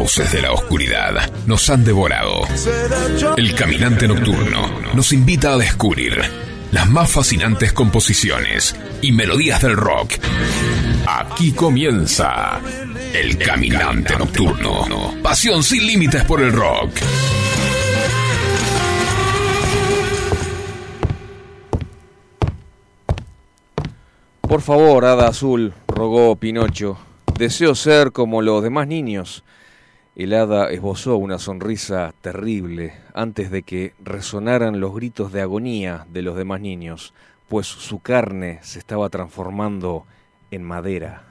[0.00, 2.44] fauces de la oscuridad nos han devorado.
[3.36, 6.18] El caminante nocturno nos invita a descubrir
[6.72, 10.12] las más fascinantes composiciones y melodías del rock.
[11.06, 12.62] Aquí comienza
[13.12, 15.16] El Caminante Nocturno.
[15.22, 16.92] Pasión sin límites por el rock.
[24.40, 26.96] Por favor, Hada Azul, rogó Pinocho,
[27.38, 29.44] deseo ser como los demás niños.
[30.20, 36.20] El hada esbozó una sonrisa terrible antes de que resonaran los gritos de agonía de
[36.20, 37.14] los demás niños,
[37.48, 40.04] pues su carne se estaba transformando
[40.50, 41.29] en madera.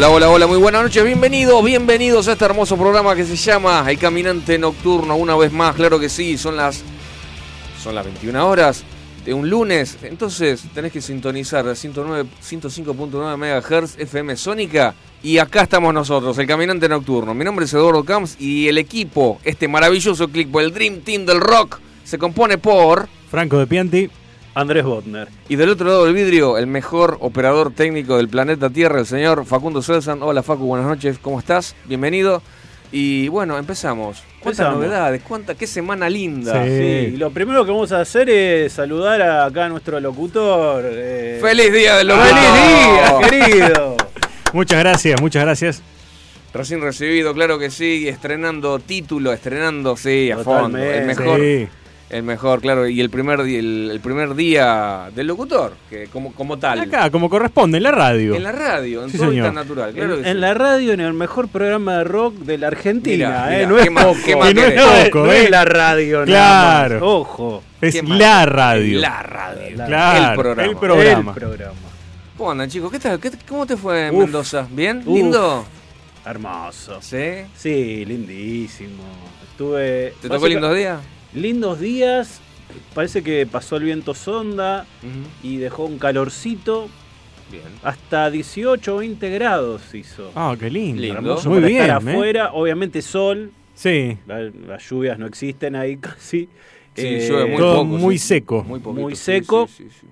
[0.00, 3.84] Hola, hola, hola, muy buenas noches, bienvenidos, bienvenidos a este hermoso programa que se llama
[3.86, 6.82] El Caminante Nocturno, una vez más, claro que sí, son las,
[7.78, 8.82] son las 21 horas
[9.26, 15.64] de un lunes, entonces tenés que sintonizar a 109 105.9 MHz FM Sónica y acá
[15.64, 17.34] estamos nosotros, El Caminante Nocturno.
[17.34, 21.42] Mi nombre es Eduardo Camps y el equipo, este maravilloso click, el Dream Team del
[21.42, 23.06] Rock, se compone por...
[23.30, 24.08] Franco de Pianti,
[24.54, 25.28] Andrés Botner.
[25.48, 29.44] Y del otro lado del vidrio, el mejor operador técnico del planeta Tierra, el señor
[29.44, 30.22] Facundo Selsan.
[30.22, 31.74] Hola Facu, buenas noches, ¿cómo estás?
[31.84, 32.42] Bienvenido.
[32.92, 34.18] Y bueno, empezamos.
[34.40, 34.74] ¿Cuántas Empezamos.
[34.78, 35.22] novedades?
[35.22, 36.64] ¿Cuánta, ¿Qué semana linda?
[36.64, 36.70] Sí.
[37.10, 40.82] Sí, lo primero que vamos a hacer es saludar a acá a nuestro locutor.
[40.86, 42.28] eh, ¡Feliz día del locutor!
[43.28, 43.96] ¡Feliz día, querido!
[44.52, 45.82] Muchas gracias, muchas gracias.
[46.52, 50.76] Recién recibido, claro que sí, estrenando título, estrenando, sí, a fondo.
[50.78, 51.68] El mejor, Sí.
[52.10, 52.88] El mejor, claro.
[52.88, 56.80] Y el primer, el, el primer día del locutor, que como, como tal.
[56.80, 58.34] Acá, como corresponde, en la radio.
[58.34, 59.46] En la radio, en Sí, todo señor.
[59.46, 59.92] tan natural.
[59.94, 60.40] Claro en, que en sí.
[60.40, 63.28] la radio, en el mejor programa de rock de la Argentina.
[63.28, 63.56] Mirá, ¿eh?
[63.58, 64.18] mirá, no ¿qué es más- poco.
[64.26, 64.84] qué más Y no es querés?
[64.86, 65.44] No es- poco, no ¿eh?
[65.44, 66.88] es la radio, Claro.
[66.88, 67.02] nada más.
[67.02, 67.62] Ojo.
[67.80, 68.98] Es la radio.
[69.00, 69.76] La radio.
[69.86, 70.70] Claro, el programa.
[70.70, 71.32] el programa.
[71.32, 71.74] El programa.
[72.36, 72.90] ¿Cómo andan, chicos?
[72.90, 73.20] ¿Qué tal?
[73.20, 74.22] ¿Qué- ¿Cómo te fue en Uf.
[74.24, 74.66] Mendoza?
[74.68, 74.98] ¿Bien?
[75.06, 75.14] Uf.
[75.16, 75.64] ¿Lindo?
[76.26, 76.98] Hermoso.
[77.00, 77.44] ¿Sí?
[77.56, 79.04] Sí, lindísimo.
[79.52, 80.14] Estuve.
[80.20, 80.98] ¿Te tocó lindos días?
[81.34, 82.40] Lindos días.
[82.94, 84.86] Parece que pasó el viento sonda
[85.42, 86.88] y dejó un calorcito.
[87.50, 87.62] Bien.
[87.82, 90.30] Hasta 18 o 20 grados hizo.
[90.36, 91.02] Ah, qué lindo.
[91.02, 91.18] Lindo.
[91.18, 92.12] Hermoso Muy para bien, estar ¿eh?
[92.12, 92.52] afuera.
[92.52, 93.50] Obviamente sol.
[93.74, 96.48] Sí, la- las lluvias no existen ahí casi.
[96.94, 97.84] Sí, Eh, llueve muy todo poco.
[97.86, 98.26] muy sí.
[98.28, 98.64] seco.
[98.64, 99.66] Muy, poquito, Muy seco.
[99.66, 100.06] sí, sí, sí.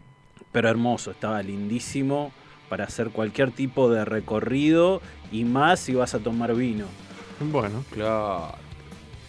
[0.50, 2.32] pero hermoso, estaba lindísimo
[2.68, 5.00] para hacer cualquier tipo de recorrido
[5.30, 6.86] y más si vas a tomar vino.
[7.40, 7.84] bueno.
[7.92, 8.54] Claro.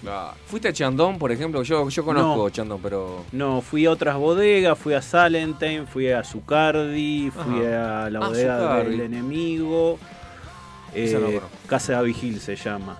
[0.01, 0.33] Claro.
[0.47, 1.61] ¿Fuiste a Chandón, por ejemplo?
[1.63, 2.49] Yo, yo conozco No.
[2.49, 3.25] Chandón, pero.
[3.31, 8.27] No, fui a otras bodegas, fui a Salentine, fui a Zucardi, fui a la Ah,
[8.27, 9.97] bodega del enemigo.
[10.01, 11.49] No Eh, conozco.
[11.67, 12.97] Casa Vigil se llama.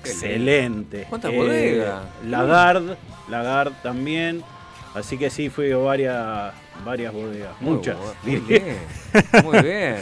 [0.00, 1.06] Excelente.
[1.08, 2.02] ¿Cuántas Eh, bodegas?
[2.26, 2.96] Lagarde,
[3.28, 4.42] Lagarde también.
[4.94, 7.60] Así que sí, fui a varias, varias bodegas.
[7.60, 7.96] Muy Muchas.
[8.22, 8.78] Muy bien.
[9.44, 9.96] Muy bien.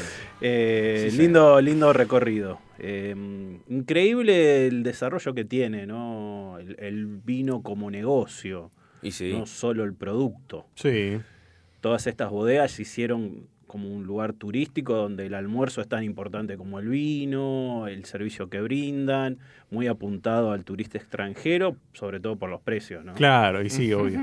[0.47, 2.59] Eh, Sí, lindo, lindo recorrido.
[2.79, 3.15] Eh,
[3.69, 6.59] increíble el desarrollo que tiene, ¿no?
[6.59, 8.71] El, el vino como negocio,
[9.03, 9.33] Y sí.
[9.33, 10.67] no solo el producto.
[10.75, 11.19] Sí.
[11.81, 16.79] Todas estas bodegas hicieron como un lugar turístico donde el almuerzo es tan importante como
[16.79, 19.39] el vino, el servicio que brindan,
[19.69, 23.15] muy apuntado al turista extranjero, sobre todo por los precios, ¿no?
[23.15, 24.21] Claro, y sí, obvio.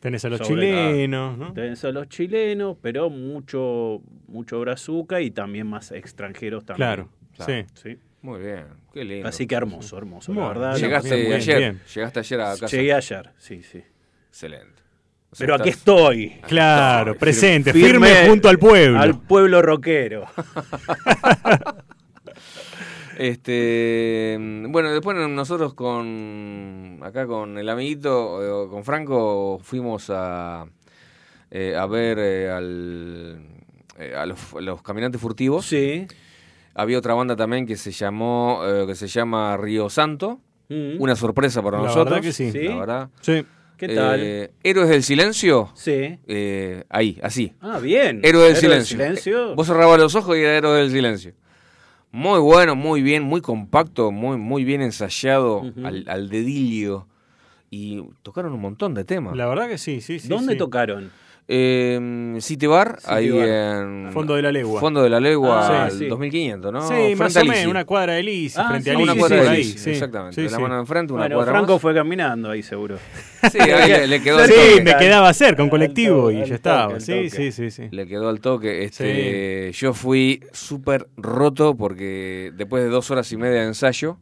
[0.00, 1.52] Tenés a los Sobre- chilenos, ¿no?
[1.52, 6.88] Tenés a los chilenos, pero mucho, mucho brazuca y también más extranjeros también.
[6.88, 7.52] Claro, Claro.
[7.70, 7.90] sí.
[7.90, 7.98] Sí.
[8.22, 8.64] Muy bien.
[8.92, 9.28] Qué lindo.
[9.28, 10.32] Así que hermoso, hermoso.
[10.34, 10.76] Bueno, la verdad.
[10.76, 11.58] Llegaste bien, ayer.
[11.58, 11.80] bien.
[11.94, 12.66] Llegaste ayer a casa.
[12.66, 13.80] Llegué ayer, sí, sí.
[14.28, 14.77] Excelente.
[15.30, 16.40] O sea, Pero aquí estoy.
[16.46, 18.98] Claro, presente, firme, junto al pueblo.
[18.98, 20.24] Al pueblo rockero.
[23.18, 24.36] Este,
[24.68, 30.66] bueno, después nosotros con acá con el amiguito, eh, con Franco, fuimos a,
[31.50, 33.40] eh, a ver eh, al,
[33.98, 35.66] eh, a, los, a los caminantes furtivos.
[35.66, 36.06] Sí.
[36.74, 40.38] Había otra banda también que se llamó, eh, que se llama Río Santo.
[40.68, 41.00] Mm.
[41.00, 42.04] Una sorpresa para La nosotros.
[42.10, 42.52] verdad que sí.
[42.52, 42.68] Sí.
[42.68, 43.08] La verdad.
[43.20, 43.44] Sí.
[43.78, 44.20] ¿Qué tal?
[44.20, 45.70] Eh, Héroes del Silencio.
[45.74, 46.18] sí.
[46.26, 47.52] eh, ahí, así.
[47.60, 48.20] Ah, bien.
[48.24, 48.98] Héroe del Héroe silencio.
[48.98, 49.54] silencio.
[49.54, 51.32] Vos cerrabas los ojos y era héroe del silencio.
[52.10, 57.06] Muy bueno, muy bien, muy compacto, muy, muy bien ensayado al, al dedillo.
[57.70, 59.36] Y tocaron un montón de temas.
[59.36, 60.26] La verdad que sí, sí, sí.
[60.28, 60.58] ¿Dónde sí.
[60.58, 61.10] tocaron?
[61.50, 63.48] Eh, City Bar, City ahí Bar.
[63.48, 64.10] en.
[64.12, 64.80] Fondo de la Legua.
[64.80, 66.06] Fondo de la Legua, Ah, al sí, sí.
[66.06, 66.82] 2500, ¿no?
[66.82, 69.12] Sí, Frente más a o menos, una cuadra de Lisi, Ah, frente sí, a Una
[69.14, 69.90] Lisi, cuadra de sí.
[69.90, 70.42] exactamente.
[70.42, 71.80] De la mano enfrente, una Bueno, cuadra Franco más.
[71.82, 72.98] fue caminando ahí seguro.
[73.50, 74.82] Sí, ahí le, le quedó al Sí, toque.
[74.82, 76.88] me quedaba cerca, un colectivo Al y toque, ya estaba.
[76.88, 77.30] toque, Sí, toque.
[77.30, 77.88] sí, sí, sí.
[77.92, 78.84] Le quedó al toque.
[78.84, 84.18] Este, Yo fui súper roto porque después de dos horas y media de ensayo,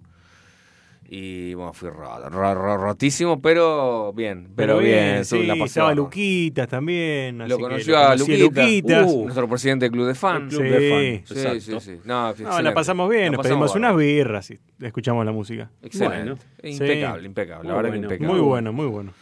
[1.09, 5.25] y bueno, fui roto, ro- ro- rotísimo, pero bien, pero, bien.
[5.25, 5.95] sí, la estaba.
[5.95, 7.41] Luquitas también.
[7.43, 9.07] así Lo que conoció a conocí Luquita, Luquitas.
[9.13, 10.55] Uh, nuestro presidente del club de fans.
[10.55, 10.69] Club Sí.
[10.69, 12.01] de fans, Sí, sí, sí.
[12.05, 15.71] No, No, la pasamos bien, La nos pasamos pedimos unas birras y escuchamos la música.
[15.83, 16.17] Excelente.
[16.17, 16.37] Bueno.
[16.63, 17.63] Impecable, impecable.
[17.65, 18.13] Muy La verdad que bueno.
[18.13, 18.33] impecable.
[18.33, 19.13] Muy bueno, muy bueno.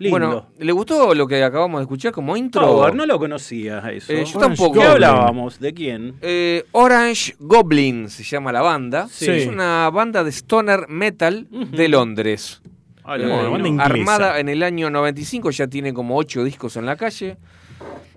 [0.00, 0.10] Lindo.
[0.18, 2.90] Bueno, ¿le gustó lo que acabamos de escuchar como intro?
[2.92, 4.10] No lo conocía eso.
[4.12, 4.80] Eh, yo Orange tampoco.
[4.80, 5.60] ¿Qué hablábamos?
[5.60, 6.14] ¿De quién?
[6.22, 9.08] Eh, Orange Goblin se llama la banda.
[9.10, 9.28] Sí.
[9.30, 12.62] Es una banda de stoner metal de Londres.
[13.04, 16.96] Ah, Eh, Bueno, armada en el año 95, ya tiene como ocho discos en la
[16.96, 17.36] calle.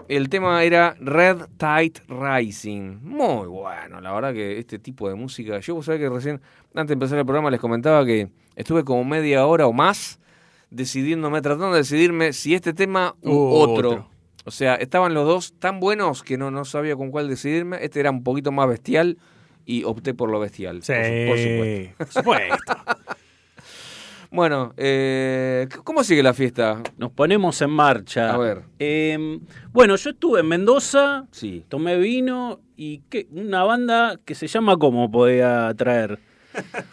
[0.07, 2.99] El tema era Red Tide Rising.
[3.01, 5.59] Muy bueno, la verdad que este tipo de música.
[5.59, 6.41] Yo, vos sabés que recién,
[6.75, 10.19] antes de empezar el programa, les comentaba que estuve como media hora o más
[10.73, 13.89] decidiéndome, tratando de decidirme si este tema u otro.
[13.91, 14.09] otro.
[14.45, 17.77] O sea, estaban los dos tan buenos que no, no sabía con cuál decidirme.
[17.81, 19.17] Este era un poquito más bestial
[19.65, 20.83] y opté por lo bestial.
[20.83, 20.91] Sí,
[21.27, 21.97] por su- por supuesto.
[21.97, 22.73] por supuesto.
[24.31, 26.81] Bueno, eh, ¿cómo sigue la fiesta?
[26.97, 28.33] Nos ponemos en marcha.
[28.33, 28.63] A ver.
[28.79, 29.39] Eh,
[29.71, 31.63] bueno, yo estuve en Mendoza, Sí.
[31.69, 33.27] tomé vino y ¿qué?
[33.31, 36.17] una banda que se llama ¿Cómo podía traer?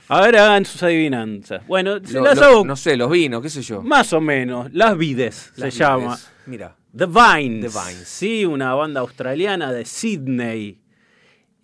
[0.09, 1.67] A ver, hagan sus adivinanzas.
[1.67, 3.83] Bueno, se Lo- las lo- hago no sé, los vinos, qué sé yo.
[3.83, 4.73] más o menos.
[4.73, 6.14] Las Vides Las se llama.
[6.17, 6.33] Vides.
[6.47, 6.76] Mira.
[6.97, 7.73] The Vines.
[7.73, 8.09] The Vines.
[8.09, 10.79] Sí, una banda australiana de Sydney.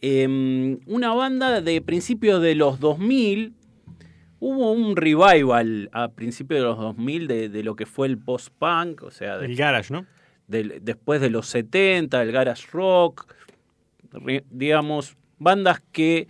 [0.00, 3.54] Em, una banda de principios de los 2000.
[4.38, 9.02] Hubo un revival a principios de los 2000 de, de lo que fue el post-punk,
[9.02, 10.06] o sea, de- El garage, ¿no?
[10.48, 13.26] después de los 70, el garage rock,
[14.50, 16.28] digamos, bandas que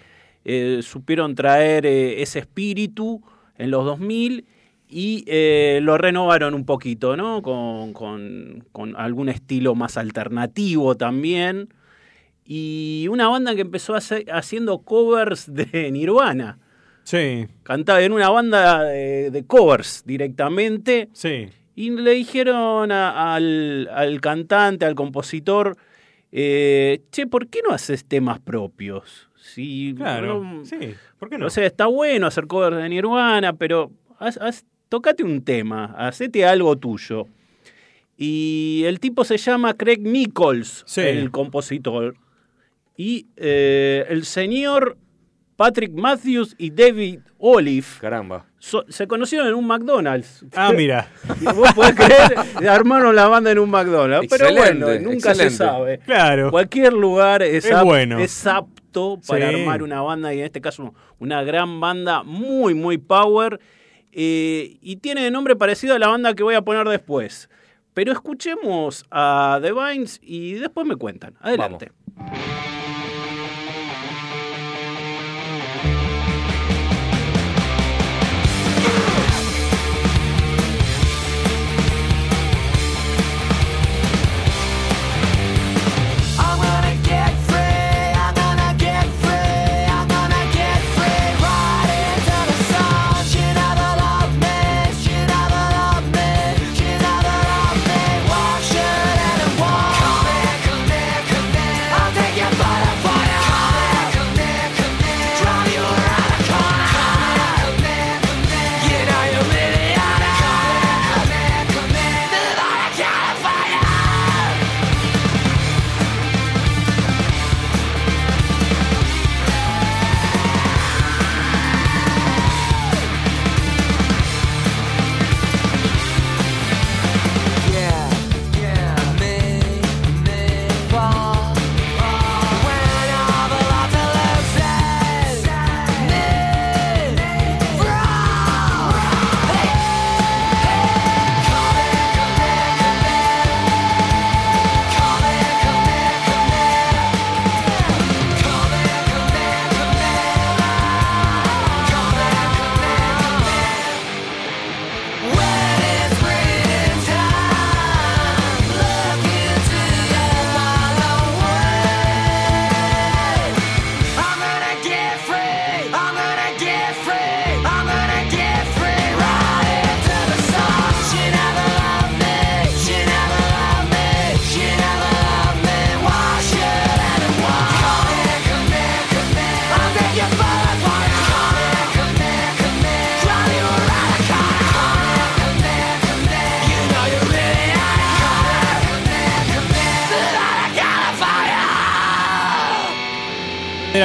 [0.49, 3.21] eh, supieron traer eh, ese espíritu
[3.59, 4.47] en los 2000
[4.88, 7.43] y eh, lo renovaron un poquito, ¿no?
[7.43, 11.69] Con, con- con algún estilo más alternativo también.
[12.45, 16.59] Y una banda que empezó a hacer- haciendo covers de Nirvana.
[17.03, 21.09] Sí, Cantaba en una banda de, de covers directamente.
[21.12, 21.49] sí.
[21.79, 25.76] Y le dijeron a- al, al cantante, al compositor,
[26.33, 29.29] eh, che, ¿por qué no haces temas propios?
[29.55, 30.43] Si, Claro.
[30.43, 30.76] no- sí,
[31.19, 31.47] ¿por qué no?
[31.47, 36.45] o sea, está bueno hacer covers de Nirvana, pero haz- haz- tocate un tema, hacete
[36.45, 37.26] algo tuyo.
[38.17, 41.03] Y el tipo se llama Craig Nichols, Sí.
[41.03, 42.17] el compositor.
[42.97, 44.97] Y eh, el señor
[45.57, 48.47] Patrick Matthews y David Olive Caramba.
[48.59, 50.45] so- se conocieron en un McDonald's.
[50.55, 51.09] Ah, mira.
[51.41, 54.29] Y Vos podés creer, armaron la banda en un McDonald's.
[54.31, 55.99] Pero Excelente, bueno, nunca se sabe.
[55.99, 56.50] Claro.
[56.50, 58.19] Cualquier lugar es, Es ap- bueno.
[58.19, 58.47] es
[59.26, 59.61] para Sí.
[59.61, 63.61] armar una banda y en este caso una gran banda muy, muy power.
[64.19, 67.50] eh, y tiene nombre parecido a la banda que voy a poner después.
[67.93, 71.35] Pero escuchemos a The Vines y después me cuentan.
[71.41, 71.93] Adelante.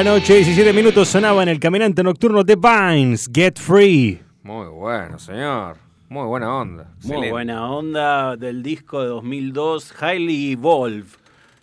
[0.04, 4.20] La noche, 17 minutos sonaba en el caminante nocturno de Vines, Get Free.
[4.42, 5.78] Muy bueno, señor.
[6.10, 6.86] Muy buena onda.
[6.86, 7.30] Muy Excelente.
[7.30, 11.06] buena onda del disco de 2002, Highly Evolve,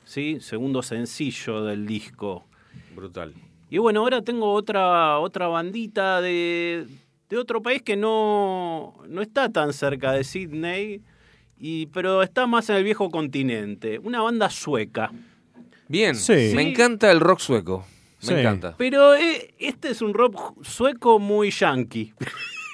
[0.04, 0.38] ¿sí?
[0.40, 2.47] segundo sencillo del disco.
[2.95, 3.35] Brutal.
[3.71, 6.87] Y bueno, ahora tengo otra, otra bandita de,
[7.28, 11.02] de otro país que no, no está tan cerca de Sydney,
[11.59, 13.99] y, pero está más en el viejo continente.
[13.99, 15.11] Una banda sueca.
[15.88, 16.14] Bien.
[16.14, 16.52] Sí.
[16.54, 17.85] Me encanta el rock sueco.
[18.23, 18.35] Me Sí.
[18.35, 18.75] encanta.
[18.77, 22.13] Pero eh, este es un rock sueco muy yankee.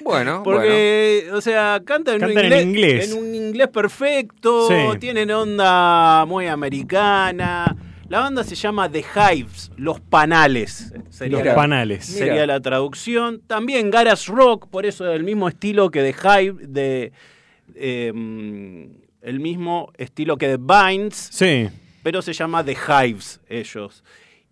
[0.03, 0.43] Bueno, bueno.
[0.61, 3.11] Porque, o sea, cantan, en, un Cantan en inglés.
[3.13, 4.99] en un inglés perfecto, Sí.
[4.99, 7.75] tienen onda muy americana.
[8.09, 10.93] La banda se llama The Hives, Los Panales.
[11.09, 12.11] Sería, Los la, panales.
[12.13, 12.27] Mira.
[12.27, 13.41] sería la traducción.
[13.47, 17.13] También Garage Rock, por eso del mismo estilo que The Hive, de,
[17.75, 18.13] eh,
[19.23, 21.69] el mismo estilo que The Vines Sí.
[22.03, 24.05] pero se llama The Hives ellos.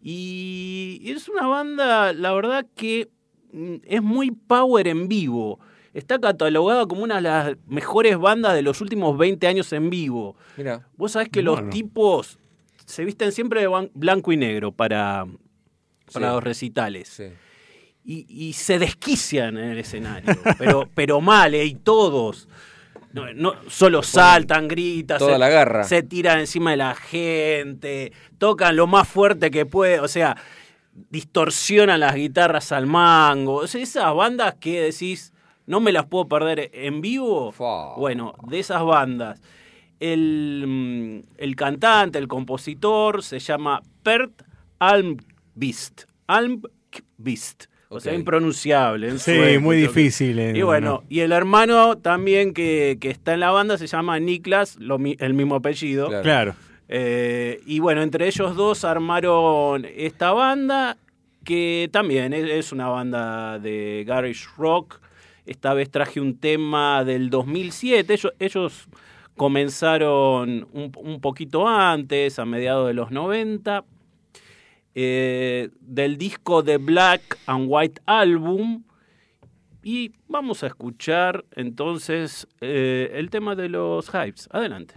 [0.02, 3.08] Y es una banda, la verdad que
[3.52, 5.60] mm, es muy power en vivo.
[5.94, 10.36] Está catalogada como una de las mejores bandas de los últimos 20 años en vivo.
[10.56, 10.88] Mira.
[10.96, 11.60] Vos sabés que Bueno.
[11.62, 12.38] los tipos
[12.84, 15.26] se visten siempre de blanco y negro para,
[16.12, 16.32] para Sí.
[16.34, 17.08] los recitales.
[17.08, 17.24] Sí.
[18.04, 21.64] Y, y se desquician en el escenario, pero, pero mal, ¿eh?
[21.64, 22.48] y todos.
[23.12, 25.84] No, no, solo saltan, gritan, toda se, la garra.
[25.84, 30.36] se tiran encima de la gente, tocan lo más fuerte que puede, o sea,
[31.10, 33.56] distorsionan las guitarras al mango.
[33.56, 35.32] O sea, esas bandas que decís,
[35.66, 37.52] no me las puedo perder en vivo.
[37.96, 39.40] Bueno, de esas bandas.
[40.00, 44.42] El, mm, el cantante, el compositor, se llama Pert
[44.78, 46.04] Almqvist.
[46.26, 47.66] Almqvist.
[47.92, 49.08] O sea, impronunciable.
[49.08, 50.38] en Sí, sueco muy difícil.
[50.38, 51.04] eh, Y bueno, no.
[51.08, 55.16] y el hermano también que, que está en la banda se llama Niklas, lo mi-
[55.20, 56.08] el mismo apellido.
[56.08, 56.22] Claro.
[56.22, 56.54] Claro.
[56.88, 60.96] Eh, y bueno, entre ellos dos armaron esta banda,
[61.44, 65.00] que también es, es una banda de garage rock.
[65.46, 68.12] Esta vez traje un tema del 2007.
[68.14, 68.88] Ellos, ellos
[69.36, 73.84] comenzaron un, un poquito antes, a mediados de los 90.
[74.94, 78.84] Eh, del disco The Black and White Album.
[79.82, 84.48] Y vamos a escuchar entonces eh, el tema de los hypes.
[84.52, 84.94] Adelante.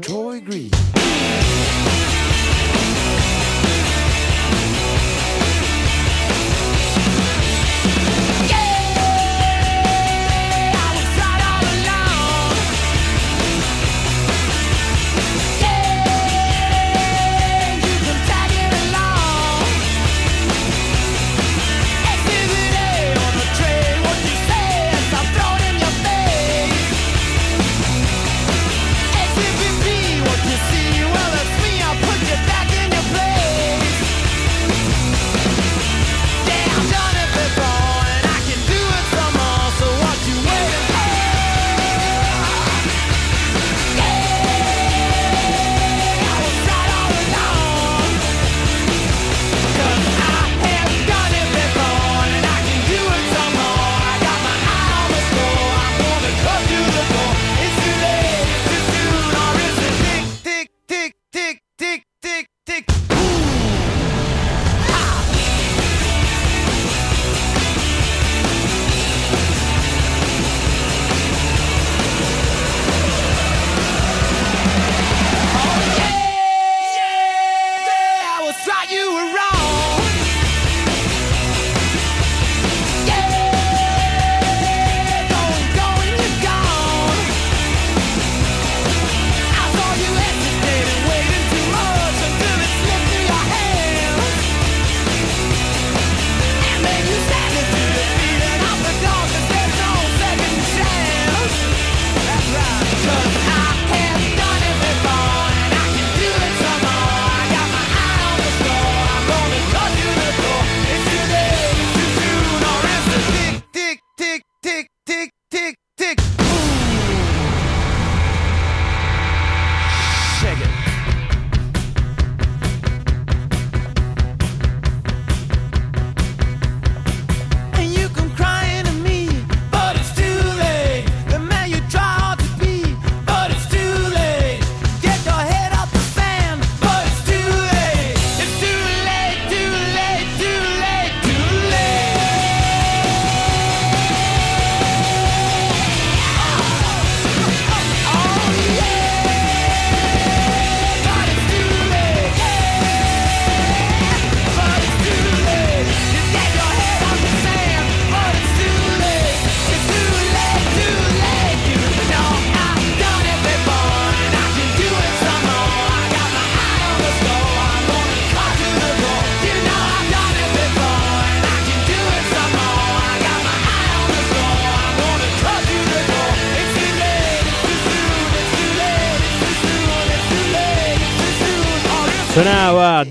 [0.00, 0.70] Troy Green.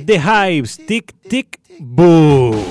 [0.08, 2.56] The Hypes, Tic Tic Boo.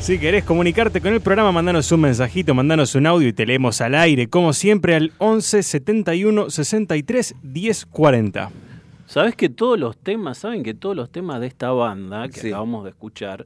[0.00, 3.82] Si querés comunicarte con el programa, mandanos un mensajito, mandanos un audio y te leemos
[3.82, 8.50] al aire, como siempre, al 11 71 63 10 40.
[9.04, 12.48] ¿Sabes que todos los temas, saben que todos los temas de esta banda que Sí.
[12.48, 13.44] acabamos de escuchar,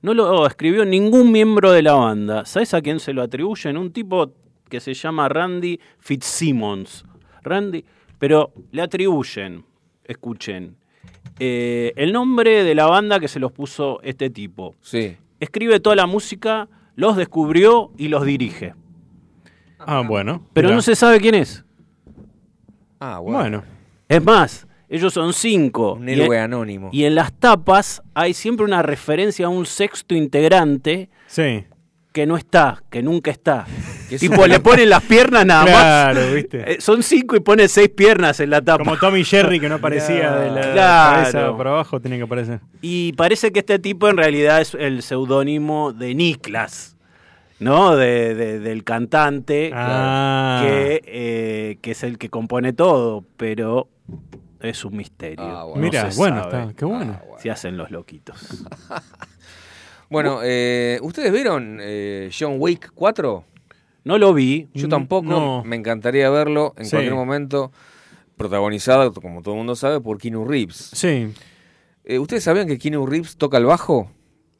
[0.00, 2.46] no lo escribió ningún miembro de la banda?
[2.46, 3.76] ¿Sabes a quién se lo atribuyen?
[3.76, 4.32] Un tipo
[4.70, 7.04] que se llama Randy Fitzsimmons.
[7.42, 7.84] Randy,
[8.22, 9.64] pero le atribuyen,
[10.04, 10.76] escuchen,
[11.40, 14.76] eh, el nombre de la banda que se los puso este tipo.
[14.80, 15.16] Sí.
[15.40, 18.74] Escribe toda la música, los descubrió y los dirige.
[19.80, 20.46] Ah, bueno.
[20.52, 20.76] Pero Mirá.
[20.76, 21.64] no se sabe quién es.
[23.00, 23.38] Ah, bueno.
[23.40, 23.64] Bueno,
[24.08, 25.94] Es más, ellos son cinco.
[25.94, 26.90] Un Y- héroe anónimo.
[26.92, 31.64] Y en las tapas hay siempre una referencia a un sexto integrante sí.
[32.12, 33.64] Que no está, que nunca está.
[34.18, 36.34] Tipo, le ponen las piernas nada Claro, más.
[36.34, 36.72] ¿viste?
[36.74, 38.84] Eh, son cinco y pone seis piernas en la tapa.
[38.84, 41.16] Como Tommy Jerry que no aparecía de la Claro.
[41.32, 42.60] cabeza para abajo, tenía que aparecer.
[42.82, 46.90] Y parece que este tipo en realidad es el seudónimo de Niklas.
[47.58, 47.94] ¿no?
[47.96, 50.60] De, de- del cantante, Ah.
[50.64, 53.88] que, eh, que es el que compone todo, pero
[54.60, 55.44] es un misterio.
[55.44, 55.80] Ah, bueno.
[55.80, 57.20] Mira, No se bueno, sabe está, qué bueno.
[57.38, 58.64] Si hacen los loquitos.
[60.12, 63.44] Bueno, eh, ¿ustedes vieron eh, John Wick 4?
[64.04, 64.68] No lo vi.
[64.74, 65.62] Yo tampoco, no.
[65.64, 66.90] me encantaría verlo en Sí.
[66.92, 67.72] cualquier momento.
[68.36, 70.90] Protagonizado, como todo el mundo sabe, por Keanu Reeves.
[70.92, 71.32] Sí,
[72.04, 74.10] Eh, ¿Ustedes sabían que Keanu Reeves toca el bajo?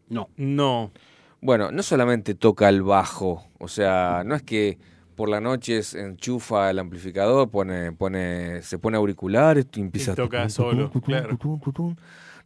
[0.09, 0.29] No.
[0.37, 0.93] no.
[1.41, 4.79] Bueno, no solamente toca el bajo, o sea, no es que
[5.17, 10.15] por la noche se enchufa el amplificador, pone, pone, se pone auriculares y empieza Y
[10.15, 11.37] toca solo, claro.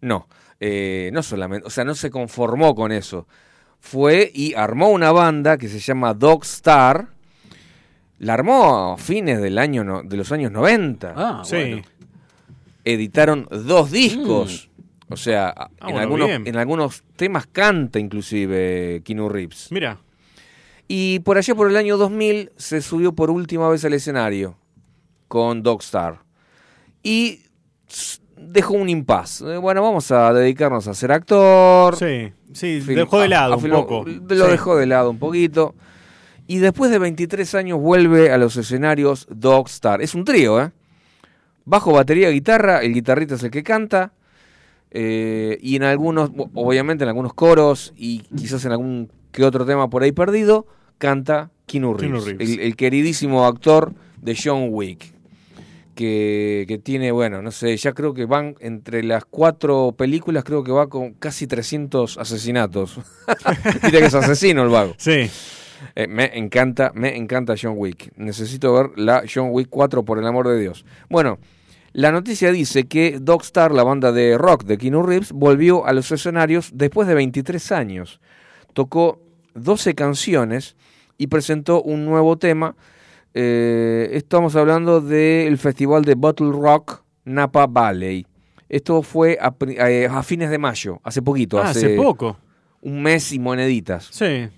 [0.00, 0.28] No,
[0.60, 3.26] eh, no solamente, o sea, no se conformó con eso.
[3.78, 7.08] Fue y armó una banda que se llama Dog Star.
[8.18, 11.12] La armó a fines del año no- de los años 90.
[11.16, 11.56] Ah, sí.
[11.56, 11.82] bueno.
[12.84, 14.70] Editaron dos discos.
[15.08, 19.68] O sea, en, Ah, bueno, algunos, en algunos temas canta inclusive Keanu Reeves.
[19.70, 19.98] Mira,
[20.88, 24.56] Y por allá por el año 2000 se subió por última vez al escenario
[25.28, 26.20] con Dogstar.
[27.02, 27.42] Y
[28.48, 29.40] dejó un impas.
[29.42, 31.96] Eh, Bueno, vamos a dedicarnos a ser actor.
[31.96, 34.04] sí, sí, Film- dejó de lado a un poco.
[34.06, 34.50] Lo Sí.
[34.50, 35.74] dejó de lado un poquito.
[36.46, 40.00] Y después de 23 años vuelve a los escenarios Dogstar.
[40.00, 40.70] Es un trío, ¿eh?
[41.64, 42.78] Bajo, batería, guitarra.
[42.82, 44.12] El guitarrista es el que canta.
[44.92, 49.90] eh, y en algunos, obviamente en algunos coros y quizás en algún que otro tema
[49.90, 50.64] por ahí perdido,
[50.96, 52.50] canta Keanu Keanu Reeves, Reeves.
[52.50, 55.12] El, el queridísimo actor de John Wick.
[55.96, 60.62] Que, que tiene, bueno, no sé, ya creo que van entre las cuatro películas, creo
[60.62, 63.00] que va con casi 300 asesinatos.
[63.82, 64.94] Viste que es asesino el vago.
[64.98, 65.28] Sí,
[65.94, 68.12] Eh, me encanta, me encanta John Wick.
[68.16, 70.84] Necesito ver la John Wick 4 por el amor de Dios.
[71.08, 71.38] Bueno,
[71.92, 76.12] la noticia dice que Dogstar, la banda de rock de Keanu Reeves, volvió a los
[76.12, 78.20] escenarios después de 23 años.
[78.74, 79.18] Tocó
[79.54, 80.76] 12 canciones
[81.16, 82.76] y presentó un nuevo tema.
[83.38, 88.26] Eh, estamos hablando del festival de Bottle Rock Napa Valley.
[88.66, 92.38] Esto fue a, eh, a fines de mayo, hace poquito, Ah, hace poco.
[92.80, 94.48] un mes y moneditas Sí,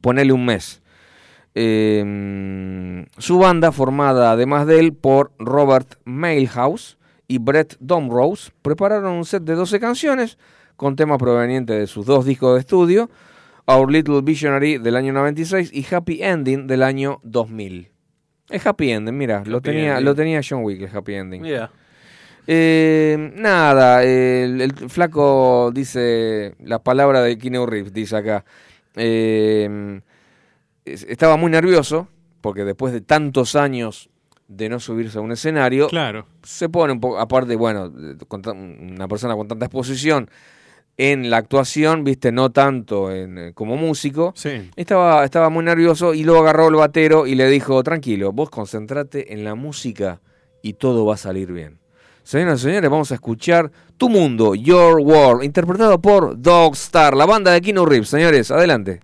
[0.00, 0.80] ponele un mes.
[1.56, 9.24] Eh, su banda, formada además de él por Robert Mailhouse y Brett Domrose, prepararon un
[9.24, 10.38] set de 12 canciones
[10.76, 13.10] con temas provenientes de sus dos discos de estudio,
[13.68, 17.90] Our Little Visionary del año 96 y Happy Ending del año 2000.
[18.48, 20.04] Es Happy Ending, mira, lo tenía, Ending.
[20.06, 21.42] lo tenía John Wick, el Happy Ending.
[21.42, 21.70] Mira.
[22.46, 28.44] Eh, nada, el, el flaco dice la palabra de Keanu Reeves, dice acá.
[28.96, 30.00] Eh,
[30.86, 32.08] es- estaba muy nervioso
[32.40, 34.08] porque después de tantos años
[34.48, 36.26] de no subirse a un escenario, claro.
[36.42, 37.92] se pone un poco, aparte, bueno,
[38.28, 40.30] con una persona con tanta exposición
[40.98, 44.68] en la actuación, viste, no tanto en, eh, como músico, Sí.
[44.76, 49.32] estaba, estaba muy nervioso y luego agarró el batero y le dijo, tranquilo, vos concentrate
[49.32, 50.20] en la música
[50.60, 51.78] y todo va a salir bien.
[52.24, 57.52] Señoras y señores, vamos a escuchar Tu Mundo, Your World, interpretado por Dogstar, la banda
[57.52, 58.08] de Keanu Reeves.
[58.08, 59.00] Señores, adelante.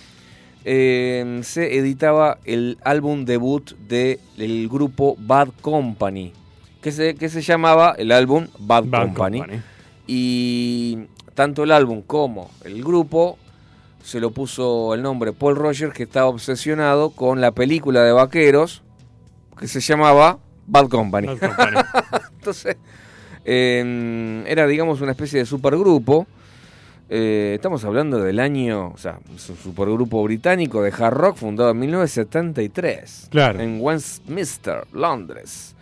[0.65, 6.33] Eh, se editaba el álbum debut del grupo Bad Company,
[6.81, 9.39] que se, que se llamaba el álbum Bad, Bad Company.
[9.39, 9.63] Company.
[10.07, 10.99] Y
[11.35, 13.39] tanto el álbum como el grupo
[14.03, 18.83] se lo puso el nombre Paul Rogers, que estaba obsesionado con la película de vaqueros
[19.59, 21.27] que se llamaba Bad Company.
[21.27, 21.77] Bad Company.
[22.39, 22.77] Entonces,
[23.45, 26.27] eh, era, digamos, una especie de supergrupo.
[27.11, 31.71] Eh, estamos hablando del año, o sea, es un supergrupo británico de hard rock fundado
[31.71, 33.29] en 1973.
[33.31, 33.61] Claro.
[33.61, 35.75] En Westminster, Londres.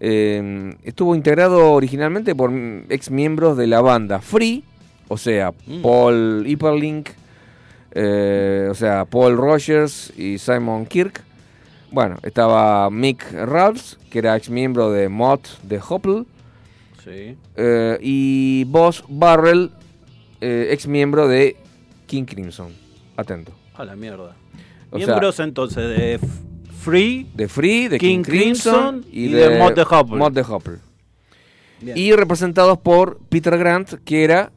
[0.00, 2.50] Eh, estuvo integrado originalmente por
[2.88, 4.64] ex miembros de la banda Free,
[5.08, 5.82] o sea, Mm.
[5.82, 7.10] Paul Hipperlink,
[7.92, 11.22] eh, o sea, Paul Rogers y Simon Kirk.
[11.90, 16.24] Bueno, estaba Mick Ralphs, que era ex miembro de Mott de Hopple,
[17.04, 17.36] Sí.
[17.56, 19.70] eh, y Boss Barrel,
[20.40, 21.56] eh, ex miembro de
[22.06, 22.72] King Crimson.
[23.16, 23.52] Atento.
[23.74, 24.34] A la mierda.
[24.92, 26.20] O Miembros entonces de
[26.80, 27.28] Free.
[27.34, 30.16] De Free, de King, King Crimson, Crimson y de Mott the Hoople.
[30.16, 30.44] Mott the.
[31.80, 31.96] Bien.
[31.96, 34.50] Y representados por Peter Grant, que era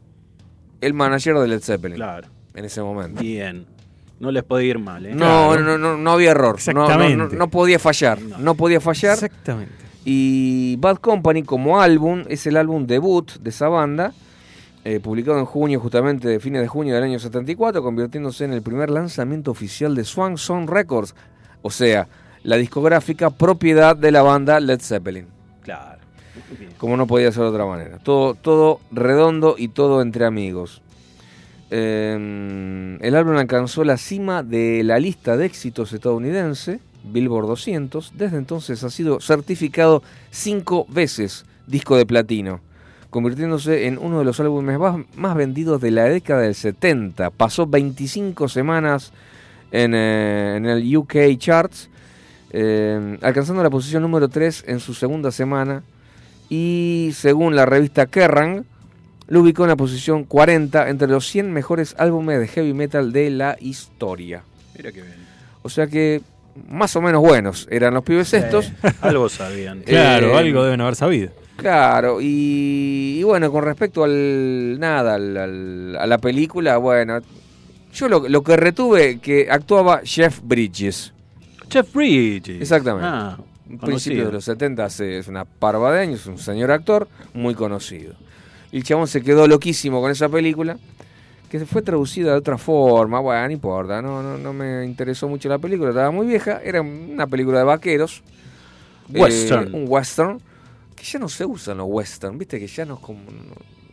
[0.82, 2.28] el manager de Led Zeppelin Claro.
[2.54, 3.22] en ese momento.
[3.22, 3.66] Bien.
[4.20, 5.12] No les puede ir mal, ¿eh?
[5.12, 5.18] No,
[5.54, 5.60] Claro.
[5.62, 6.56] no, no, no había error.
[6.74, 7.16] No, Exactamente.
[7.18, 8.22] no, no podía fallar.
[8.22, 8.38] No.
[8.40, 9.14] No podía fallar.
[9.14, 9.74] Exactamente.
[10.06, 14.14] Y Bad Company como álbum es el álbum debut de esa banda,
[14.84, 18.62] eh, publicado en junio, justamente de fines de junio del año 74, convirtiéndose en el
[18.62, 21.16] primer lanzamiento oficial de Swan Song Records,
[21.64, 22.08] o sea,
[22.44, 25.26] la discográfica propiedad de la banda Led Zeppelin.
[25.64, 26.02] Claro.
[26.78, 27.98] Como no podía ser de otra manera.
[27.98, 30.82] Todo, todo redondo y todo entre amigos.
[31.72, 38.14] Eh, el álbum alcanzó la cima de la lista de éxitos estadounidense, Billboard 200.
[38.16, 42.60] Desde entonces ha sido certificado cinco veces disco de platino,
[43.10, 47.30] convirtiéndose en uno de los álbumes más, más vendidos de la década del 70.
[47.30, 49.14] Pasó 25 semanas
[49.74, 51.90] en, eh, en el UK Charts,
[52.52, 55.84] eh, alcanzando la posición número 3 en su segunda semana
[56.50, 58.64] y según la revista Kerrang,
[59.28, 63.30] lo ubicó en la posición 40 entre los 100 mejores álbumes de heavy metal de
[63.32, 64.44] la historia.
[64.78, 65.16] Mira qué bien.
[65.64, 66.22] O sea que
[66.70, 68.68] más o menos buenos eran los pibes estos.
[68.68, 69.82] Eh, algo sabían.
[69.86, 71.32] Claro, Eh, algo deben haber sabido.
[71.56, 77.20] Claro, y, y bueno, con respecto al nada, al- al- a la película, bueno,
[77.94, 81.14] yo lo, lo que retuve que actuaba Jeff Bridges.
[81.70, 82.62] Jeff Bridges.
[82.62, 83.08] Exactamente.
[83.08, 83.38] Ah,
[83.70, 87.56] Un principio de los 70 hace- es una parva de años, un señor actor muy
[87.56, 88.14] conocido.
[88.72, 90.78] Y el chabón se quedó loquísimo con esa película,
[91.50, 95.28] que se fue traducida de otra forma, bueno, no importa, no, no, no me interesó
[95.28, 98.22] mucho la película, estaba muy vieja, era una película de vaqueros.
[99.10, 99.68] Western.
[99.68, 100.42] eh, un western,
[100.96, 103.22] que ya no se usan los western, viste que ya no es como...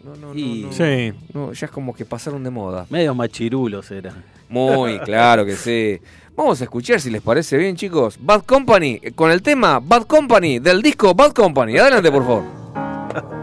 [0.05, 1.13] No, no, no, Y- no, Sí.
[1.35, 2.87] no, ya es como que pasaron de moda.
[2.91, 4.15] Medio machirulos era.
[4.49, 6.01] Muy, claro que sí.
[6.37, 8.17] Vamos a escuchar si les parece bien, chicos.
[8.21, 11.77] Bad Company, eh, con el tema Bad Company del disco Bad Company.
[11.77, 13.41] Adelante, por favor.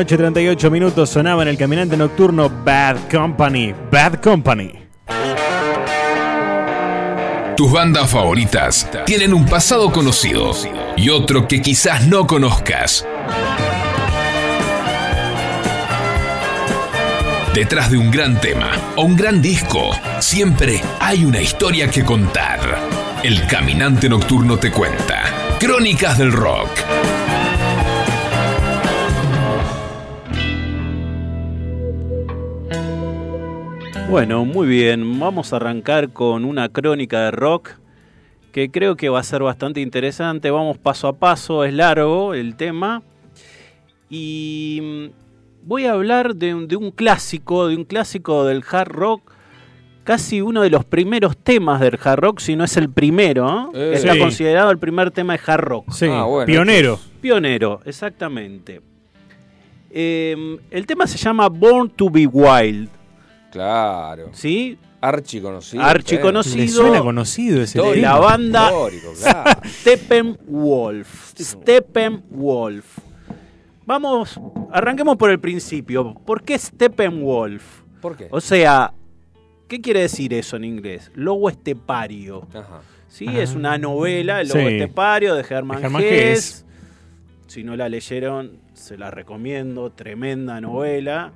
[0.00, 3.74] Noche, 38 minutos, sonaba en el caminante nocturno Bad Company.
[3.92, 4.72] Bad Company.
[7.54, 10.52] Tus bandas favoritas tienen un pasado conocido
[10.96, 13.06] y otro que quizás no conozcas.
[17.52, 22.58] Detrás de un gran tema o un gran disco, siempre hay una historia que contar.
[23.22, 25.58] El Caminante Nocturno te cuenta.
[25.58, 26.70] Crónicas del Rock.
[34.10, 35.18] Bueno, muy bien.
[35.20, 37.70] Vamos a arrancar con una crónica de rock
[38.52, 40.50] que creo que va a ser bastante interesante.
[40.50, 43.02] Vamos paso a paso, es largo el tema.
[44.08, 48.88] Y mm, voy a hablar de, un- de un clásico, de un clásico del hard
[48.90, 49.30] rock.
[50.02, 53.70] Casi uno de los primeros temas del hard rock, si no es el primero.
[53.74, 53.78] ¿eh?
[53.78, 53.92] Eh.
[53.94, 54.18] Está Sí.
[54.18, 55.90] considerado el primer tema de hard rock.
[55.92, 56.98] Sí, Ah, bueno, pionero.
[57.20, 58.80] Pionero, exactamente.
[59.92, 62.88] Eh, el tema se llama Born to be Wild,
[63.50, 64.30] Claro.
[64.32, 64.78] ¿sí?
[65.02, 65.82] Archi conocido.
[65.82, 66.56] Archi conocido.
[66.58, 68.70] Le suena conocido ese Histórico, la banda-
[69.22, 69.60] claro.
[69.66, 71.32] Steppenwolf.
[71.40, 72.98] Steppenwolf.
[73.86, 74.38] Vamos,
[74.70, 76.14] arranquemos por el principio.
[76.26, 77.80] ¿Por qué Steppenwolf?
[78.00, 78.28] ¿Por qué?
[78.30, 78.92] O sea,
[79.68, 81.10] ¿qué quiere decir eso en inglés?
[81.14, 82.46] Lobo estepario.
[82.54, 82.82] Ajá.
[83.08, 83.40] Sí, Ah.
[83.42, 84.66] es una novela, El Lobo Sí.
[84.76, 86.02] Estepario, de Germán, De Germán.
[86.04, 86.64] Hess.
[87.48, 89.90] Si no la leyeron, se la recomiendo.
[89.90, 91.32] Tremenda novela.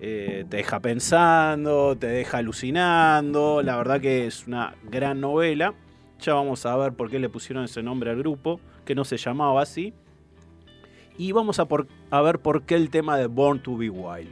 [0.00, 3.62] Eh, te deja pensando, te deja alucinando.
[3.62, 5.74] La verdad que es una gran novela.
[6.20, 9.16] Ya vamos a ver por qué le pusieron ese nombre al grupo, que no se
[9.16, 9.92] llamaba así.
[11.16, 14.30] Y vamos a, por- a ver por qué el tema de Born to be Wild.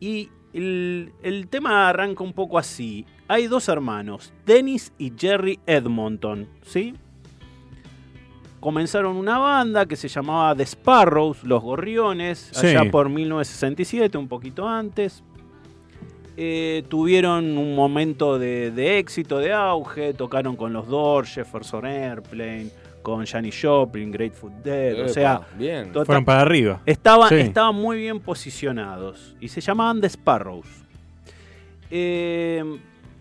[0.00, 3.06] Y el, el tema arranca un poco así.
[3.28, 6.94] Hay dos hermanos, Dennis y Jerry Edmonton, ¿sí?
[8.70, 12.66] Comenzaron una banda que se llamaba The Sparrows, Los Gorriones, Sí.
[12.66, 15.22] allá por 1967, un poquito antes.
[16.36, 22.66] eh, tuvieron un momento de, de éxito, de auge, tocaron con los Doors, Jefferson Airplane,
[23.02, 25.92] con Janis Joplin, Grateful Dead, o sea, bien.
[25.92, 26.82] total- Fueron para arriba.
[26.84, 27.36] Estaban, Sí.
[27.36, 30.66] estaban muy bien posicionados y se llamaban The Sparrows.
[31.90, 32.64] Eh,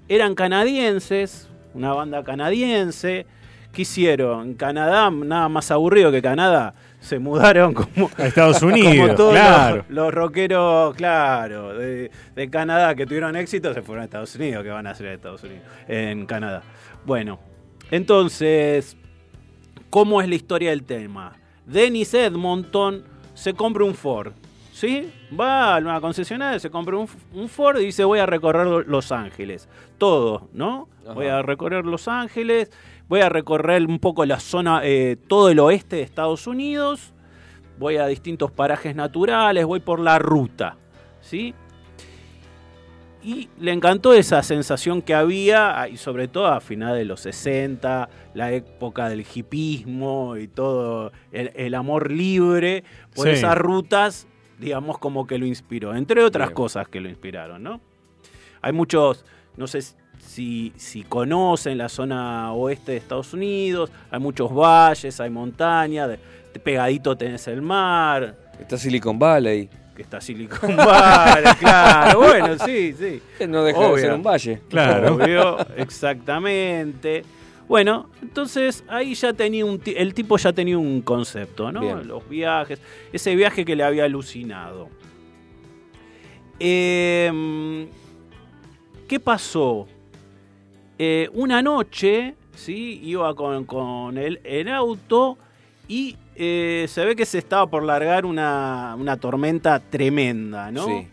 [0.09, 3.27] eran canadienses, una banda canadiense.
[3.75, 4.47] ¿Qué hicieron?
[4.47, 6.73] En Canadá, nada más aburrido que Canadá.
[7.01, 9.75] Se mudaron como, A Estados como Unidos, todos claro.
[9.75, 14.63] los, los rockeros, claro, de, de Canadá que tuvieron éxito, se fueron a Estados Unidos.
[14.63, 15.63] ¿Qué van a hacer en Estados Unidos?
[15.89, 16.63] En Canadá.
[17.05, 17.37] Bueno,
[17.91, 18.95] entonces,
[19.89, 21.33] ¿cómo es la historia del tema?
[21.65, 23.03] Dennis Edmonton
[23.33, 24.31] se compra un Ford.
[24.71, 25.09] ¿Sí?
[25.37, 29.11] Va a una concesionaria, se compra un, un Ford y dice voy a recorrer Los
[29.11, 29.69] Ángeles.
[29.97, 30.89] Todo, ¿no?
[31.03, 31.13] Ajá.
[31.13, 32.71] Voy a recorrer Los Ángeles,
[33.07, 37.13] voy a recorrer un poco la zona, eh, todo el oeste de Estados Unidos,
[37.77, 40.77] voy a distintos parajes naturales, voy por la ruta,
[41.21, 41.53] ¿sí?
[43.23, 47.21] Y le encantó esa sensación que había, ah, y sobre todo a finales de los
[47.21, 52.83] 60, la época del hipismo y todo, el, el amor libre
[53.15, 53.33] por Sí.
[53.33, 54.27] esas rutas,
[54.59, 56.55] digamos, como que lo inspiró, entre otras Bien.
[56.55, 57.81] cosas que lo inspiraron, ¿no?
[58.61, 59.25] Hay muchos,
[59.57, 59.95] no sé si,
[60.25, 66.19] si conocen la zona oeste de Estados Unidos, hay muchos valles, hay montañas, de-
[66.53, 69.69] de pegadito tenés el mar, Está Silicon Valley.
[69.95, 73.21] que está Silicon Valley, claro, bueno, sí, sí.
[73.47, 73.95] No deja Obvio.
[73.95, 74.61] de ser un valle.
[74.69, 75.15] Claro.
[75.15, 77.23] Obvio, exactamente.
[77.67, 81.79] Bueno, entonces ahí ya tenía un el tipo ya tenía un concepto, ¿no?
[81.81, 82.07] Bien.
[82.07, 82.79] Los viajes,
[83.11, 84.87] ese viaje que le había alucinado.
[86.59, 87.87] Eh,
[89.07, 89.87] ¿Qué pasó?
[90.97, 93.01] Eh, una noche, ¿sí?
[93.03, 95.37] Iba con, con el, el auto
[95.87, 100.85] y eh, se ve que se estaba por largar una, una tormenta tremenda, ¿no?
[100.85, 101.07] Sí.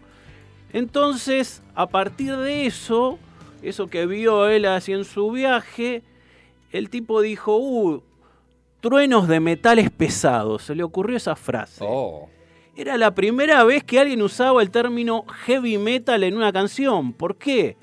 [0.72, 3.18] Entonces, a partir de eso,
[3.62, 6.02] eso que vio él así en su viaje,
[6.70, 8.02] el tipo dijo, uh,
[8.80, 10.62] truenos de metales pesados.
[10.62, 11.84] Se le ocurrió esa frase.
[11.86, 12.28] Oh.
[12.74, 17.12] Era la primera vez que alguien usaba el término heavy metal en una canción.
[17.12, 17.76] ¿Por qué?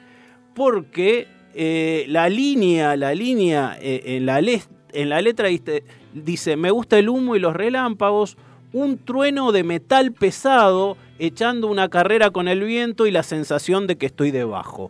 [0.56, 1.28] Porque
[1.62, 4.62] eh, la línea, la línea eh, en, la le-
[4.94, 5.84] en la letra dice,
[6.14, 8.38] dice, me gusta el humo y los relámpagos,
[8.72, 13.98] un trueno de metal pesado echando una carrera con el viento y la sensación de
[13.98, 14.90] que estoy debajo.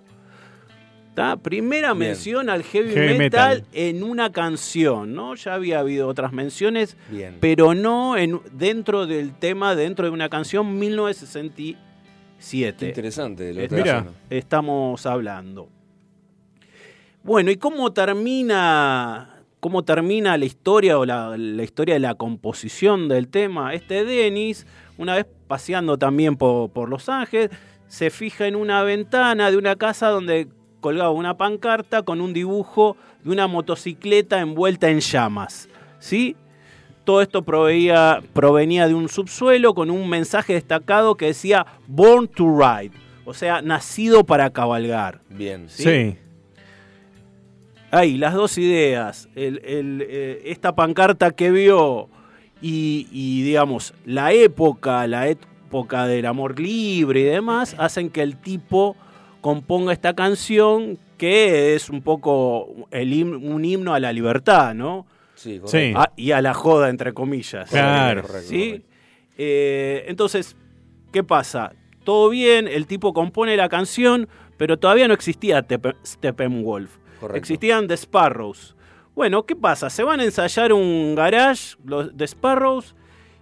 [1.16, 1.38] ¿Tá?
[1.38, 2.10] Primera Bien.
[2.10, 3.68] mención al heavy, Heavy metal, metal.
[3.74, 5.34] en una canción, ¿no?
[5.36, 7.38] Ya había habido otras menciones, Bien.
[7.42, 12.76] pero no en, dentro del tema, dentro de una canción 1967.
[12.78, 14.06] Qué interesante lo que Mira.
[14.30, 15.68] Estamos hablando.
[17.24, 23.08] Bueno, ¿y cómo termina, cómo termina la historia o la, la historia de la composición
[23.10, 23.74] del tema?
[23.74, 24.66] Este Dennis,
[24.98, 27.50] una vez paseando también por, por Los Ángeles,
[27.88, 30.48] se fija en una ventana de una casa donde
[30.80, 35.68] colgaba una pancarta con un dibujo de una motocicleta envuelta en llamas.
[36.00, 36.36] ¿Sí?
[37.04, 42.46] Todo esto proveía- provenía de un subsuelo con un mensaje destacado que decía Born to
[42.58, 42.92] Ride,
[43.26, 45.20] o sea, nacido para cabalgar.
[45.30, 45.68] Bien.
[45.68, 45.84] ¿sí?
[45.84, 46.18] Sí.
[47.92, 49.30] Ahí, las dos ideas.
[49.36, 52.10] El- el, eh, esta pancarta que vio
[52.62, 58.38] y, y, digamos, la época, la época del amor libre y demás, hacen que el
[58.38, 58.96] tipo
[59.42, 65.06] componga esta canción que es un poco el him- un himno a la libertad, ¿no?
[65.36, 65.94] Sí, Sí.
[65.96, 67.70] Ah, y a la joda, entre comillas.
[67.70, 68.24] Claro.
[68.42, 68.84] ¿Sí?
[69.38, 70.56] Eh, entonces,
[71.14, 71.72] ¿qué pasa?
[72.04, 74.28] Todo bien, el tipo compone la canción,
[74.58, 76.98] pero todavía no existía Tepe- Steppenwolf.
[77.34, 78.76] Existían The Sparrows.
[79.16, 79.90] Bueno, ¿qué pasa?
[79.90, 82.96] Se van a ensayar un garage, los The Sparrows,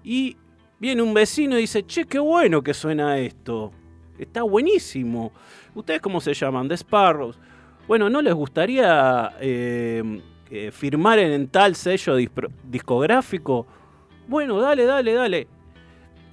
[0.03, 0.38] y
[0.80, 3.71] viene un vecino y dice, che, qué bueno que suena esto.
[4.17, 5.32] Está buenísimo.
[5.75, 6.67] ¿Ustedes cómo se llaman?
[6.67, 7.38] The Sparrows.
[7.88, 12.15] Bueno, ¿no les gustaría eh, eh, firmar en tal sello
[12.63, 13.67] discográfico?
[14.28, 15.47] Bueno, dale, dale, dale.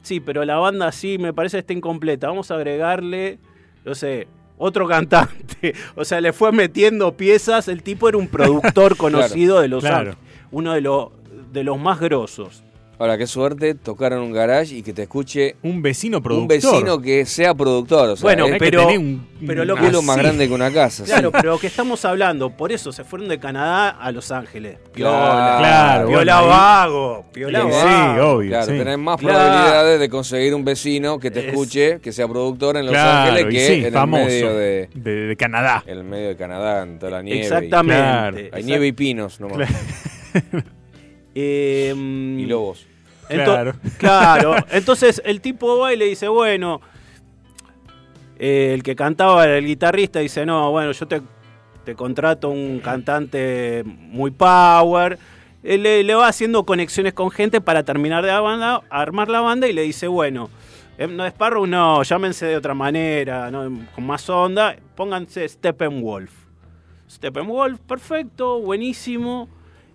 [0.03, 2.28] Sí, pero la banda sí me parece está incompleta.
[2.28, 3.38] Vamos a agregarle,
[3.84, 4.26] no sé,
[4.64, 5.74] otro cantante.
[5.94, 7.68] O sea, le fue metiendo piezas.
[7.68, 10.10] El tipo era un productor conocido de Los claro.
[10.10, 10.18] Ángeles.
[10.50, 11.08] Uno de, los
[11.52, 12.63] de los más grosos.
[12.99, 16.49] Ahora, qué suerte tocar en un garage y que te escuche Un vecino un productor.
[16.49, 18.11] vecino que sea productor.
[18.11, 20.22] O sea, Bueno, es que pero- un, pero lo un que más sí.
[20.22, 21.03] grande que una casa.
[21.05, 21.36] Claro, sí.
[21.40, 24.78] pero lo que estamos hablando, por eso se fueron de Canadá a Los Ángeles.
[24.92, 28.30] Claro, Claro, Piola bueno, vago, piola Sí, vago.
[28.30, 28.49] obvio.
[28.51, 28.78] Claro, sí.
[28.78, 29.38] tenés más Claro.
[29.38, 33.30] probabilidades de conseguir un vecino que te Es- escuche, que sea productor en Los Claro,
[33.32, 34.22] Ángeles, que sí, en famoso.
[34.22, 35.82] el medio de, de, de Canadá.
[35.86, 37.40] en el medio de Canadá, en toda la nieve.
[37.40, 38.01] y- Exactamente.
[38.03, 38.36] Claro.
[38.36, 39.68] Hay Exact- nieve y pinos nomás.
[41.35, 41.93] Eh,
[42.39, 42.87] Y lobos.
[43.28, 43.74] Ento- Claro.
[43.99, 44.57] claro.
[44.70, 46.80] Entonces el tipo va y le dice, bueno,
[48.39, 51.22] Eh, el que cantaba era el guitarrista, dice, no, bueno, yo te,
[51.85, 55.18] te contrato un cantante muy power.
[55.62, 59.41] Eh, Le, le va haciendo conexiones con gente para terminar de la banda, armar la
[59.41, 60.51] banda y le dice, bueno,
[60.99, 63.87] eh, no Sparrow, no, llámense de otra manera, ¿no?
[63.95, 66.32] con más onda, pónganse Steppenwolf.
[67.09, 69.49] Steppenwolf, perfecto, buenísimo.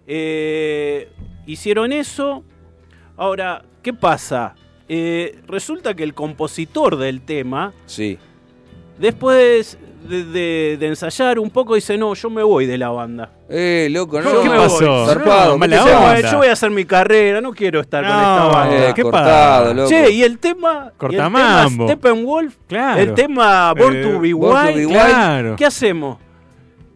[0.07, 1.09] Eh,
[1.51, 2.43] hicieron eso.
[3.17, 4.55] Ahora, ¿qué pasa?
[4.87, 8.17] Eh, resulta que el compositor del tema, Sí.
[8.97, 9.77] después
[10.07, 13.31] de, de- de ensayar un poco, dice, no, yo me voy de la banda.
[13.49, 14.31] Eh, loco, no.
[14.31, 15.05] ¿Qué ¿Qué me pasó?
[15.07, 16.21] Zarpado, No, mala onda.
[16.31, 18.89] yo voy a hacer mi carrera, no quiero estar con No, esta banda.
[18.89, 19.73] Eh, ¿qué cortado, pasa?
[19.73, 19.89] loco.
[19.89, 20.55] Che, y el tema.
[20.55, 21.85] y el tema Cortamambo.
[21.87, 22.55] Steppenwolf.
[22.67, 23.01] Claro.
[23.01, 24.75] El tema Born Eh, to Be Born to Wild.
[24.77, 24.91] Be Wild.
[24.99, 25.55] Claro.
[25.57, 26.17] ¿Qué hacemos?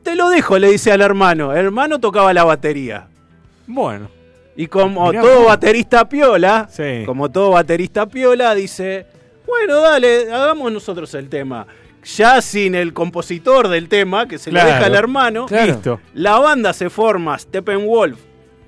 [0.03, 1.51] Te lo dejo, le dice al hermano.
[1.53, 3.07] El hermano tocaba la batería.
[3.67, 4.07] Bueno,
[4.55, 7.03] Y como Mirá todo baterista piola, Sí.
[7.05, 9.05] como todo baterista piola, dice,
[9.47, 11.65] bueno, dale, hagamos nosotros el tema.
[12.17, 14.67] Ya sin el compositor del tema, que se Claro.
[14.69, 15.73] lo deja al hermano, Claro.
[15.73, 15.99] listo.
[16.13, 18.19] la banda se forma Steppenwolf,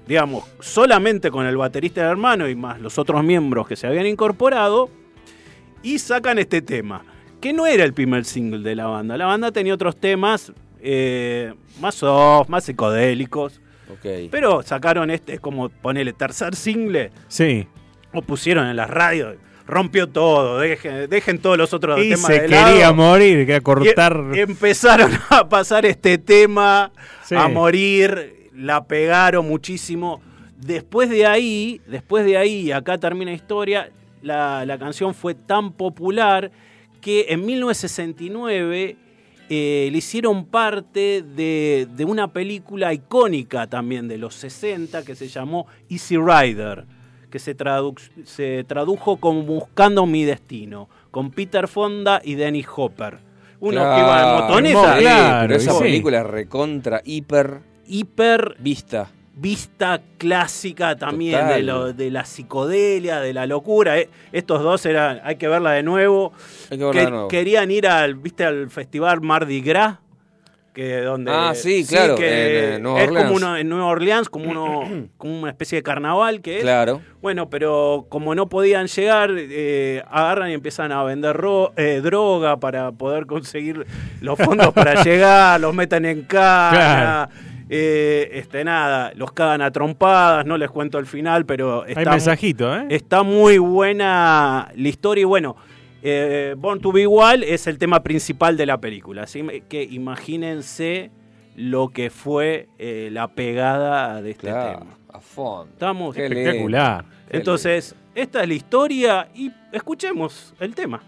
[0.08, 4.06] digamos, solamente con el baterista del hermano y más los otros miembros que se habían
[4.08, 4.90] incorporado,
[5.84, 7.04] y sacan este tema,
[7.42, 9.18] que no era el primer single de la banda.
[9.18, 10.52] La banda tenía otros temas
[10.88, 13.60] eh, más soft, más psicodélicos,
[14.32, 17.68] Pero sacaron este, como ponerle tercer single, Sí.
[18.14, 19.36] o pusieron en la radio,
[19.68, 22.68] rompió todo, dejen, dejen todos los otros Y temas se de lado.
[22.72, 24.14] quería morir, quería Y cortar.
[24.34, 26.92] em- empezaron a pasar este tema
[27.24, 27.36] Sí.
[27.36, 30.22] a morir, la pegaron muchísimo.
[30.58, 33.90] Después de ahí, después de ahí, acá termina la historia,
[34.22, 36.52] la, la canción fue tan popular
[37.02, 38.98] que en 1969
[39.50, 45.28] eh, le hicieron parte de, de una película icónica también de los 60 que se
[45.28, 46.86] llamó Easy Rider,
[47.30, 53.20] que se, tradu- se tradujo como Buscando mi destino, con Peter Fonda y Dennis Hopper.
[53.60, 55.80] Uno que iba en motoneta, Claro, pero esa sí.
[55.84, 59.10] película es recontra, hiper hiper vista.
[59.38, 61.56] Vista clásica también Total.
[61.56, 64.00] de, lo, de la psicodelia, de la locura.
[64.00, 66.32] Eh, Estos dos eran, hay que verla de nuevo.
[66.72, 67.28] Hay que verla Que- de nuevo.
[67.28, 69.98] Querían ir al, ¿viste, al festival Mardi Gras.
[70.74, 73.26] Que donde, Ah, sí, claro, que en, eh, Nueva es Orleans.
[73.28, 76.64] como uno, en Nueva Orleans, como, uno, como una especie de carnaval que es.
[76.64, 77.02] Claro.
[77.22, 82.58] Bueno, pero como no podían llegar, eh, agarran y empiezan a vender ro- eh, droga
[82.58, 83.86] para poder conseguir
[84.20, 87.30] los fondos para llegar, los meten en cana.
[87.70, 92.11] Eh, este, nada, los cagan a trompadas, no les cuento el final, pero Hay está,
[92.11, 92.86] mensajito, ¿eh?
[92.89, 95.55] está muy buena la historia y bueno,
[96.03, 101.09] eh, Born to Be Wild es el tema principal de la película, así que imagínense
[101.55, 104.80] lo que fue eh, la pegada de este Claro.
[104.80, 104.91] tema.
[105.13, 105.72] A fondo.
[105.72, 106.26] Estamos Qué.
[106.26, 107.05] Espectacular.
[107.30, 111.01] Entonces, esta es la historia y escuchemos el tema.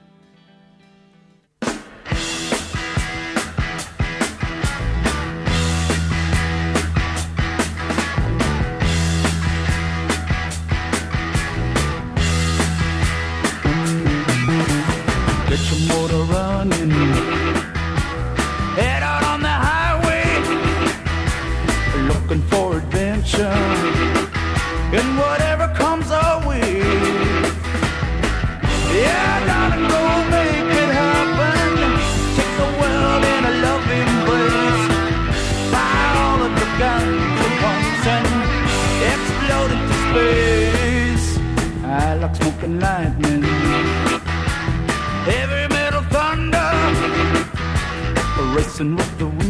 [16.09, 16.91] Your motor running.
[18.75, 20.23] Head out on the highway.
[22.07, 23.61] Looking for adventure.
[24.97, 26.79] And whatever comes our way.
[28.93, 30.01] Yeah, darling, go
[30.35, 31.69] make it happen.
[32.37, 34.83] Take the world in a loving embrace.
[35.73, 38.27] Buy all of the guns at once and
[39.11, 41.27] explode into space.
[41.83, 43.46] I like smoking lightning
[48.80, 49.46] racing with the wind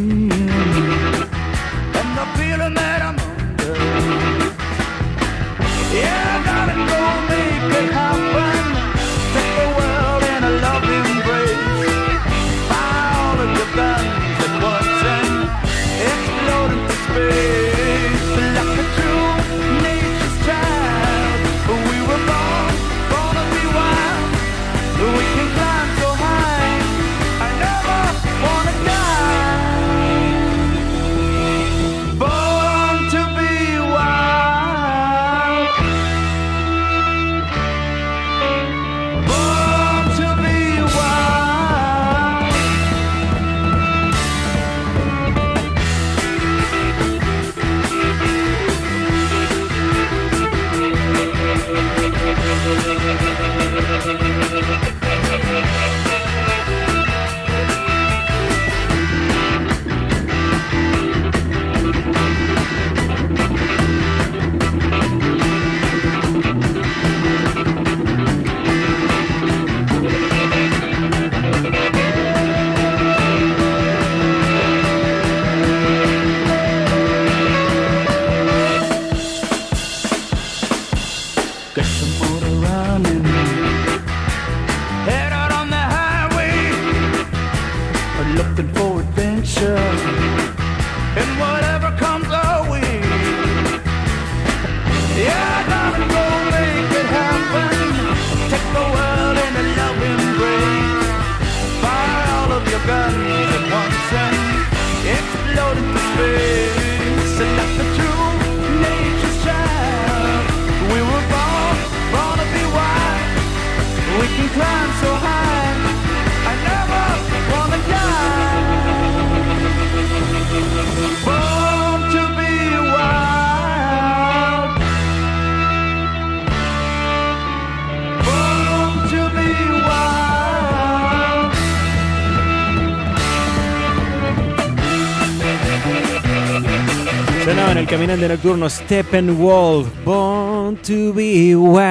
[137.87, 141.87] el caminante nocturno Steppenwolf, Born to be wild.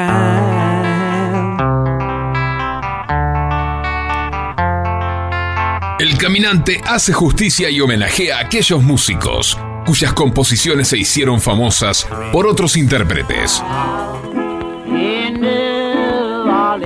[5.98, 12.46] El caminante hace justicia y homenajea a aquellos músicos cuyas composiciones se hicieron famosas por
[12.46, 13.62] otros intérpretes.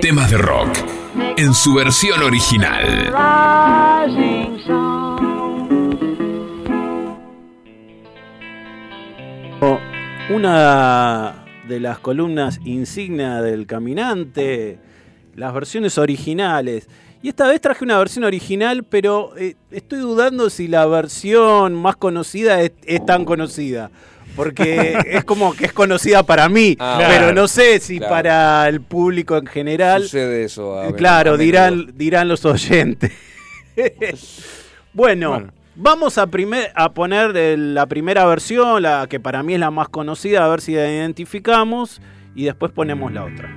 [0.00, 0.78] Temas de rock
[1.36, 3.12] en su versión original.
[10.30, 14.78] Una de las columnas insignia del caminante,
[15.34, 16.88] las versiones originales.
[17.22, 21.96] Y esta vez traje una versión original, pero eh, estoy dudando si la versión más
[21.96, 23.90] conocida es, es tan conocida.
[24.36, 28.14] Porque es como que es conocida para mí, Ah, pero claro, no sé si claro.
[28.14, 30.02] para el público en general.
[30.04, 30.78] Sucede eso.
[30.78, 33.10] a- Eh, Claro, a dirán, dirán los oyentes.
[34.94, 35.52] bueno, Bueno.
[35.80, 39.70] Vamos a, primer, a poner el- la primera versión, la que para mí es la
[39.70, 42.00] más conocida, a ver si la identificamos,
[42.34, 43.48] y después ponemos la otra.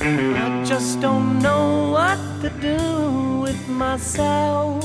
[0.00, 4.84] I just don't know what to do with myself.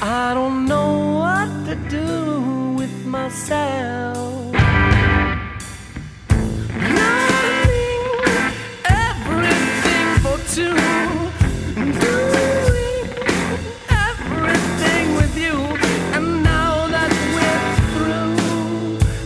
[0.00, 4.51] I don't know what to do with myself.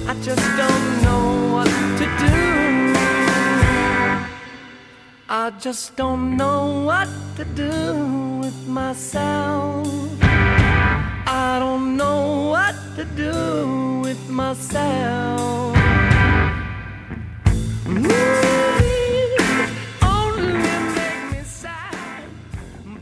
[0.08, 2.94] I just don't know what to do.
[5.28, 9.86] I just don't know what to do with myself.
[11.26, 15.75] I don't know what to do with myself.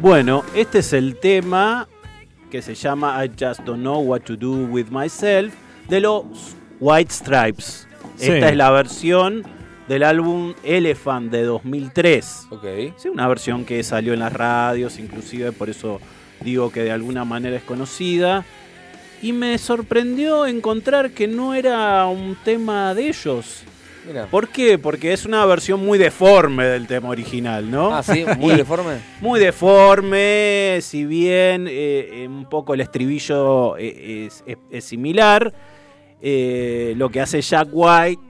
[0.04, 1.88] Bueno, este es el tema
[2.50, 5.54] que se llama I Just Don't Know What to Do with Myself
[5.88, 6.24] de los
[6.78, 7.88] White Stripes.
[8.16, 8.30] Sí.
[8.30, 9.44] Esta es la versión
[9.88, 12.48] del álbum Elephant de 2003.
[12.50, 12.64] Ok.
[12.98, 16.02] Sí, una versión que salió en las radios, inclusive por eso
[16.42, 18.44] digo que de alguna manera es conocida.
[19.22, 23.64] Y me sorprendió encontrar que no era un tema de ellos.
[24.06, 24.26] Mira.
[24.26, 24.78] ¿Por qué?
[24.78, 27.94] Porque es una versión muy deforme del tema original, ¿no?
[27.94, 28.98] Ah, sí, muy deforme.
[29.20, 35.52] Muy deforme, si bien eh, eh, un poco el estribillo eh, es, es- es similar.
[36.20, 38.22] eh, lo que hace Jack White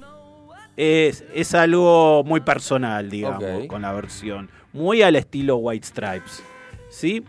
[0.76, 4.50] es, es algo muy personal, digamos, con la versión.
[4.72, 6.42] Muy al estilo White Stripes.
[6.90, 7.22] ¿Sí?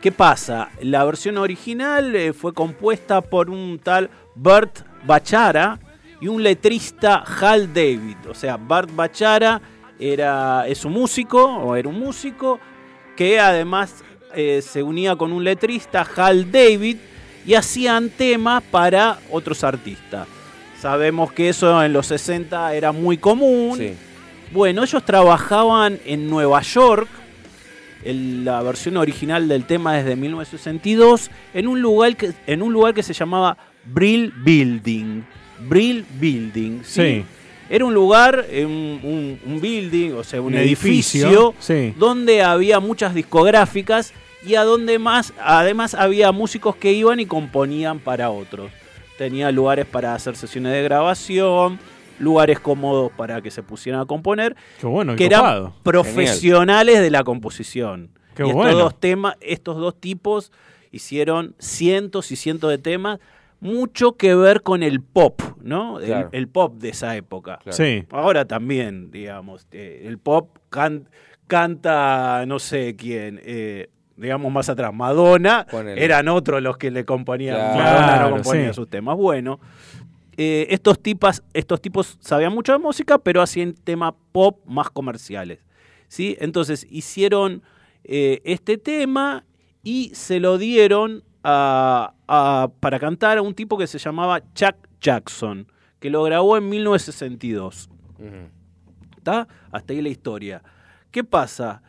[0.00, 0.68] ¿Qué pasa?
[0.82, 5.78] La versión original fue compuesta por un tal Bert Bachara
[6.20, 8.16] y un letrista Hal David.
[8.28, 9.60] O sea, Bert Bachara
[9.98, 12.58] era, es un músico, o era un músico,
[13.16, 14.04] que además
[14.34, 16.96] eh, se unía con un letrista, Hal David,
[17.46, 20.26] y hacían temas para otros artistas.
[20.80, 23.78] Sabemos que eso en los 60 era muy común.
[23.78, 23.94] Sí.
[24.52, 27.08] Bueno, ellos trabajaban en Nueva York.
[28.04, 32.72] el- la versión original del tema es de 1962 en un lugar que, en un
[32.72, 35.22] lugar que se llamaba Brill Building.
[35.60, 36.82] Brill Building.
[36.84, 37.02] ¿sí?
[37.02, 37.24] Sí.
[37.68, 41.94] Era un lugar, eh, un, un- un building, o sea, un, Un edificio, edificio, sí.
[41.98, 44.12] donde había muchas discográficas
[44.46, 48.70] y a donde más, además había músicos que iban y componían para otros.
[49.18, 51.80] Tenía lugares para hacer sesiones de grabación,
[52.20, 55.74] lugares cómodos para que se pusieran a componer, Qué bueno, que eran copado.
[55.82, 58.10] profesionales de la composición.
[58.34, 58.78] Qué y estos bueno.
[58.78, 60.52] dos temas, estos dos tipos
[60.92, 63.18] hicieron cientos y cientos de temas,
[63.66, 66.00] mucho que ver con el pop, ¿no?
[66.00, 66.28] El- Claro.
[66.32, 67.58] El, pop de esa época.
[67.62, 67.76] Claro.
[67.76, 68.04] Sí.
[68.10, 71.08] Ahora también, digamos, eh, el pop can-
[71.46, 76.02] canta no sé quién, eh, digamos más atrás, Madonna, Ponele.
[76.04, 77.76] eran otros los que le componían, Claro.
[77.78, 78.74] Madonna Claro, no componía sí.
[78.74, 79.16] sus temas.
[79.16, 79.60] Bueno,
[80.36, 85.60] eh, estos, tipas, estos tipos sabían mucho de música, pero hacían temas pop más comerciales.
[86.08, 86.36] ¿sí?
[86.40, 87.62] Entonces hicieron
[88.04, 89.44] eh, este tema
[89.82, 94.76] y se lo dieron a- a- para cantar a un tipo que se llamaba Chuck
[95.00, 95.66] Jackson,
[96.00, 97.88] que lo grabó en 1962.
[98.18, 98.26] Ujú.
[99.16, 99.48] ¿Está?
[99.72, 100.62] Hasta ahí la historia.
[101.10, 101.82] ¿Qué pasa?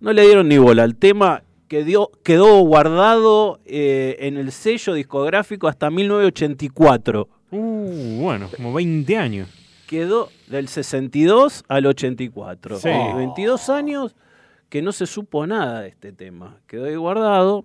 [0.00, 1.42] No le dieron ni bola al tema.
[1.68, 7.28] Quedó, quedó guardado eh, en el sello discográfico hasta 1984.
[7.52, 9.48] Uh, bueno, como 20 años.
[9.86, 12.78] Quedó del 62 al 84.
[12.78, 12.88] Sí.
[12.88, 14.14] Eh, 22 años
[14.68, 16.56] que no se supo nada de este tema.
[16.66, 17.64] Quedó ahí guardado.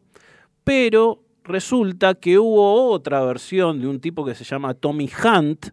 [0.63, 5.67] Pero resulta que hubo otra versión de un tipo que se llama Tommy Hunt,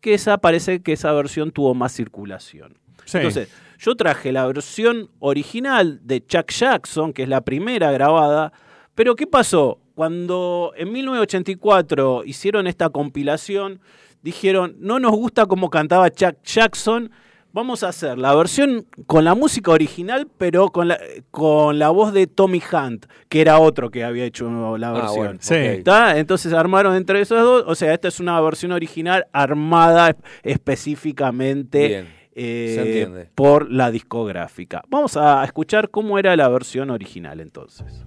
[0.00, 2.78] que esa parece que esa versión tuvo más circulación.
[3.04, 3.18] Sí.
[3.18, 8.52] Entonces, Yo traje la versión original de Chuck Jackson, que es la primera grabada,
[8.94, 9.80] pero ¿qué pasó?
[9.96, 13.80] Cuando en 1984 hicieron esta compilación,
[14.22, 17.10] dijeron, no nos gusta cómo cantaba Chuck Jackson,
[17.52, 20.98] vamos a hacer la versión con la música original, pero con la,
[21.30, 25.16] con la voz de Tommy Hunt, que era otro que había hecho la Ah, versión.
[25.16, 25.54] bueno, Sí.
[25.54, 26.18] ¿Está?
[26.18, 32.06] Entonces armaron entre esos dos, o sea, esta es una versión original armada esp- específicamente
[32.34, 34.82] eh, por la discográfica.
[34.88, 38.04] Vamos a escuchar cómo era la versión original entonces.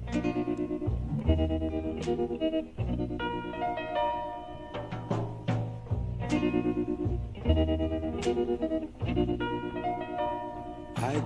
[7.47, 7.51] I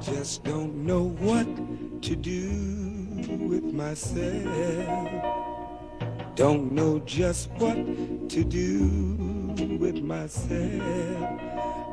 [0.01, 1.47] just don't know what
[2.01, 2.49] to do
[3.47, 5.07] with myself.
[6.36, 7.78] Don't know just what
[8.30, 8.86] to do
[9.80, 11.39] with myself.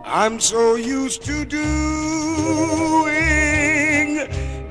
[0.04, 1.62] I'm so used to doing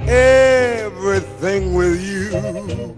[0.09, 2.97] everything with you,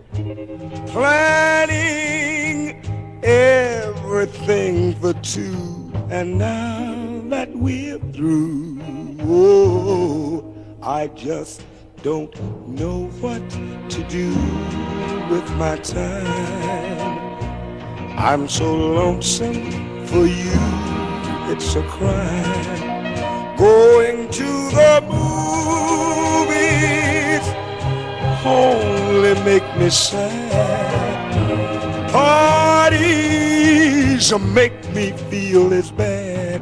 [0.87, 2.81] planning
[3.23, 5.76] everything for two,
[6.09, 8.79] and now that we're through,
[9.21, 11.61] oh, I just
[12.01, 12.33] don't
[12.67, 14.29] know what to do
[15.29, 17.17] with my time.
[18.17, 20.59] I'm so lonesome for you,
[21.51, 23.57] it's a crime.
[23.57, 25.57] Going to the movies
[28.45, 31.16] only make me sad.
[32.11, 33.17] Parties
[34.39, 36.61] make me feel as bad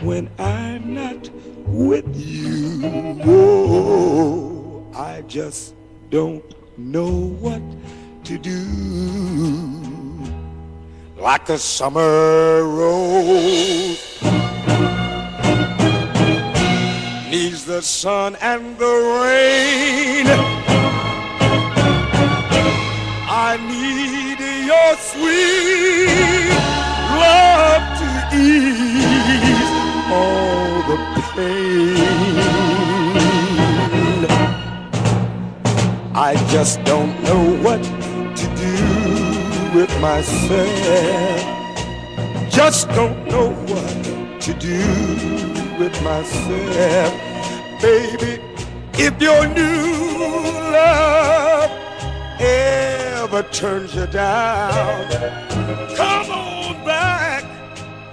[0.00, 1.30] when I'm not
[1.66, 2.80] with you.
[3.24, 5.74] Oh, I just
[6.10, 6.44] don't
[6.78, 7.62] know what
[8.24, 8.64] to do.
[11.16, 14.22] Like a summer rose
[17.30, 20.26] needs the sun and the rain.
[23.26, 24.13] I need
[24.66, 26.48] your sweet
[27.22, 29.72] love to ease
[30.10, 30.98] all the
[31.34, 32.34] pain.
[36.14, 37.82] I just don't know what
[38.40, 38.76] to do
[39.78, 41.40] with myself.
[42.50, 44.82] Just don't know what to do
[45.78, 47.12] with myself.
[47.82, 48.40] Baby,
[48.94, 49.92] if your new
[50.72, 51.70] love
[53.36, 55.10] ever turns you down,
[55.96, 57.44] come on back.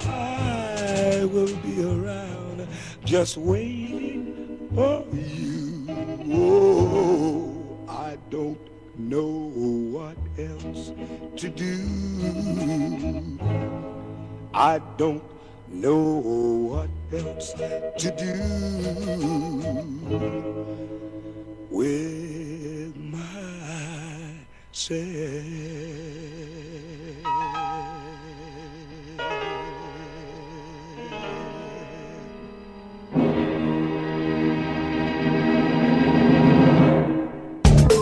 [0.08, 2.68] I will be around
[3.06, 5.86] just waiting for you.
[6.34, 8.58] Oh, I don't
[8.98, 9.52] know
[9.94, 10.92] what else
[11.38, 11.78] to do.
[14.56, 15.24] I don't
[15.70, 16.04] know
[16.72, 18.34] what else to do
[21.70, 22.61] with
[24.90, 26.11] myself.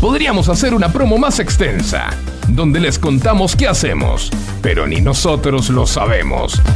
[0.00, 2.10] Podríamos hacer una promo más extensa,
[2.46, 4.30] donde les contamos qué hacemos,
[4.62, 6.62] pero ni nosotros lo sabemos.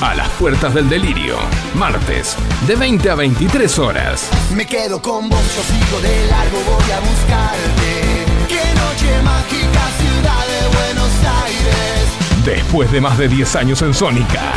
[0.00, 1.36] A las puertas del delirio,
[1.74, 2.34] martes,
[2.66, 4.28] de 20 a 23 horas.
[4.56, 8.24] Me quedo con vos, yo sigo de largo, voy a buscarte.
[8.48, 11.12] Qué noche mágica, ciudad de Buenos
[11.44, 12.08] Aires.
[12.46, 14.54] Después de más de 10 años en Sónica.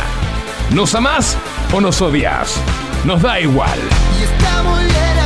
[0.70, 1.36] ¿Nos amás
[1.72, 2.56] o nos odias?
[3.04, 3.78] Nos da igual.
[4.18, 5.23] Y está muy bien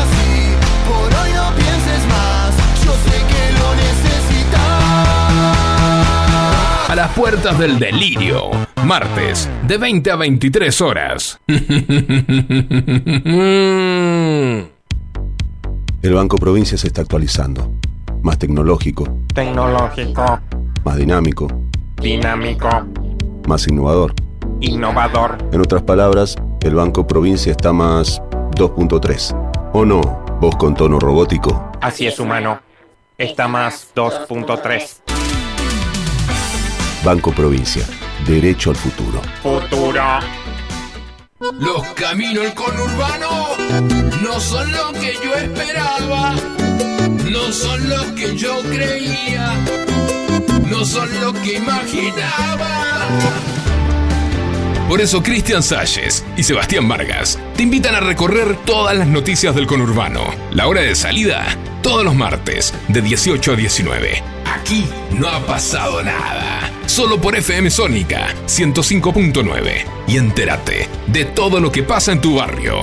[6.98, 8.50] las puertas del delirio,
[8.84, 11.38] martes, de 20 a 23 horas.
[11.46, 11.56] El
[16.02, 17.70] Banco Provincia se está actualizando.
[18.22, 20.40] Más tecnológico, Tecnológico,
[20.82, 21.46] más dinámico,
[22.02, 22.68] dinámico,
[23.46, 24.12] más innovador.
[24.58, 25.38] innovador.
[25.52, 28.20] En otras palabras, el Banco Provincia está más
[28.56, 29.70] 2.3.
[29.72, 30.00] ¿O no?
[30.40, 31.70] Vos con tono robótico.
[31.80, 32.58] Así es, humano.
[33.16, 35.17] Está más 2.3.
[37.04, 37.84] Banco Provincia.
[38.26, 39.22] Derecho al futuro.
[39.42, 40.02] Futuro.
[41.60, 43.48] Los caminos del conurbano
[44.22, 46.34] no son lo que yo esperaba,
[47.30, 49.54] no son lo que yo creía,
[50.68, 52.88] no son lo que imaginaba.
[54.88, 59.66] Por eso Cristian Salles y Sebastián Vargas te invitan a recorrer todas las noticias del
[59.66, 60.22] conurbano.
[60.50, 61.46] La hora de salida,
[61.82, 64.37] todos los martes, de 18 a 19.
[64.54, 66.70] Aquí no ha pasado nada.
[66.86, 69.84] Solo por FM Sónica 105.9.
[70.06, 72.82] Y entérate de todo lo que pasa en tu barrio.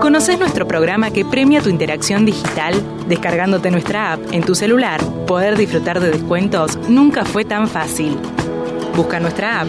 [0.00, 2.74] ¿Conoces nuestro programa que premia tu interacción digital?
[3.06, 8.16] Descargándote nuestra app en tu celular, poder disfrutar de descuentos nunca fue tan fácil.
[8.96, 9.68] Busca nuestra app,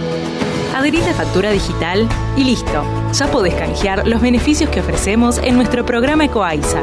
[0.74, 2.08] adherite factura digital
[2.38, 2.84] y listo.
[3.14, 6.82] Ya podés canjear los beneficios que ofrecemos en nuestro programa Ecoaiza.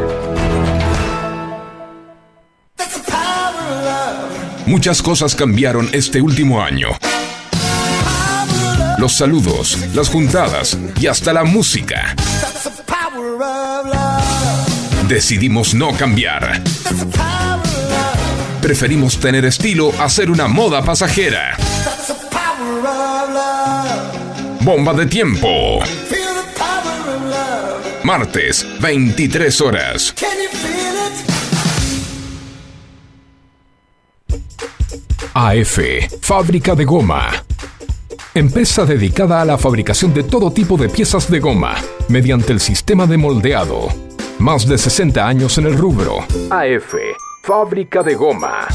[4.66, 6.88] Muchas cosas cambiaron este último año.
[8.98, 12.14] Los saludos, las juntadas y hasta la música.
[15.08, 16.60] Decidimos no cambiar.
[18.60, 21.56] Preferimos tener estilo a ser una moda pasajera.
[24.60, 25.78] Bomba de tiempo.
[28.02, 30.14] Martes, 23 horas.
[35.40, 35.78] AF,
[36.20, 37.30] fábrica de goma.
[38.34, 41.76] Empresa dedicada a la fabricación de todo tipo de piezas de goma
[42.08, 43.86] mediante el sistema de moldeado.
[44.40, 46.24] Más de 60 años en el rubro.
[46.50, 46.92] AF,
[47.44, 48.66] fábrica de goma.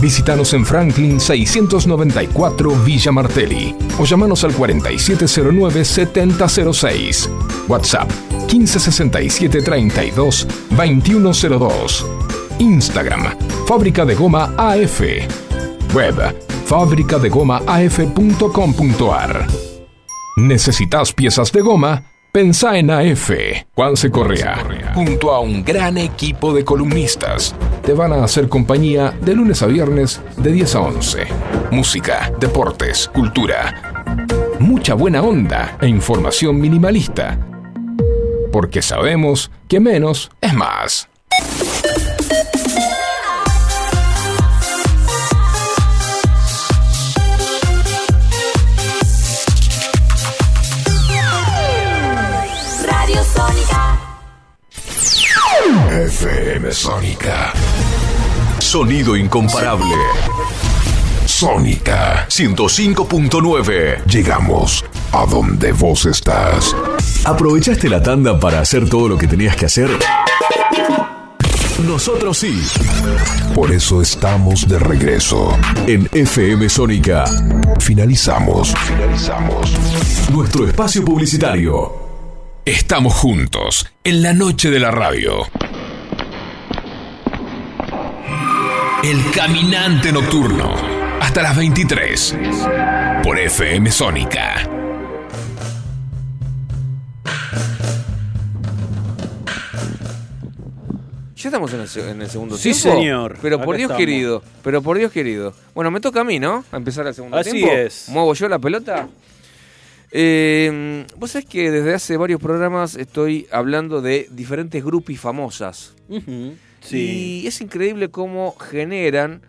[0.00, 7.28] Visítanos en Franklin 694 Villa Martelli o llamanos al 4709-7006.
[7.68, 8.10] WhatsApp
[8.50, 12.06] 1567 32 2102.
[12.60, 13.36] Instagram,
[13.66, 15.02] fábrica de goma AF.
[15.94, 16.34] Web,
[16.66, 19.46] fabricadegomaaf.com.ar.
[20.36, 22.02] ¿Necesitas piezas de goma?
[22.30, 23.30] Pensá en AF,
[23.74, 27.54] Juanse Correa, junto a un gran equipo de columnistas.
[27.82, 31.26] Te van a hacer compañía de lunes a viernes de 10 a 11.
[31.70, 34.04] Música, deportes, cultura.
[34.60, 37.38] Mucha buena onda e información minimalista.
[38.52, 41.08] Porque sabemos que menos es más.
[55.98, 57.52] FM Sónica.
[58.60, 59.96] Sonido incomparable.
[61.26, 64.04] Sónica 105.9.
[64.04, 66.76] Llegamos a donde vos estás.
[67.24, 69.90] ¿Aprovechaste la tanda para hacer todo lo que tenías que hacer?
[71.84, 72.62] Nosotros sí.
[73.52, 75.58] Por eso estamos de regreso.
[75.88, 77.24] En FM Sónica
[77.80, 78.72] Finalizamos.
[78.86, 79.72] Finalizamos.
[80.30, 81.92] nuestro espacio publicitario.
[82.64, 85.46] Estamos juntos en la noche de la radio.
[89.02, 90.74] El caminante nocturno.
[91.20, 92.36] Hasta las 23.
[93.22, 94.68] Por FM Sónica.
[101.36, 102.98] Ya estamos en el, en el segundo Sí, tiempo.
[102.98, 103.38] señor.
[103.40, 104.00] Pero Acá por Dios estamos.
[104.00, 105.54] querido, pero por Dios querido.
[105.72, 106.64] Bueno, me toca a mí, ¿no?
[106.72, 107.72] A empezar el segundo Así tiempo.
[107.72, 108.08] es.
[108.08, 109.08] ¿Muevo yo la pelota?
[110.10, 115.94] Eh, Vos sabés que desde hace varios programas estoy hablando de diferentes grupis famosas.
[116.08, 116.54] Ujú,
[116.88, 117.42] Sí.
[117.42, 119.42] Y es increíble cómo generan,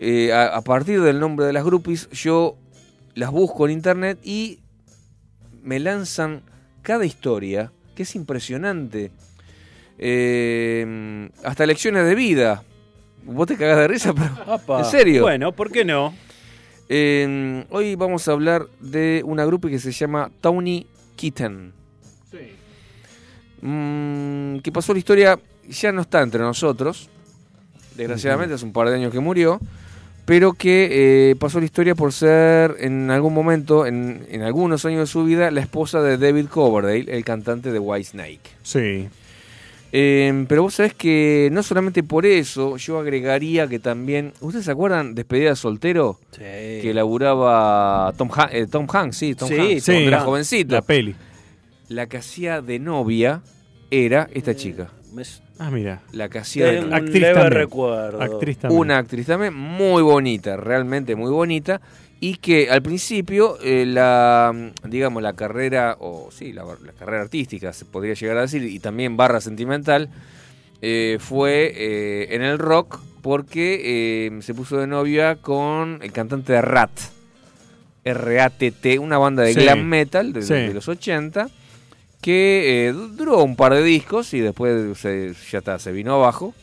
[0.00, 2.56] eh, a, a partir del nombre de las grupis, yo
[3.14, 4.60] las busco en internet y
[5.62, 6.42] me lanzan
[6.82, 9.10] cada historia, que es impresionante.
[9.98, 12.64] Eh, hasta lecciones de vida.
[13.24, 14.78] Vos te cagás de risa, pero...
[14.78, 15.22] ¿En serio?
[15.22, 16.12] Bueno, ¿por qué no?
[16.88, 21.72] Eh, hoy vamos a hablar de una grupi que se llama Tawny Kitten.
[23.60, 25.38] Mm, que pasó la historia,
[25.70, 27.08] ya no está entre nosotros.
[27.96, 29.60] Desgraciadamente, hace un par de años que murió.
[30.24, 30.88] Pero que
[31.30, 35.24] eh, pasó la historia por ser en algún momento, en, en algunos años de su
[35.24, 38.40] vida, la esposa de David Coverdale, el cantante de Whitesnake.
[38.62, 39.08] Sí.
[39.94, 44.32] Eh, pero vos sabés que no solamente por eso, yo agregaría que también.
[44.40, 46.18] ¿Ustedes se acuerdan Despedida de Soltero?
[46.30, 46.38] Sí.
[46.40, 50.24] Que laburaba Tom, Han- eh, Tom Hanks, sí, Tom Sí, Hanks, Sí, cuando era la-
[50.24, 50.74] jovencito.
[50.76, 51.14] La peli.
[51.88, 53.42] La que hacía de novia
[53.90, 54.88] era esta chica.
[55.12, 55.22] Me
[55.58, 56.00] Ah, mira.
[56.12, 57.52] La que hacía de un Actriz leve también.
[57.52, 58.20] recuerdo.
[58.22, 58.80] Actriz también.
[58.80, 61.80] Una actriz también muy bonita, realmente muy bonita.
[62.20, 64.54] Y que al principio, eh, la,
[64.84, 68.78] digamos, la carrera, o sí, la, la carrera artística, se podría llegar a decir, y
[68.78, 70.08] también barra sentimental,
[70.80, 76.52] eh, fue eh, en el rock porque eh, se puso de novia con el cantante
[76.54, 76.90] de Rat.
[78.04, 79.60] RATT, una banda de Sí.
[79.60, 80.54] glam metal de, Sí.
[80.54, 81.48] de los 80,
[82.22, 86.14] que eh, du- duró un par de discos y después se, ya está, se vino
[86.14, 86.54] abajo.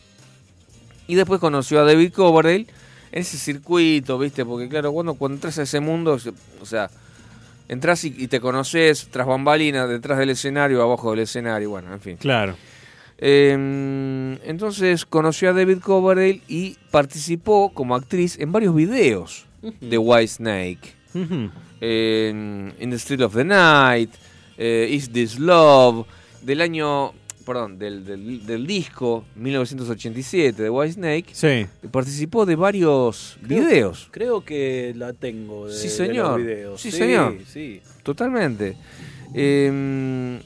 [1.05, 2.65] Y después conoció a David Coverdale
[3.11, 4.45] en ese circuito, ¿viste?
[4.45, 6.17] Porque claro, cuando, cuando entras a ese mundo,
[6.61, 6.89] o sea,
[7.67, 11.99] entras y, y te conoces tras bambalinas, detrás del escenario, abajo del escenario, bueno, en
[11.99, 12.17] fin.
[12.17, 12.55] Claro.
[13.17, 13.51] Eh,
[14.45, 19.45] entonces conoció a David Coverdale y participó como actriz en varios videos
[19.81, 20.93] de White Snake.
[21.81, 24.11] En In the Street of the Night,
[24.59, 26.05] eh, Is This Love,
[26.43, 27.13] del año,
[27.45, 31.25] perdón, del, del, del disco 1987 de White Snake.
[31.31, 31.65] Sí.
[31.89, 34.07] Participó de varios Creo- videos.
[34.11, 36.27] Creo que la tengo de, Sí, de señor.
[36.37, 36.81] los videos.
[36.81, 37.37] Sí, señor.
[37.51, 37.81] Sí.
[38.03, 38.75] Totalmente.
[39.33, 40.39] Eh,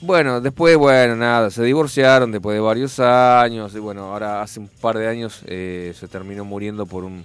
[0.00, 3.74] bueno, después, bueno, nada, se divorciaron después de varios años.
[3.74, 7.24] Y bueno, ahora hace un par de años eh, se terminó muriendo por un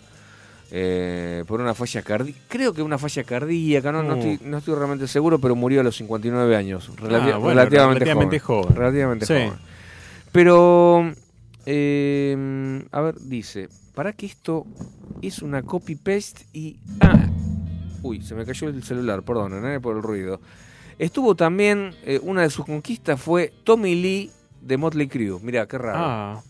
[0.72, 2.39] eh, por una falla cardíaca.
[2.47, 5.84] Creo que una falla cardíaca, no, no, estoy, no estoy realmente seguro, pero murió a
[5.84, 6.89] los 59 años.
[6.97, 8.63] relati- Ah, bueno, relativamente, relativamente joven.
[8.63, 8.76] joven.
[8.78, 9.34] Relativamente Sí.
[9.34, 9.53] joven.
[10.32, 11.11] Pero,
[11.65, 14.65] eh, a ver, dice, para que esto
[15.22, 16.78] es una copy-paste y...
[17.01, 17.28] Ah,
[18.03, 20.39] uy, se me cayó el celular, perdón, eh, por el ruido.
[20.99, 25.39] Estuvo también, eh, una de sus conquistas fue Tommy Lee de Motley Crue.
[25.41, 25.97] Mirá, qué raro.
[25.99, 26.43] Ah.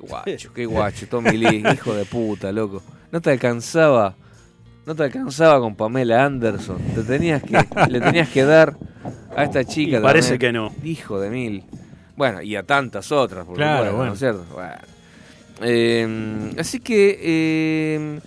[0.00, 2.82] Qué guacho, qué guacho, Tommy Lee, hijo de puta, loco.
[3.10, 4.14] No te alcanzaba,
[4.86, 6.78] no te alcanzaba con Pamela Anderson.
[6.94, 8.74] Te tenías que, le tenías que dar
[9.36, 9.98] a esta chica.
[9.98, 10.38] Y parece también.
[10.38, 10.72] que no.
[10.88, 11.64] Hijo de mil.
[12.16, 14.12] Bueno, y a tantas otras, por Claro, supuesto, ¿no bueno.
[14.12, 14.44] es cierto?
[14.52, 14.74] Bueno.
[15.60, 18.20] Eh, así que, eh,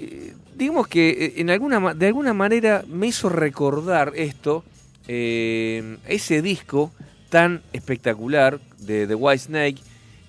[0.00, 4.64] eh, digamos que eh, en alguna, ma- de alguna manera me hizo recordar esto,
[5.08, 6.92] eh, ese disco
[7.28, 9.76] tan espectacular de The White Snake.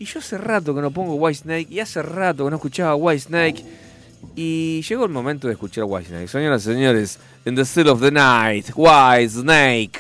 [0.02, 2.95] Y yo hace rato que no pongo White Snake y hace rato que no escuchaba
[2.95, 3.64] White Snake.
[4.36, 6.28] Y llegó el momento de escuchar White Snake.
[6.28, 9.99] Señoras y señores, In the Still of the Night, White Snake.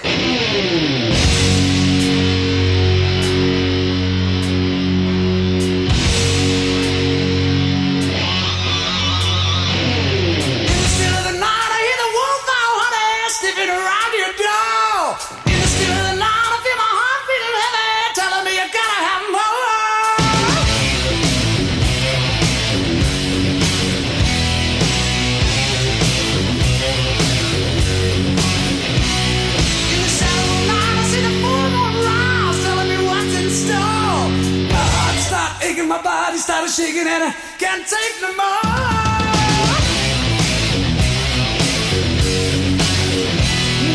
[37.71, 39.71] Can't take no more.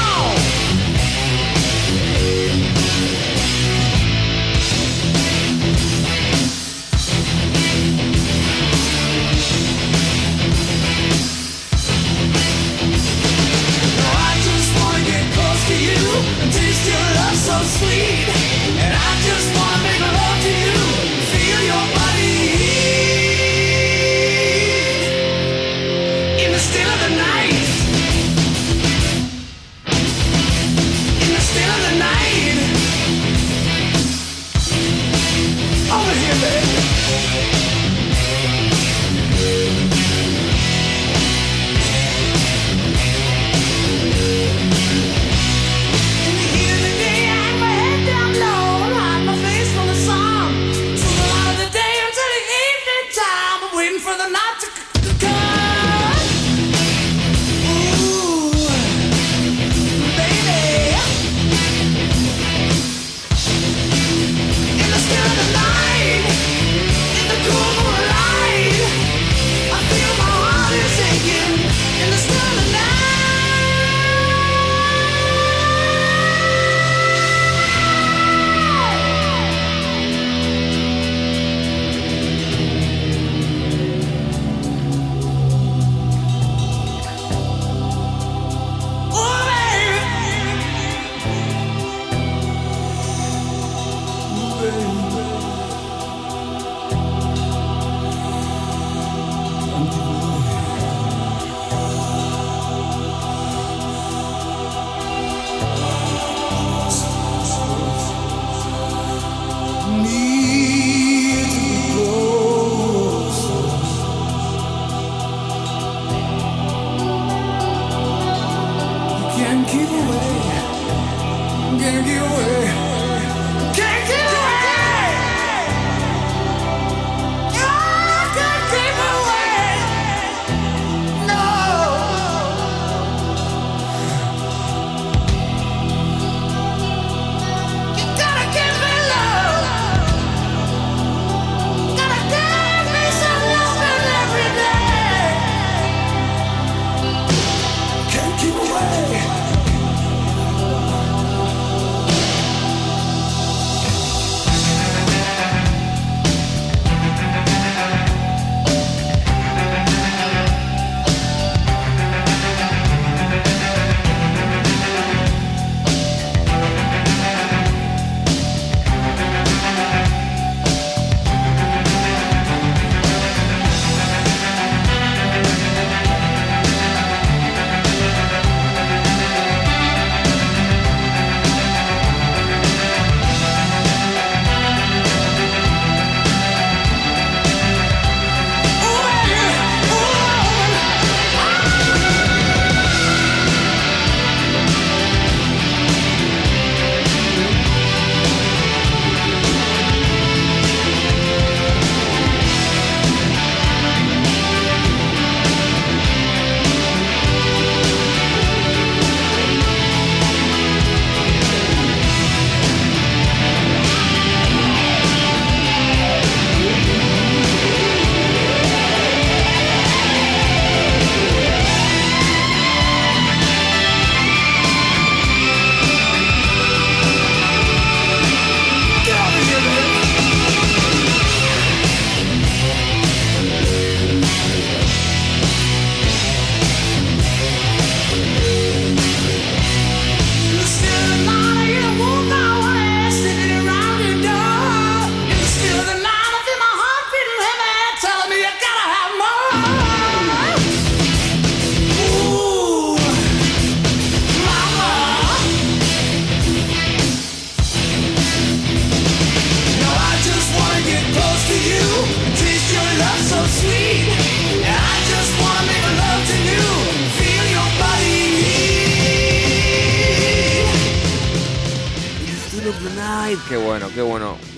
[13.97, 16.01] Now I just wanna get close to you
[16.41, 18.16] and taste your love so sweet,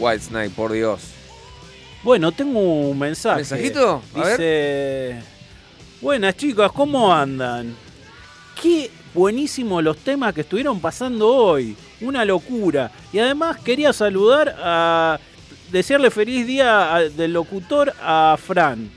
[0.10, 1.02] White Snake, por Dios.
[2.04, 3.38] Bueno, tengo un mensaje.
[3.38, 4.02] ¿Mensajito?
[4.16, 5.16] A Dice,
[6.02, 7.76] buenas chicas, ¿cómo andan?
[8.62, 11.76] Qué buenísimo los temas que estuvieron pasando hoy.
[12.02, 12.90] Una locura.
[13.12, 15.20] Y además quería saludar a...
[15.72, 18.90] Desearle feliz día a- del locutor a Fran.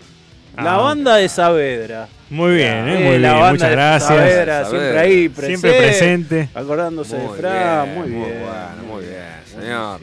[0.57, 2.09] La Ah, banda de Saavedra.
[2.31, 3.41] Muy bien, eh, muy la bien.
[3.41, 4.09] banda Muchas de gracias.
[4.09, 5.59] Saavedra, siempre ahí, presente.
[5.69, 6.49] Siempre presente.
[6.55, 8.41] Acordándose de Muy Fran, bien, muy bien.
[8.43, 10.01] bueno, muy bien, señor.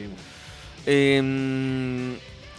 [0.92, 2.16] Eh,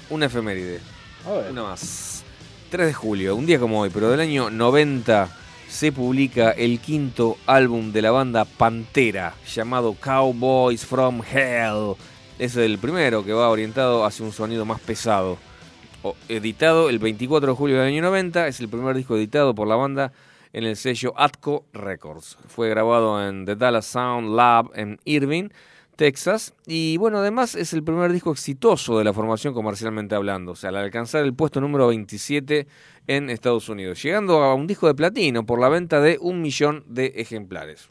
[0.10, 0.80] una efeméride.
[1.28, 1.52] A ver.
[1.52, 2.24] Una más.
[2.70, 5.28] 3 de julio, un día como hoy, pero del año 90
[5.68, 11.96] se publica el quinto álbum de la banda Pantera, llamado Cowboys from Hell.
[12.40, 15.38] Es el primero que va orientado hacia un sonido más pesado.
[16.02, 19.68] O- editado el 24 de julio del año 90, es el primer disco editado por
[19.68, 20.14] la banda
[20.54, 22.38] en el sello Atco Records.
[22.48, 25.50] Fue grabado en The Dallas Sound Lab en Irving,
[26.02, 26.56] Texas.
[26.66, 30.54] Y bueno, además es el primer disco exitoso de la formación comercialmente hablando.
[30.54, 32.66] O sea, al alcanzar el puesto número 27
[33.06, 34.02] en Estados Unidos.
[34.02, 37.88] Llegando a un disco de platino por la venta de un millón de ejemplares.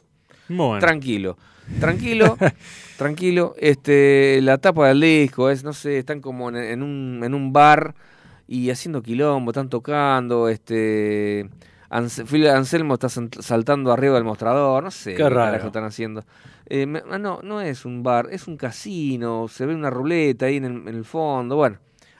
[0.48, 0.80] Bueno.
[0.80, 1.38] Tranquilo,
[1.78, 2.36] tranquilo,
[2.98, 3.54] tranquilo.
[3.56, 7.52] Este, la tapa del disco es, no sé, están como en, en un, en un
[7.52, 7.94] bar
[8.48, 11.48] y haciendo quilombo, están tocando, este...
[12.26, 15.52] Phil Anselmo está saltando arriba del mostrador, no sé Qué raro.
[15.52, 16.24] carajo están haciendo.
[16.72, 20.56] Eh, ah, no, no es un bar, es un casino, se ve una ruleta ahí
[20.56, 21.78] en el, en el fondo, bueno,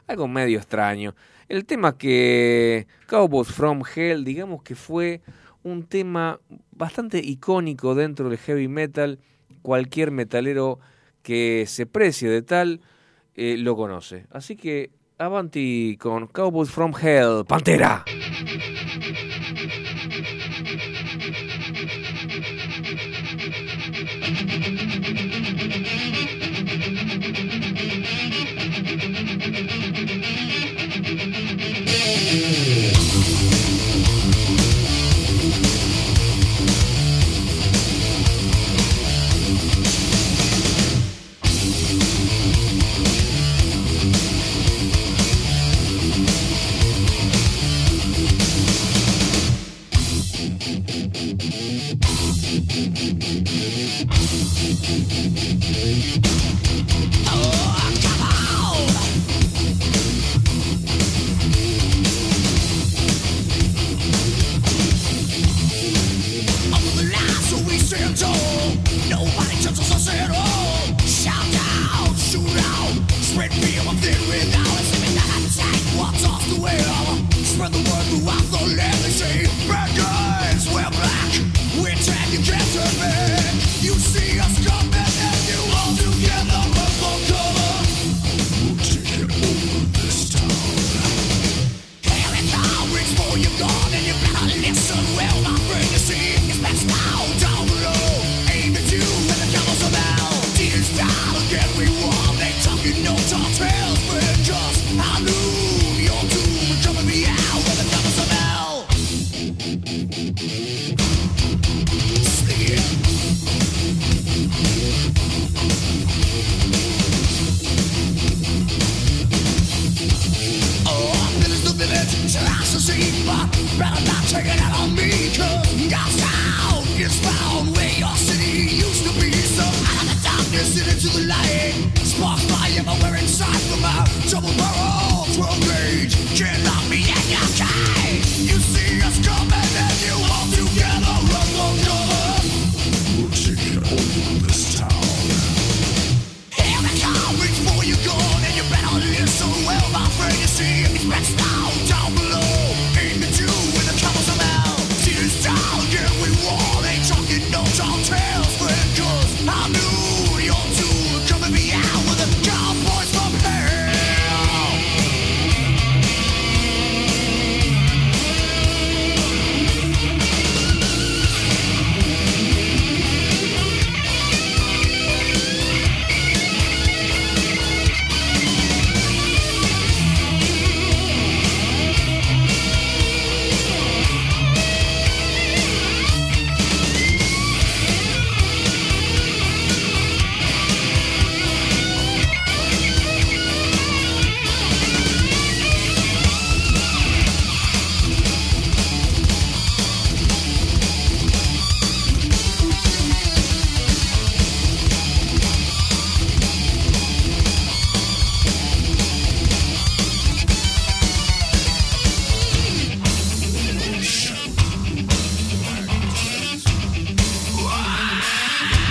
[0.09, 1.14] algo medio extraño.
[1.48, 5.20] El tema que Cowboys from Hell, digamos que fue
[5.62, 6.40] un tema
[6.72, 9.18] bastante icónico dentro del heavy metal.
[9.62, 10.81] Cualquier metalero
[11.22, 12.81] que se precie de tal
[13.35, 14.27] eh, lo conoce.
[14.31, 18.05] Así que avanti con Cowboys from Hell, Pantera.
[93.41, 94.99] You're gone and you better listen.
[94.99, 95.30] a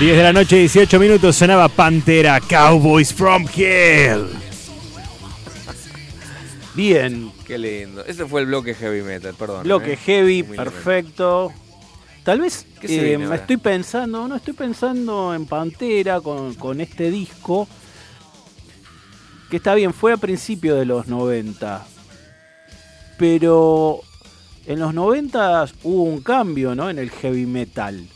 [0.10, 4.26] 10 de la noche, 18 minutos, sonaba Pantera, Cowboys from Hell.
[6.74, 8.04] Bien, Qué lindo.
[8.04, 9.66] Ese fue el bloque heavy metal, perdón.
[9.66, 9.98] bloque ¿eh?
[9.98, 11.54] heavy, Muy perfecto.
[12.24, 16.56] Tal vez ¿Qué se eh, viene me estoy pensando, no estoy pensando en Pantera con,
[16.56, 17.68] con este disco.
[19.52, 21.86] Que está bien, fue a principios de los 90.
[23.20, 24.00] Pero
[24.66, 26.90] en los 90 hubo un cambio, ¿no?
[26.90, 28.08] En el heavy metal.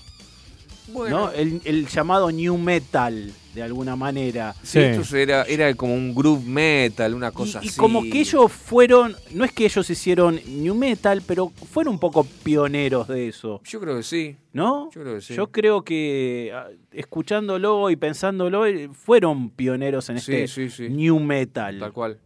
[0.93, 1.17] Bueno.
[1.27, 1.31] ¿no?
[1.31, 4.55] El, el llamado new metal, de alguna manera.
[4.63, 7.77] Sí, esto era, era como un groove metal, una cosa Y así.
[7.79, 12.23] como que ellos fueron, no es que ellos hicieron new metal, pero fueron un poco
[12.43, 13.61] pioneros de eso.
[13.63, 14.35] Yo creo que sí.
[14.53, 14.89] ¿No?
[14.91, 15.33] Yo creo que sí.
[15.35, 20.89] Yo creo que ah, escuchándolo y pensándolo, eh, fueron pioneros en Sí, este sí, sí.
[20.89, 21.79] new metal.
[21.79, 22.19] Tal cual,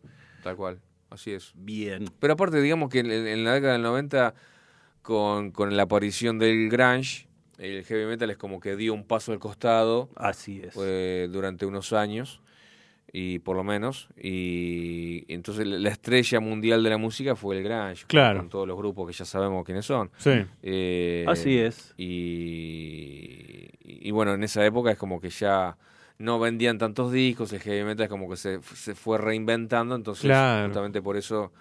[0.43, 0.79] tal cual.
[1.09, 1.51] Así es.
[1.55, 2.05] Bien.
[2.19, 4.33] Pero aparte, digamos que en, en la década del 90,
[5.01, 7.26] con, con la aparición del grunge,
[7.57, 10.09] el heavy metal es como que dio un paso al costado.
[10.15, 10.75] Así es.
[10.81, 12.41] eh, durante unos años,
[13.11, 14.09] y por lo menos.
[14.21, 18.05] Y entonces la la estrella mundial de la música fue el grunge.
[18.07, 18.39] Claro.
[18.39, 20.11] Con todos los grupos que ya sabemos quiénes son.
[20.17, 20.31] Sí.
[20.61, 21.93] Eh, Así es.
[21.97, 25.77] Y, y bueno, en esa época es como que ya
[26.19, 30.23] no vendían tantos discos, el heavy metal es como que se, se fue reinventando, entonces
[30.25, 30.65] Claro.
[30.67, 31.51] justamente por eso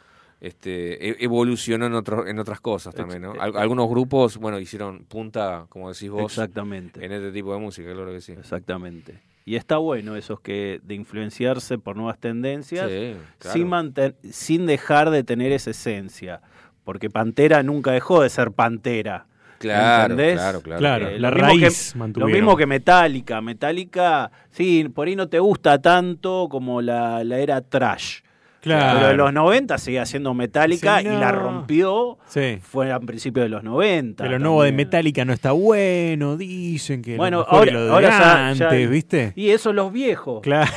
[0.47, 3.32] este e- evolucionó en otro, en otras cosas también, ¿no?
[3.35, 7.05] Ex- Al- algunos grupos, bueno, hicieron punta, como decís vos, Exactamente.
[7.05, 8.32] en este tipo de música, claro que sí.
[8.32, 9.20] Exactamente.
[9.44, 13.56] Y está bueno esos que de influenciarse por nuevas tendencias Sí, claro.
[13.59, 16.40] sin, manten- sin dejar de tener esa esencia.
[16.85, 19.27] Porque Pantera nunca dejó de ser Pantera.
[19.59, 20.35] Claro, ¿entendés?
[20.35, 20.78] claro, claro.
[20.78, 23.40] Claro, Eh, la lo mismo raíz que, Lo mismo que Metallica.
[23.40, 28.20] Metallica, sí, por ahí no te gusta tanto como la, la era trash.
[28.60, 28.98] Claro.
[28.98, 32.18] Pero en los 90 seguía siendo Metallica Sí, y la rompió.
[32.26, 32.58] Sí.
[32.62, 34.24] Fue a principios de los 90.
[34.24, 34.72] Que lo nuevo de.
[34.72, 38.82] Metallica no está bueno, dicen que Bueno, lo ahora, es lo de ahora ya- antes,
[38.82, 39.32] ya- ¿viste?
[39.36, 40.40] Y eso los viejos.
[40.42, 40.70] Claro.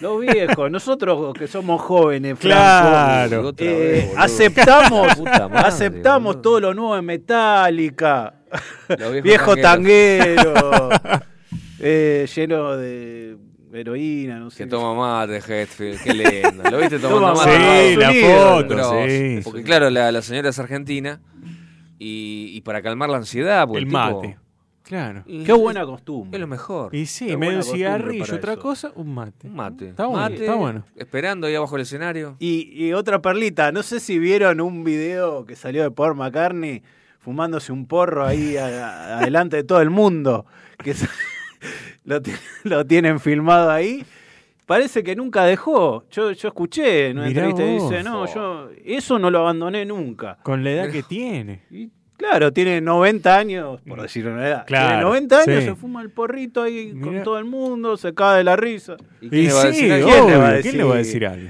[0.00, 3.28] Los viejos, nosotros que somos jóvenes, Claro.
[3.28, 6.40] Franco, eh, vez, aceptamos, madre, aceptamos boludo.
[6.42, 8.34] todo lo nuevo de Metallica,
[9.24, 10.88] viejo tanguero,
[11.80, 13.36] eh, lleno de
[13.72, 14.64] heroína, no sé.
[14.64, 16.70] Que toma mate, Hetfield, qué lindo.
[16.70, 17.90] ¿Lo viste tomando Toma mate?
[17.90, 19.40] Sí, la foto, sí.
[19.44, 21.20] Porque claro, la, la señora es argentina
[21.98, 24.38] y, y para calmar la ansiedad, el tipo- mate.
[24.82, 25.22] Claro.
[25.26, 26.34] y Qué buena costumbre.
[26.34, 26.94] Es lo mejor.
[26.94, 28.62] Y sí, Qué medio un cigarrillo, otra eso.
[28.62, 29.46] cosa, un mate.
[29.46, 29.88] Un mate.
[29.90, 30.84] Está bueno, Mate, está bueno.
[30.96, 32.36] Esperando ahí abajo del escenario.
[32.38, 36.82] Y, y otra perlita, no sé si vieron un video que salió de Paul McCartney
[37.18, 40.46] fumándose un porro ahí a- a- adelante de todo el mundo,
[40.82, 40.94] que
[42.04, 42.20] lo,
[42.64, 44.04] lo tienen filmado ahí.
[44.66, 46.04] Parece que nunca dejó.
[46.10, 49.86] Yo, yo escuché en una Mirá entrevista y dice, no, yo eso no lo abandoné
[49.86, 50.36] nunca.
[50.42, 51.62] Con la edad que tiene.
[51.70, 54.66] Y claro, tiene 90 años, por decir una edad.
[54.66, 55.64] Claro, tiene 90 años, sí.
[55.66, 58.96] se fuma el porrito ahí con todo el mundo, se cae de la risa.
[59.20, 60.08] ¿Y quién Y le va a sí, decir algo?
[60.10, 61.20] ¿Quién le obvio, va a ¿quién le va a decir?
[61.22, 61.48] decir algo?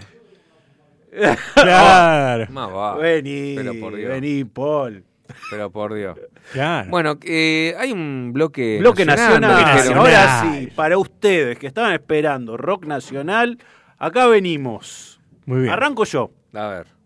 [1.54, 2.96] Claro, Más va.
[2.96, 4.08] Vení, Pero por Dios.
[4.10, 5.04] vení, Paul.
[5.50, 6.16] Pero por Dios.
[6.52, 6.90] Claro.
[6.90, 9.92] Bueno, eh, hay un bloque, Bloque nacional.
[9.94, 13.58] Ahora sí, para ustedes que estaban esperando rock nacional,
[13.98, 15.20] acá venimos.
[15.46, 15.72] Muy bien.
[15.72, 16.30] Arranco yo.
[16.52, 16.98] A ver.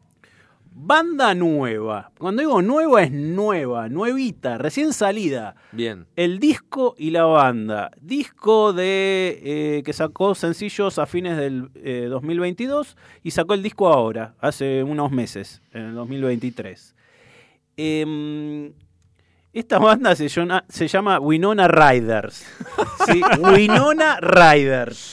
[0.74, 2.10] Banda nueva.
[2.18, 5.54] Cuando digo nueva es nueva, nuevita, recién salida.
[5.70, 6.06] Bien.
[6.16, 7.90] El disco y la banda.
[8.00, 13.92] Disco de eh, que sacó sencillos a fines del eh, 2022 y sacó el disco
[13.92, 16.94] ahora, hace unos meses, en el 2023.
[17.76, 18.72] Em,
[19.52, 22.44] esta banda se llama, se llama Winona Riders.
[23.06, 23.20] ¿sí?
[23.40, 25.12] Winona Riders.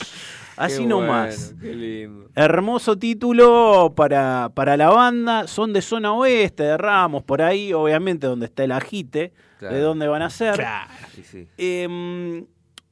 [0.56, 1.54] Así Qué nomás.
[1.54, 2.30] bueno, qué lindo.
[2.34, 5.46] Hermoso título para, para la banda.
[5.46, 9.74] Son de zona oeste, de Ramos, por ahí, obviamente, donde está el ajite, Claro.
[9.74, 10.54] de dónde van a ser.
[10.54, 10.90] Claro.
[11.14, 11.48] Sí, sí.
[11.58, 12.44] Eh,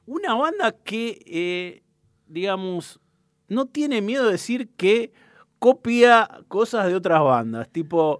[0.05, 1.83] una banda que, eh,
[2.27, 2.99] digamos,
[3.47, 5.11] no tiene miedo de decir que
[5.59, 7.69] copia cosas de otras bandas.
[7.69, 8.19] Tipo,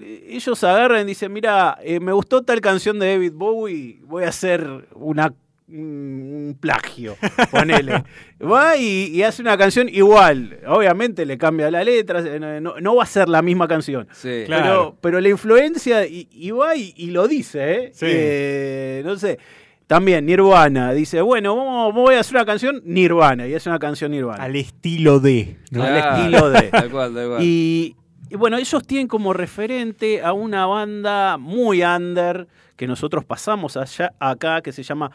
[0.00, 4.28] ellos agarran y dicen, mira, eh, me gustó tal canción de David Bowie, voy a
[4.28, 5.32] hacer una
[5.72, 7.16] un plagio,
[7.52, 8.02] ponele.
[8.42, 10.58] Va y, y hace una canción igual.
[10.66, 14.08] Obviamente le cambia la letra, eh, no, no va a ser la misma canción.
[14.12, 14.42] Sí.
[14.46, 14.64] Claro.
[14.64, 17.90] Pero, pero la influencia, y, y va y, y lo dice, ¿eh?
[17.94, 18.06] Sí.
[18.08, 19.38] Eh, No sé.
[19.86, 24.12] También Nirvana dice, bueno, vamos, voy a hacer una canción Nirvana, y es una canción
[24.12, 24.44] Nirvana.
[24.44, 25.56] Al estilo de.
[25.72, 25.82] ¿no?
[25.82, 26.62] Al estilo de.
[26.70, 27.42] Tal cual, tal cual.
[27.42, 27.96] Y,
[28.30, 32.46] y bueno, ellos tienen como referente a una banda muy under
[32.76, 35.10] que nosotros pasamos allá acá, que se llama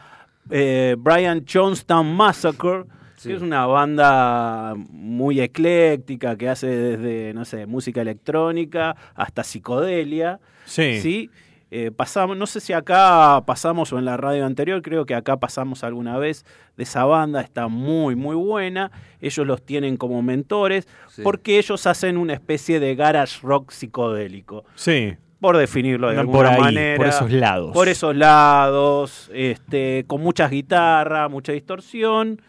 [0.50, 2.84] eh, Brian Jonestown Massacre,
[3.16, 3.30] Sí.
[3.30, 10.38] que es una banda muy ecléctica que hace desde, no sé, música electrónica hasta psicodelia.
[10.66, 11.00] Sí.
[11.00, 11.30] ¿sí?
[11.72, 15.36] Eh, pasamos, no sé si acá pasamos o en la radio anterior, creo que acá
[15.38, 16.44] pasamos alguna vez
[16.76, 18.92] de esa banda, está muy, muy buena.
[19.20, 21.22] Ellos los tienen como mentores Sí.
[21.22, 24.64] porque ellos hacen una especie de garage rock psicodélico.
[24.76, 25.14] Sí.
[25.40, 26.96] Por definirlo de alguna por ahí, manera.
[26.96, 27.72] por esos lados.
[27.72, 32.40] Por esos lados, este, con muchas guitarras, mucha distorsión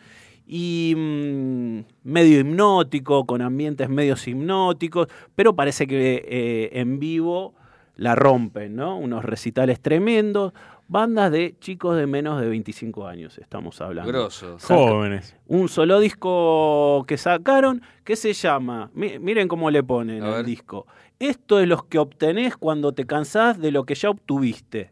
[0.46, 7.56] y mm, medio hipnótico, con ambientes medios hipnóticos, pero parece que eh, en vivo
[7.98, 8.98] la rompen, ¿no?
[8.98, 10.54] Unos recitales tremendos,
[10.88, 14.10] bandas de chicos de menos de 25 años, estamos hablando.
[14.12, 14.64] Grosos.
[14.64, 15.36] Jóvenes.
[15.48, 20.86] Un solo disco que sacaron que se llama, mi- miren cómo le ponen el disco.
[21.20, 24.92] Esto es lo que obtenés cuando te cansás de lo que ya obtuviste.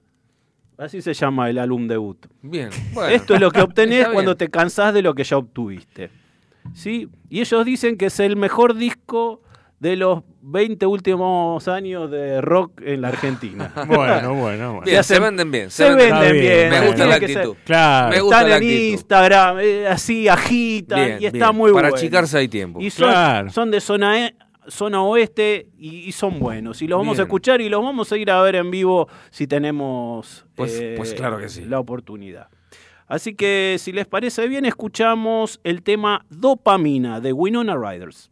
[0.77, 2.25] Así se llama el álbum debut.
[2.41, 2.69] Bien.
[2.93, 3.13] Bueno.
[3.15, 6.09] Esto es lo que obtenés cuando te cansás de lo que ya obtuviste.
[6.73, 7.07] ¿Sí?
[7.29, 9.41] Y ellos dicen que es el mejor disco
[9.85, 13.71] de los 20 últimos años de rock en la Argentina.
[13.87, 14.39] Bueno, bueno,
[14.73, 14.81] bueno.
[14.81, 15.69] Bien, se venden bien.
[15.69, 16.33] Se, venden bien.
[16.33, 16.69] bien.
[16.71, 17.55] Me gusta la actitud.
[17.65, 18.09] Claro.
[18.15, 18.91] Me gusta Están la en actitud.
[18.93, 21.55] Instagram, eh, así agitan Bien, y está bien.
[21.57, 21.95] muy Para bueno.
[21.97, 22.81] achicarse hay tiempo.
[22.81, 23.49] Y son, Claro.
[23.51, 24.35] son de zona E-
[24.67, 26.81] zona oeste y, y son buenos.
[26.81, 29.45] Y los vamos a escuchar y los vamos a ir a ver en vivo si
[29.45, 31.63] tenemos Pues- eh, pues claro que sí.
[31.65, 32.47] la oportunidad.
[33.07, 38.31] Así que si les parece bien, escuchamos el tema Dopamina de Winona Riders.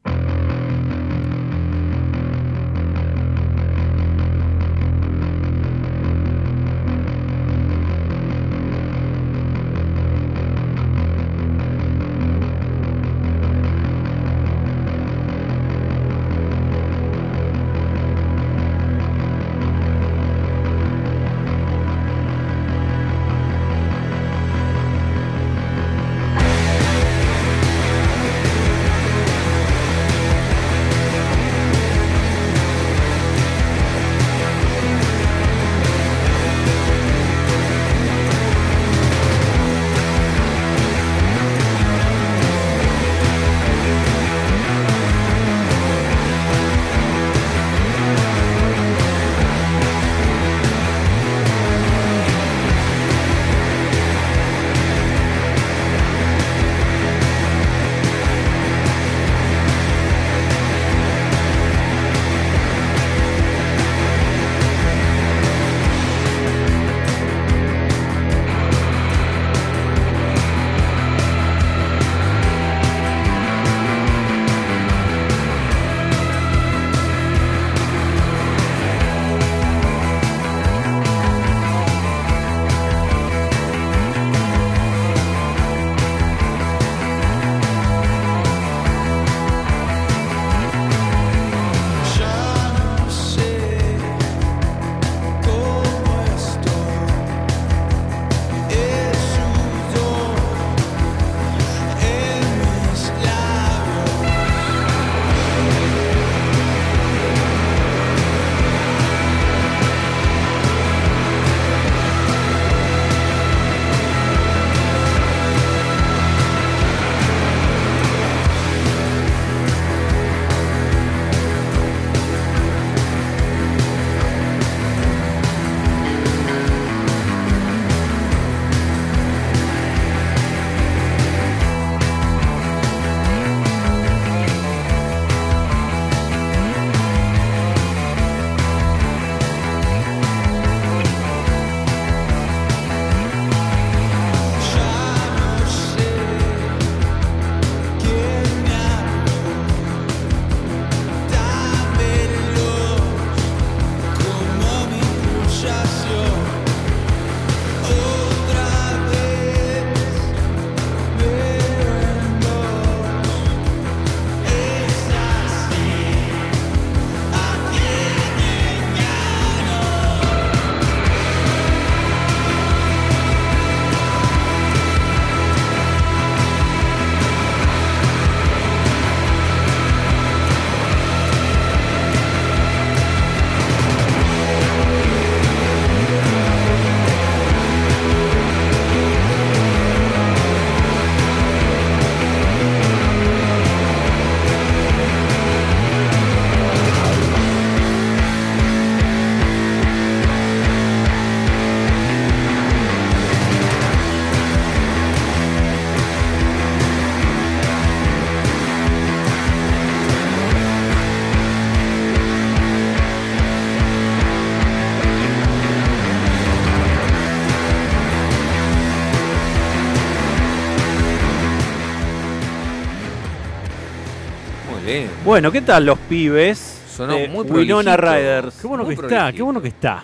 [225.25, 226.57] Bueno, ¿qué tal los pibes?
[226.89, 227.95] Sonó de muy Winona.
[227.97, 228.59] Riders.
[228.61, 230.03] Qué bueno Muy que está, qué bueno que está.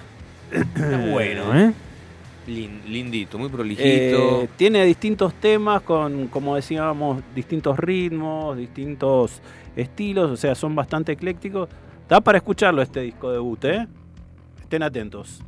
[0.51, 1.73] Está bueno, ¿eh?
[2.47, 3.83] Lin- lindito, muy prolijito.
[3.83, 9.41] Eh, tiene distintos temas con, como decíamos, distintos ritmos, distintos
[9.75, 11.69] estilos, o sea, son bastante eclécticos.
[12.07, 13.87] Da para escucharlo este disco debut, ¿eh?
[14.61, 15.41] Estén atentos.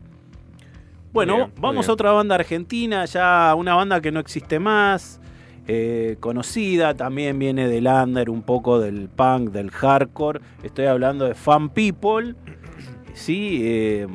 [1.12, 5.20] Bueno, bien, vamos a otra banda argentina, ya una banda que no existe más,
[5.68, 10.42] eh, conocida, también viene del under, un poco del punk, del hardcore.
[10.64, 12.36] Estoy hablando de Fan People,
[13.14, 14.08] sí, eh,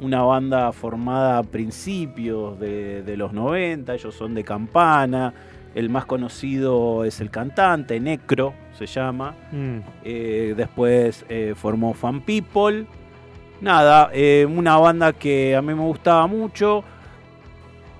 [0.00, 5.32] una banda formada a principios de, de los 90, ellos son de Campana,
[5.74, 9.78] el más conocido es el cantante, Necro se llama, Mm.
[10.04, 11.24] eh, después
[11.56, 12.86] formó Fan People.
[13.60, 14.10] Nada,
[14.48, 16.84] una banda que a mí me gustaba mucho.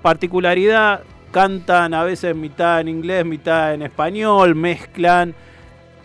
[0.02, 5.34] Particularidad, cantan a veces mitad en inglés, mitad en español, mezclan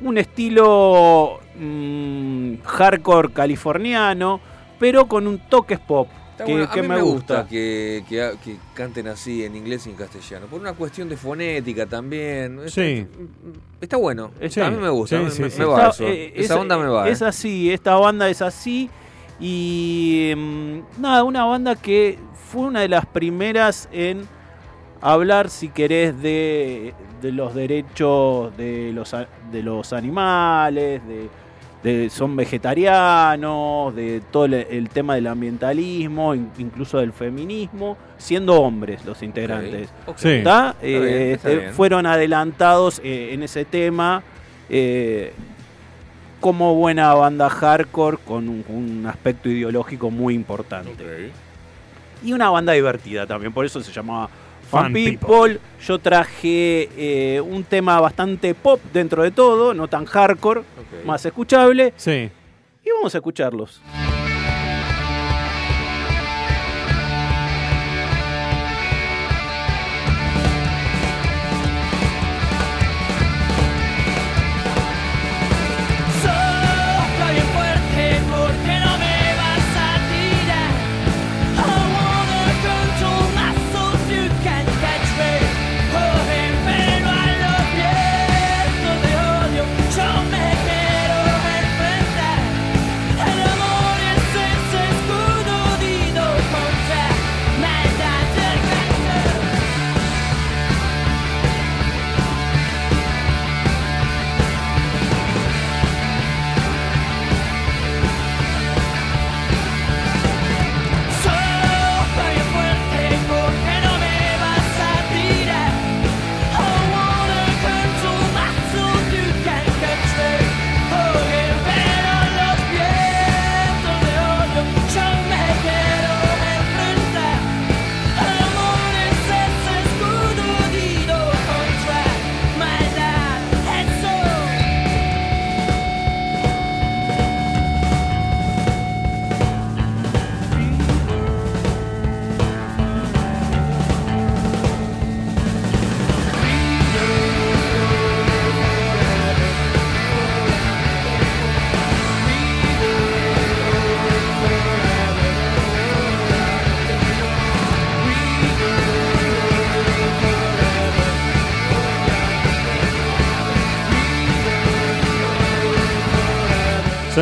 [0.02, 4.40] un estilo mm, hardcore californiano,
[4.80, 6.08] pero con un toque pop.
[6.32, 7.48] Está que, bueno, a que mí me, gusta.
[7.48, 10.48] que, que- que canten así en inglés y en castellano.
[10.48, 12.62] Por una cuestión de fonética también.
[12.68, 13.06] Sí.
[13.80, 14.32] Está bueno.
[14.50, 15.18] Sí, a mí me gusta.
[15.20, 15.60] sí, me, sí, me- sí.
[15.60, 16.08] me va Esta- eso.
[16.08, 17.08] eh, Esa es- onda me va.
[17.08, 17.26] Es eh.
[17.26, 18.90] así, esta banda es así.
[19.40, 22.18] Y mm, nada, una banda que
[22.52, 24.28] fue una de las primeras en
[25.04, 29.14] hablar, si querés, de, de los derechos de los,
[29.52, 31.30] de los animales, de,
[31.84, 38.62] de- son vegetarianos, de todo el, el tema del ambientalismo, in- incluso del feminismo, siendo
[38.62, 39.90] hombres los integrantes.
[40.06, 40.18] Ok.
[40.18, 40.30] Sí.
[40.30, 40.70] ¿Está?
[40.82, 41.74] Está bien, está bien.
[41.74, 44.24] fueron adelantados eh, en ese tema
[44.70, 45.34] eh,
[46.40, 51.32] como buena banda hardcore con un, un aspecto ideológico muy importante.
[52.24, 54.30] Y una banda divertida también, por eso se llamaba
[54.74, 55.18] Fan, People.
[55.18, 55.60] People.
[55.86, 60.64] Yo traje eh, un tema bastante pop dentro de todo, no tan hardcore,
[61.06, 61.94] más escuchable.
[61.96, 62.30] Sí.
[62.84, 63.82] Y vamos a escucharlos.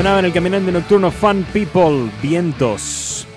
[0.02, 3.28] Sonaba en el caminante nocturno Fun People Vientos.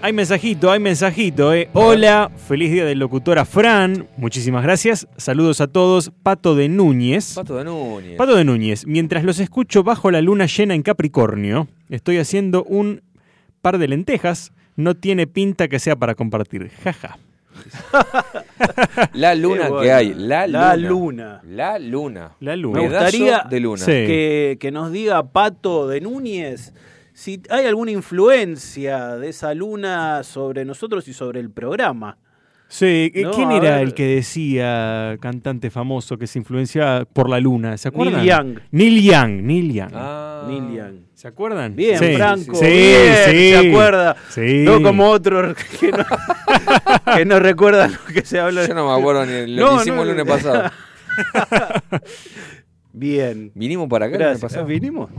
[0.00, 1.68] Hay mensajito, hay mensajito, eh.
[1.74, 4.08] Hola, feliz día del locutor a Fran.
[4.16, 5.06] Muchísimas gracias.
[5.16, 6.10] Saludos a todos.
[6.24, 7.34] Pato de Núñez.
[7.36, 8.16] Pato de Núñez.
[8.16, 13.02] Pato de Núñez, mientras los escucho bajo la luna llena en Capricornio, estoy haciendo un
[13.60, 14.50] par de lentejas.
[14.74, 16.72] No tiene pinta que sea para compartir.
[16.82, 17.16] Jaja.
[19.14, 20.14] La luna que hay.
[20.14, 20.60] La luna.
[20.74, 21.42] La luna.
[21.44, 22.36] La luna.
[22.40, 22.80] La Me luna.
[22.80, 23.84] Pedazo gustaría de luna.
[23.86, 26.72] Que, que nos diga Pato de Núñez
[27.14, 32.16] si hay alguna influencia de esa luna sobre nosotros y sobre el programa.
[32.68, 33.82] Sí, No, ¿quién era ver.
[33.82, 37.76] el que decía, cantante famoso, que se influencia por la luna?
[37.76, 38.24] ¿Se acuerdan?
[38.24, 38.58] Neil Young.
[38.70, 39.90] Neil Young, Neil Young.
[39.92, 40.46] Ah.
[40.48, 40.94] Neil Young.
[41.22, 41.76] ¿Se acuerdan?
[41.76, 42.16] Bien, Sí.
[42.16, 42.56] Franco.
[42.56, 43.50] Sí, bien, sí.
[43.50, 44.16] se acuerda.
[44.30, 44.64] Sí.
[44.64, 46.04] No como otro que no,
[47.16, 48.66] que no recuerda lo que se habló.
[48.66, 50.68] Yo no me acuerdo ni lo No, que hicimos no, el lunes pasado.
[52.92, 53.52] Bien.
[53.54, 54.66] Vinimos para acá el lunes pasado.
[54.66, 55.10] ¿Vinimos?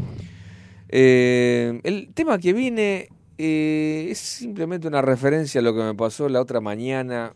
[0.89, 3.07] Eh, el tema que viene
[3.37, 7.33] eh, es simplemente una referencia a lo que me pasó la otra mañana.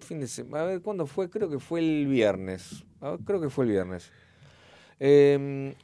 [0.00, 0.64] Fin de semana.
[0.64, 1.28] A ver, ¿cuándo fue?
[1.28, 2.82] Creo que fue el viernes.
[3.02, 4.10] A ver, creo que fue el viernes.
[5.00, 5.74] Eh,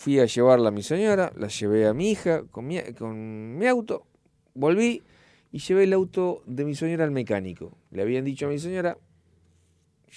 [0.00, 3.66] fui a llevarla a mi señora, la llevé a mi hija con mi, con mi
[3.66, 4.06] auto,
[4.54, 5.02] volví
[5.50, 7.72] y llevé el auto de mi señora al mecánico.
[7.90, 8.96] Le habían dicho a mi señora,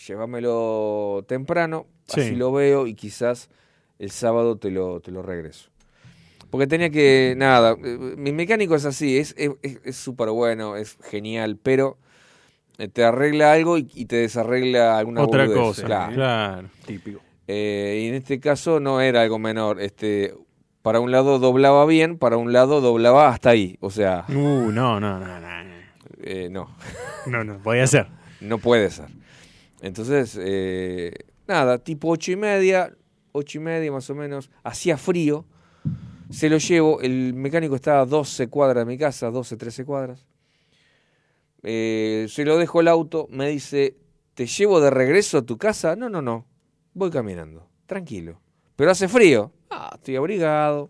[0.08, 2.22] llévamelo temprano, Sí.
[2.22, 3.50] así lo veo y quizás
[4.00, 5.70] el sábado te lo, te lo regreso.
[6.52, 10.98] Porque tenía que, nada, mi mecánico es así, es es- es- es súper bueno, es
[11.02, 11.98] genial, pero
[12.78, 15.86] eh, te arregla algo y, y te desarregla alguna Otra boludez, cosa.
[15.86, 16.14] claro.
[16.14, 16.70] Claro.
[16.86, 17.22] Típico.
[17.54, 19.82] Eh, y en este caso no era algo menor.
[19.82, 20.34] Este,
[20.82, 23.78] para un lado doblaba bien, para un lado doblaba hasta ahí.
[23.82, 25.48] O sea, Uh, no, no, no, no.
[26.22, 26.74] eh, no,
[27.26, 28.08] No, no, podía ser.
[28.42, 29.08] no puede ser.
[29.82, 31.12] Entonces, eh,
[31.48, 32.96] nada, tipo ocho y media,
[33.34, 35.46] ocho y media más o menos, hacía frío.
[36.30, 40.26] Se lo llevo, el mecánico estaba a 12 cuadras de mi casa, 12, 13 cuadras.
[41.64, 43.98] Eh, se lo dejo el auto, me dice,
[44.34, 45.96] ¿te llevo de regreso a tu casa?
[45.98, 46.46] No, no, no,
[46.94, 48.40] voy caminando, tranquilo.
[48.76, 49.52] Pero hace frío.
[49.70, 50.90] Ah, estoy abrigado,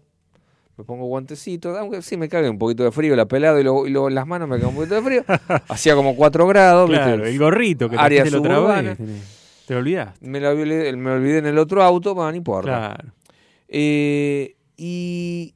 [0.77, 3.85] me pongo guantecitos, aunque sí me cague un poquito de frío la pelada y, lo-
[3.85, 5.23] y lo- las manos me cagan un poquito de frío.
[5.67, 7.29] Hacía como 4 grados, Claro, ¿viste?
[7.31, 8.95] el gorrito que Área otra suburbana.
[8.95, 8.97] vez.
[9.67, 10.27] Te lo olvidaste.
[10.27, 12.95] Me, la olvidé, me olvidé en el otro auto, no importa.
[12.95, 13.13] Claro.
[13.67, 15.53] Eh, y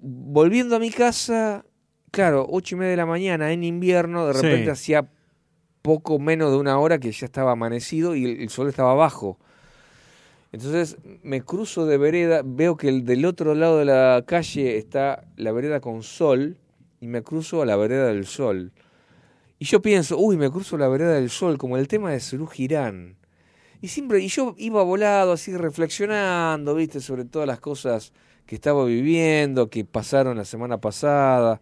[0.00, 1.64] volviendo a mi casa,
[2.10, 4.42] claro, ocho y media de la mañana en invierno, de Sí.
[4.42, 5.08] repente hacía
[5.86, 9.38] poco menos de una hora que ya estaba amanecido y el, sol estaba abajo.
[10.50, 15.22] Entonces me cruzo de vereda, veo que el, del otro lado de la calle está
[15.36, 16.56] la vereda con sol
[17.00, 18.72] y me cruzo a la vereda del sol.
[19.60, 22.48] Y yo pienso, uy, me cruzo la vereda del sol, como el tema de Serú
[22.48, 23.14] Girán.
[23.80, 28.12] Y siempre, y yo iba volado así reflexionando, viste, sobre todas las cosas
[28.44, 31.60] que estaba viviendo, que pasaron la semana pasada.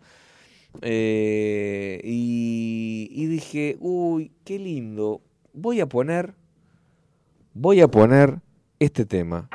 [0.83, 5.21] Eh, y, y dije, uy, qué lindo.
[5.53, 6.35] Voy a poner,
[7.53, 8.41] voy a poner
[8.79, 9.49] este tema.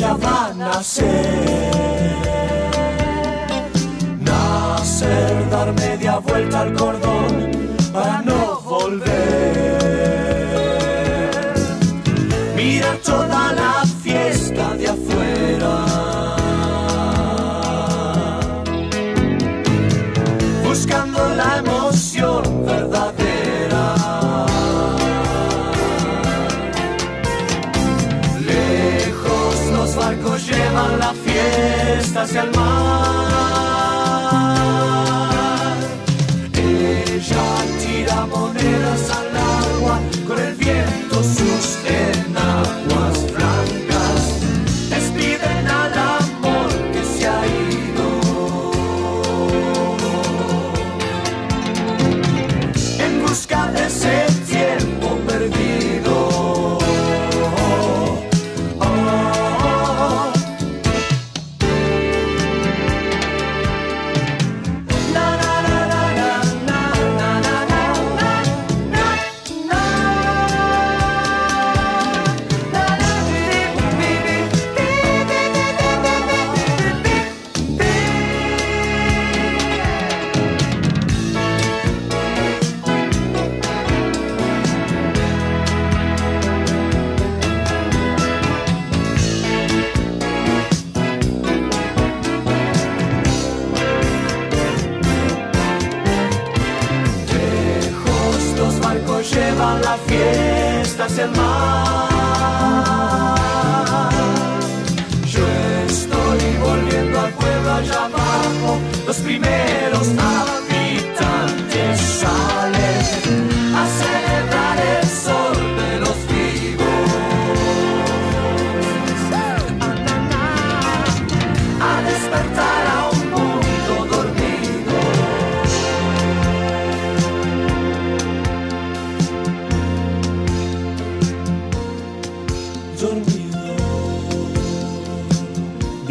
[0.00, 1.70] Ya va a nacer.
[4.26, 6.99] Nacer, dar media vuelta al cordón
[32.20, 32.69] hacia el mar.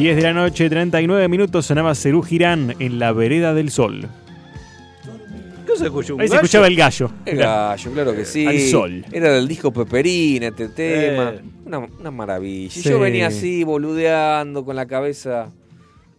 [0.09, 4.07] 10 de la noche, 39 minutos, sonaba Cerú Girán en la vereda del sol.
[5.67, 6.15] ¿Qué se escuchó?
[6.15, 6.45] ¿Un Ahí se gallo?
[6.45, 7.11] escuchaba el gallo.
[7.27, 8.47] El gallo, claro que sí.
[8.47, 9.05] Al sol.
[9.11, 11.33] Era del disco Peperina, este tema.
[11.35, 11.41] Eh.
[11.63, 12.65] Una, una maravilla.
[12.65, 12.89] Y Sí.
[12.89, 15.51] yo venía así, boludeando, con la cabeza.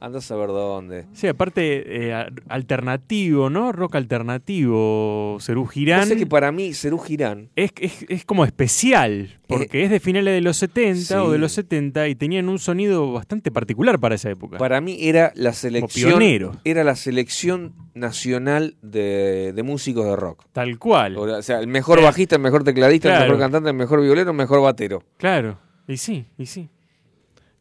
[0.03, 1.05] Andás a ver dónde.
[1.13, 3.71] Sí, aparte, eh, alternativo, ¿no?
[3.71, 6.07] Rock alternativo, Cerú Girán.
[6.09, 7.51] Sé que para mí, Cerú Girán.
[7.55, 11.15] Es, es, es como especial, porque es de finales de los 70 sí.
[11.15, 14.57] o de los 70 y tenían un sonido bastante particular para esa época.
[14.57, 16.11] Para mí era la selección.
[16.13, 16.53] pionero.
[16.65, 20.47] Era la selección nacional de, de músicos de rock.
[20.53, 21.19] Tal cual.
[21.19, 24.31] O sea, el mejor Eh, bajista, el mejor tecladista, el mejor cantante, el mejor violero,
[24.31, 25.03] el mejor batero.
[25.19, 26.71] Claro, y sí, y sí.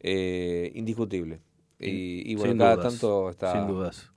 [0.02, 1.40] Eh, indiscutible.
[1.80, 3.52] Y, y bueno, Sin cada dudas, tanto está.
[3.52, 4.10] Sin dudas.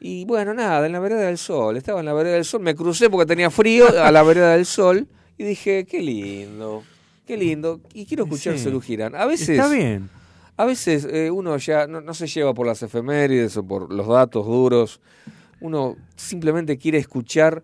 [0.00, 1.76] Y bueno, nada, en la vereda del sol.
[1.76, 2.60] Estaba en la vereda del sol.
[2.62, 5.06] Me crucé porque tenía frío a la vereda del sol.
[5.36, 6.82] Y dije, qué lindo,
[7.26, 7.80] qué lindo.
[7.94, 8.70] Y quiero escuchar Sí.
[8.82, 9.14] Girán.
[9.14, 9.50] A veces.
[9.50, 10.08] Está bien.
[10.56, 14.06] A veces eh, uno ya no, no se lleva por las efemérides o por los
[14.06, 15.00] datos duros.
[15.60, 17.62] Uno simplemente quiere escuchar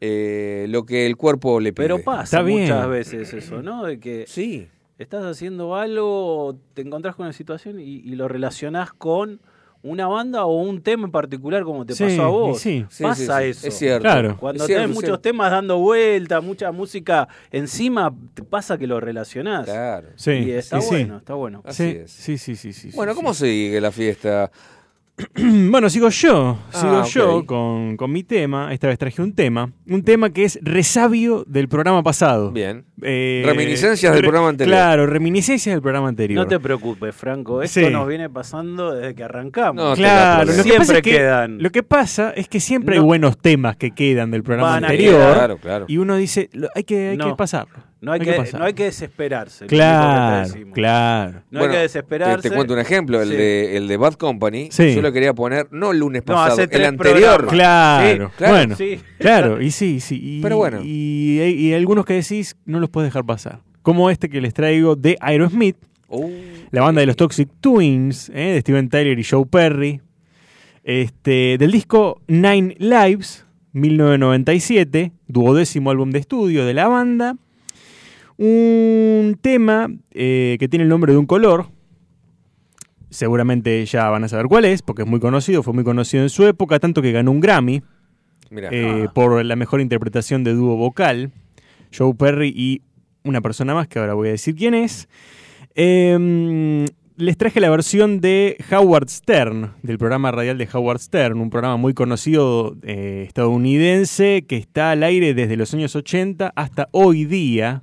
[0.00, 1.84] eh, lo que el cuerpo le pide.
[1.84, 2.62] Pero pasa Está bien.
[2.62, 3.84] muchas veces eso, ¿no?
[3.84, 4.68] De que Sí.
[4.98, 9.40] Estás haciendo algo, te encontrás con una situación y, y lo relacionás con
[9.80, 12.58] una banda o un tema en particular como te Sí, pasó a vos.
[12.60, 12.84] sí.
[12.90, 13.68] Sí, Pasa sí, sí, eso.
[13.68, 14.02] Es cierto.
[14.02, 14.36] Claro.
[14.36, 15.20] Cuando Es cierto, tenés muchos cierto.
[15.20, 19.66] temas dando vuelta, mucha música encima, te pasa que lo relacionás.
[19.66, 20.08] Claro.
[20.16, 20.94] Sí, y está sí, sí.
[20.94, 21.62] bueno, está bueno.
[21.64, 22.10] Así Sí, es.
[22.10, 24.50] sí, sí, sí, sí, Bueno, sí, ¿cómo sigue la fiesta?
[25.70, 28.72] Bueno, sigo yo, sigo Ah, yo con, con mi tema.
[28.72, 32.50] Esta vez traje un tema, un tema que es resabio del programa pasado.
[32.52, 32.84] Bien.
[33.02, 34.74] Eh, Reminiscencias del programa anterior.
[34.76, 36.42] Claro, reminiscencias del programa anterior.
[36.44, 37.90] No te preocupes, Franco, esto Sí.
[37.90, 39.76] nos viene pasando desde que arrancamos.
[39.84, 41.62] No, Claro, la lo que Siempre pasa es que- quedan.
[41.62, 43.06] Lo que pasa es que siempre hay No.
[43.06, 45.34] buenos temas que quedan del programa Van anterior.
[45.34, 45.84] Claro, claro.
[45.88, 47.28] Y uno dice, lo- hay que, hay No.
[47.28, 47.87] que pasarlo.
[48.00, 49.64] No hay, que, no hay que desesperarse.
[49.64, 50.74] único que te Claro, decimos.
[50.74, 51.42] claro.
[51.50, 52.48] No Bueno, hay que Te, desesperarse.
[52.48, 53.34] te cuento un ejemplo, el, Sí.
[53.36, 54.68] de, el de Bad Company.
[54.70, 54.94] Sí.
[54.94, 57.38] Yo lo quería poner, no el lunes No, pasado, hace el anterior.
[57.48, 57.52] programas.
[57.52, 59.00] Claro, Sí, claro, bueno, sí.
[59.18, 60.20] claro, y sí, sí.
[60.22, 60.80] Y, Pero bueno.
[60.84, 63.60] Y, algunos que decís no los puedes dejar pasar.
[63.82, 65.76] Como este que les traigo de Aerosmith,
[66.10, 66.30] Uh,
[66.70, 68.52] la banda de los Toxic Twins, ¿eh?
[68.54, 70.00] de Steven Tyler y Joe Perry.
[70.82, 77.36] Este, del disco Nine Lives, 1997, duodécimo álbum de estudio de la banda.
[78.38, 81.66] Un tema eh, que tiene el nombre de un color.
[83.10, 86.30] Seguramente ya van a saber cuál es, porque es muy conocido, fue muy conocido en
[86.30, 87.82] su época, tanto que ganó un Grammy
[88.50, 89.12] eh, Ah.
[89.12, 91.32] por la mejor interpretación de dúo vocal.
[91.96, 92.82] Joe Perry y
[93.24, 95.08] una persona más que ahora voy a decir quién es.
[95.74, 96.84] Em,
[97.16, 101.76] les traje la versión de Howard Stern, del programa radial de Howard Stern, un programa
[101.76, 107.82] muy conocido eh, estadounidense que está al aire desde los años 80 hasta hoy día.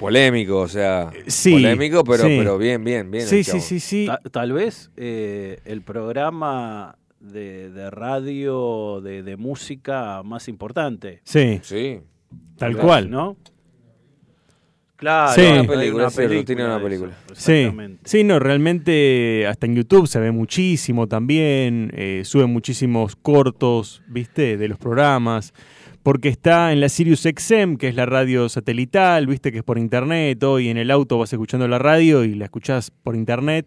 [0.00, 1.10] Polémico, o sea.
[1.26, 2.36] sí, polémico, pero, sí.
[2.38, 3.26] pero bien, bien, bien.
[3.26, 4.06] Sí, sí, sí, sí.
[4.06, 11.60] Ta- tal vez eh, el programa de, de radio de, de música más importante, Sí,
[11.62, 12.00] Sí.
[12.56, 12.86] tal claro.
[12.88, 13.10] cual.
[13.10, 13.36] ¿no?
[14.96, 15.40] Claro, Sí.
[15.50, 16.10] Una película,
[16.44, 17.12] tiene una eso, película.
[17.32, 17.70] Sí,
[18.04, 24.58] sí, no, realmente hasta en YouTube se ve muchísimo también, eh, suben muchísimos cortos, viste,
[24.58, 25.54] de los programas,
[26.02, 29.78] porque está en la Sirius XM, que es la radio satelital, viste, que es por
[29.78, 33.66] internet, hoy en el auto vas escuchando la radio y la escuchás por internet,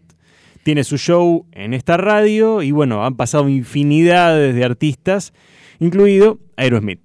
[0.64, 5.32] tiene su show en esta radio y bueno, han pasado infinidades de artistas,
[5.78, 7.00] incluido Aerosmith.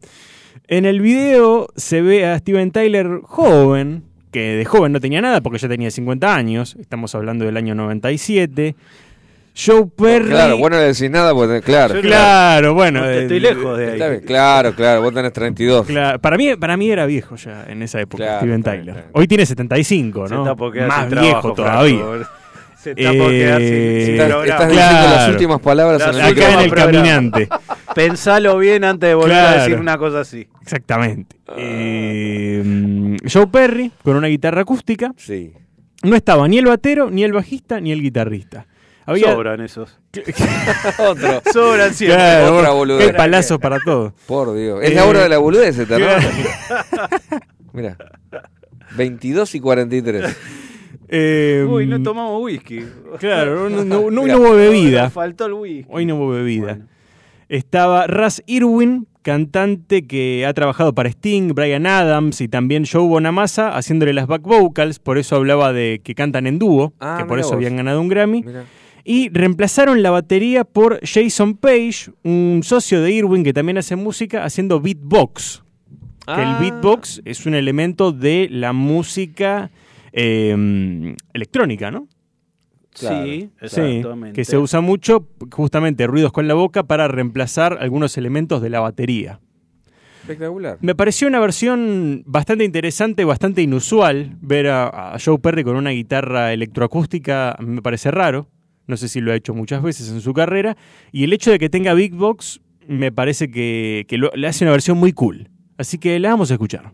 [0.67, 5.41] En el video se ve a Steven Tyler joven, que de joven no tenía nada
[5.41, 8.75] porque ya tenía 50 años, estamos hablando del año 97.
[9.55, 10.29] Joe Perry.
[10.29, 11.99] Claro, vos no le decís nada, porque, claro.
[12.01, 13.01] Claro, bueno.
[13.01, 14.11] No eh, estoy lejos de Está ahí.
[14.11, 15.85] bien, claro, claro, vos tenés 32.
[15.87, 18.81] Claro, para mí, para mí era viejo ya en esa época, Claro, Steven está bien,
[18.85, 18.95] Tyler.
[18.97, 19.19] está bien.
[19.21, 20.41] Hoy tiene 75, Se ¿no?
[20.43, 21.99] está por quedar Más sin viejo trabajo, todavía.
[22.05, 22.29] Franco.
[22.77, 24.45] Se está por quedar sin- Eh, sin Estás, programa.
[24.45, 25.31] estás diciendo las Claro.
[25.33, 27.49] últimas palabras Las en el Acá en el caminante.
[27.95, 29.59] Pensalo bien antes de volver a Claro.
[29.63, 30.47] decir una cosa así.
[30.61, 31.35] Exactamente.
[31.57, 35.11] Eh, mm, Joe Perry con una guitarra acústica.
[35.17, 35.51] Sí.
[36.03, 38.65] No estaba ni el batero, ni el bajista, ni el guitarrista.
[39.09, 39.99] Había, Sobran esos.
[40.99, 41.41] Otro.
[41.51, 42.17] Sobran siempre.
[42.17, 43.07] Claro, Otra boludez.
[43.07, 44.13] hay palazos para todo.
[44.27, 44.81] Por Dios.
[44.83, 46.05] Es Eh, la hora de la boludez esta, ¿no?
[46.05, 46.29] claro.
[47.73, 47.97] Mira.
[48.95, 50.37] 22 y 43.
[51.07, 52.85] Eh, Uy, no tomamos whisky.
[53.19, 54.35] Claro, no, no- no- Mirá.
[54.35, 55.09] no hubo bebida.
[55.09, 55.85] Faltó el whisky.
[55.89, 56.65] Hoy no hubo bebida.
[56.75, 56.85] Bueno.
[57.47, 63.75] Estaba Raz Irwin, cantante que ha trabajado para Sting, Brian Adams y también Joe Bonamassa,
[63.75, 67.39] haciéndole las back vocals, por eso hablaba de que cantan en dúo, Ah, que por
[67.39, 67.55] eso vos.
[67.55, 68.45] habían ganado un Grammy.
[69.11, 74.43] Y reemplazaron la batería por Jason Page, un socio de Irwin que también hace música,
[74.45, 75.63] haciendo beatbox.
[76.27, 76.57] Que el Ah.
[76.61, 79.71] beatbox es un elemento de la música
[80.13, 82.07] eh, electrónica, ¿no?
[82.93, 84.33] Sí, Sí, exactamente.
[84.33, 88.79] que se usa mucho, justamente ruidos con la boca, para reemplazar algunos elementos de la
[88.79, 89.39] batería.
[90.21, 90.77] Espectacular.
[90.81, 94.37] Me pareció una versión bastante interesante, bastante inusual.
[94.41, 98.47] Ver a, a Joe Perry con una guitarra electroacústica me parece raro.
[98.89, 100.75] No sé si lo ha hecho muchas veces en su carrera.
[101.11, 104.71] Y el hecho de que tenga Big Box me parece que, lo- le hace una
[104.71, 105.47] versión muy cool.
[105.77, 106.91] Así que la vamos a escuchar.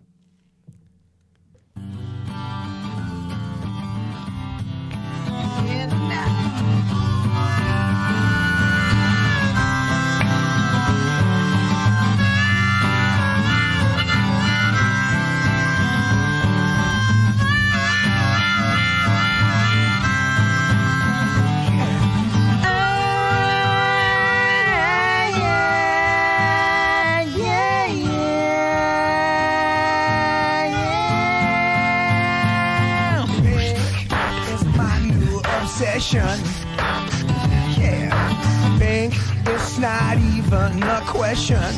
[41.05, 41.73] Even a question.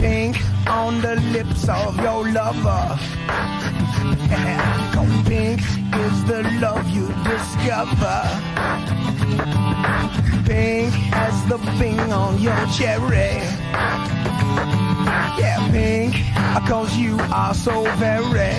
[0.00, 0.36] Pink
[0.68, 2.98] on the lips of your lover.
[4.92, 8.22] 'cause pink is the love you discover.
[10.46, 13.40] Pink has the bing on your cherry.
[15.38, 16.14] Yeah, pink,
[16.66, 18.54] cause you are so very.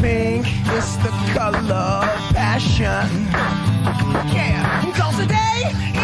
[0.00, 0.46] Pink
[0.78, 3.28] is the color of passion.
[4.34, 4.67] Yeah,
[5.70, 5.97] yeah.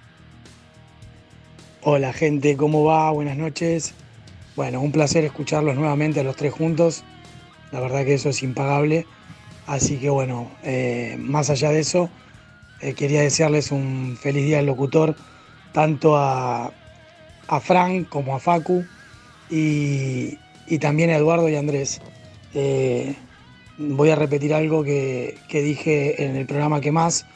[1.82, 3.10] Hola gente, ¿cómo va?
[3.10, 3.92] Buenas noches.
[4.56, 7.04] Bueno, un placer escucharlos nuevamente a los tres juntos.
[7.72, 9.06] La verdad que eso es impagable.
[9.66, 12.08] Así que bueno, eh, más allá de eso,
[12.80, 15.14] eh, quería desearles un feliz día al locutor,
[15.72, 16.72] tanto a,
[17.48, 18.82] a Frank como a Facu
[19.50, 22.00] y, y también a Eduardo y Andrés.
[22.54, 23.14] Eh,
[23.76, 27.26] voy a repetir algo que, que dije en el programa que más.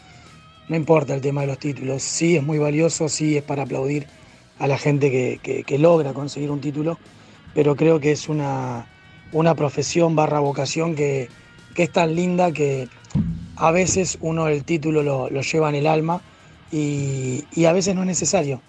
[0.68, 4.08] No importa el tema de los títulos, sí es muy valioso, sí es para aplaudir
[4.56, 7.00] a la gente que, que- logra conseguir un título,
[7.52, 8.88] pero creo que es una,
[9.32, 11.32] una profesión barra vocación que,
[11.74, 12.90] que es tan linda que
[13.56, 16.22] a veces uno el título lo, lo lleva en el alma
[16.70, 18.62] y, y a veces no es necesario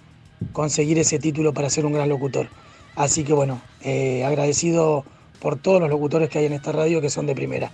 [0.51, 2.51] conseguir ese título para ser un gran locutor.
[2.95, 5.05] Así que bueno, eh, agradecido
[5.41, 7.71] por todos los locutores que hay en esta radio que son de primera.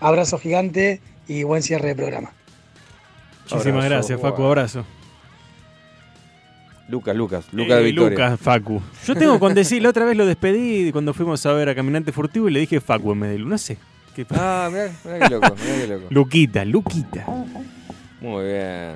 [0.00, 2.32] Abrazo gigante y buen cierre de programa.
[3.50, 4.84] Muchísimas Abrazo, gracias, Facu, abrazo.
[6.88, 8.10] Lucas, Lucas, Lucas de Eh, Victoria.
[8.10, 8.80] Lucas, Facu.
[9.06, 12.12] Yo tengo con decir, la otra vez lo despedí cuando fuimos a ver a Caminante
[12.12, 13.38] Furtivo y le dije Facu en vez de.
[13.38, 13.76] No sé.
[14.14, 16.06] ¿Qué Ah, mirá, mirá qué loco, mirá qué loco.
[16.10, 17.26] Luquita, Luquita.
[18.20, 18.94] Muy bien.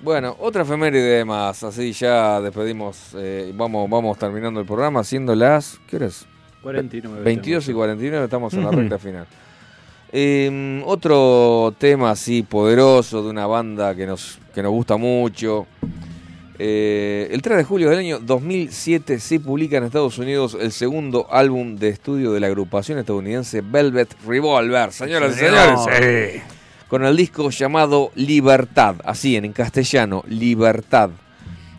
[0.00, 5.80] Bueno, otra efeméride más, así ya despedimos, eh, vamos, vamos terminando el programa haciendo las,
[5.88, 6.24] ¿qué horas?
[6.68, 9.26] 49 22 y 49, estamos en la recta final.
[10.12, 15.66] Eh, otro tema así poderoso de una banda que nos, que nos gusta mucho.
[16.58, 21.26] Eh, el 3 de julio del año 2007 se publica en Estados Unidos el segundo
[21.30, 24.92] álbum de estudio de la agrupación estadounidense Velvet Revolver.
[24.92, 25.78] Señoras y Señor.
[25.78, 26.40] señores, sí.
[26.88, 31.10] con el disco llamado Libertad, así en castellano, Libertad.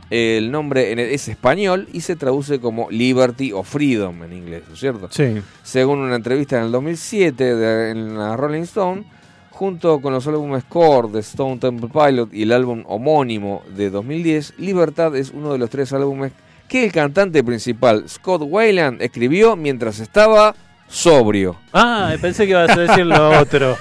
[0.09, 4.73] El nombre en- es español y se traduce como Liberty o Freedom en inglés, ¿no
[4.73, 5.07] es cierto?
[5.11, 5.41] Sí.
[5.63, 9.03] Según una entrevista en el 2007 de- en la Rolling Stone,
[9.51, 14.53] junto con los álbumes Core de Stone Temple Pilot y el álbum homónimo de 2010,
[14.57, 16.31] Libertad es uno de los tres álbumes
[16.67, 20.55] que el cantante principal, Scott Weiland, escribió mientras estaba
[20.87, 21.55] sobrio.
[21.73, 23.75] Ah, pensé que ibas a decir lo otro.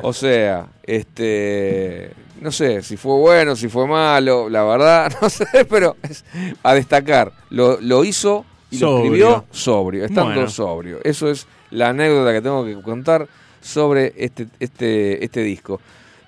[0.00, 2.10] O sea, este,
[2.42, 6.24] no sé si fue bueno, si fue malo, la verdad, no sé, pero es
[6.62, 10.48] a destacar, lo, lo hizo y lo escribió sobrio, estando Bueno.
[10.50, 10.98] sobrio.
[11.04, 13.28] Eso es la anécdota que tengo que contar
[13.60, 15.80] sobre este, este, este disco.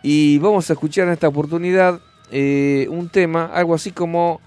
[0.02, 2.00] Y vamos a escuchar en esta oportunidad
[2.30, 4.40] eh, un tema, algo así como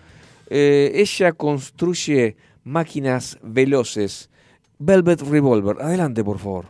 [0.49, 4.29] eh, ella construye máquinas veloces.
[4.79, 6.65] Velvet Revolver, adelante por favor.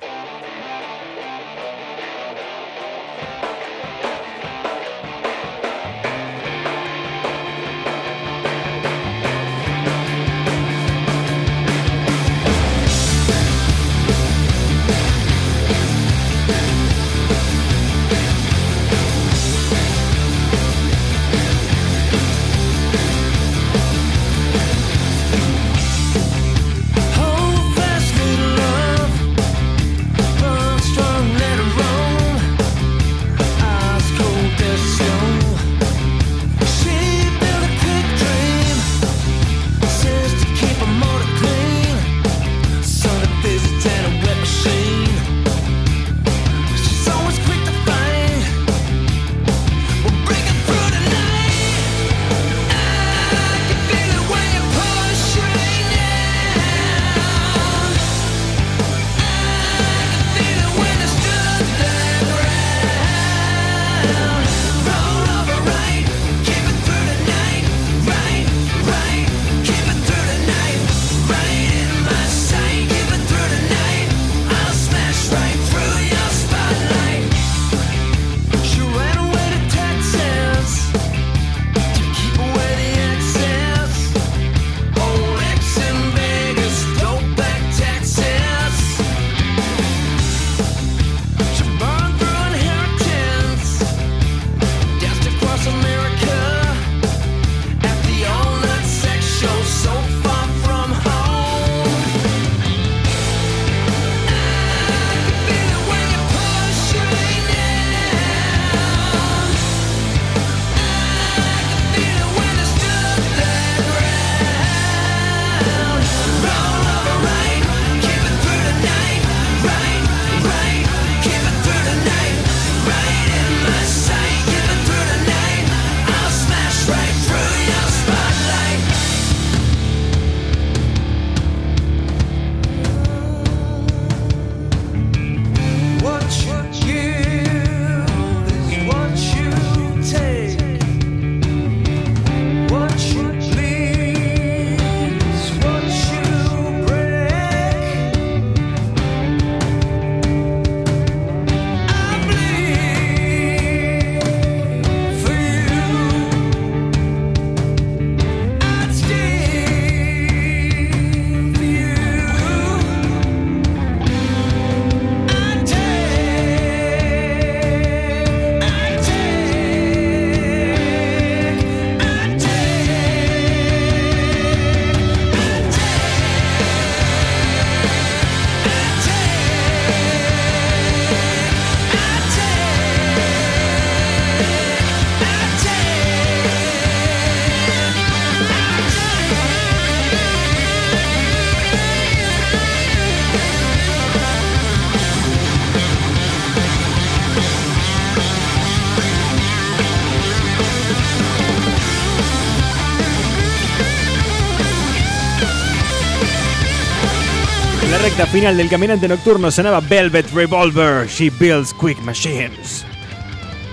[208.18, 212.84] Recta final del Caminante Nocturno sonaba Velvet Revolver, She Builds Quick Machines.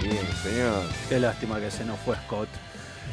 [0.03, 0.83] Bien, señor.
[1.09, 2.49] Qué lástima que se nos fue Scott.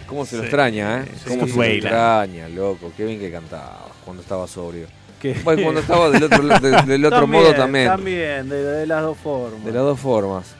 [0.07, 0.47] ¿Cómo se lo Sí.
[0.47, 1.05] extraña, eh?
[1.15, 1.29] Sí.
[1.29, 2.91] ¿Cómo Scott se lo extraña, loco?
[2.97, 4.87] Qué bien que cantaba cuando estaba sobrio.
[5.21, 7.87] Que- Bueno, cuando estaba del otro, de- del otro También, modo también.
[7.87, 9.63] También, de, de las dos formas.
[9.63, 10.55] De las dos formas.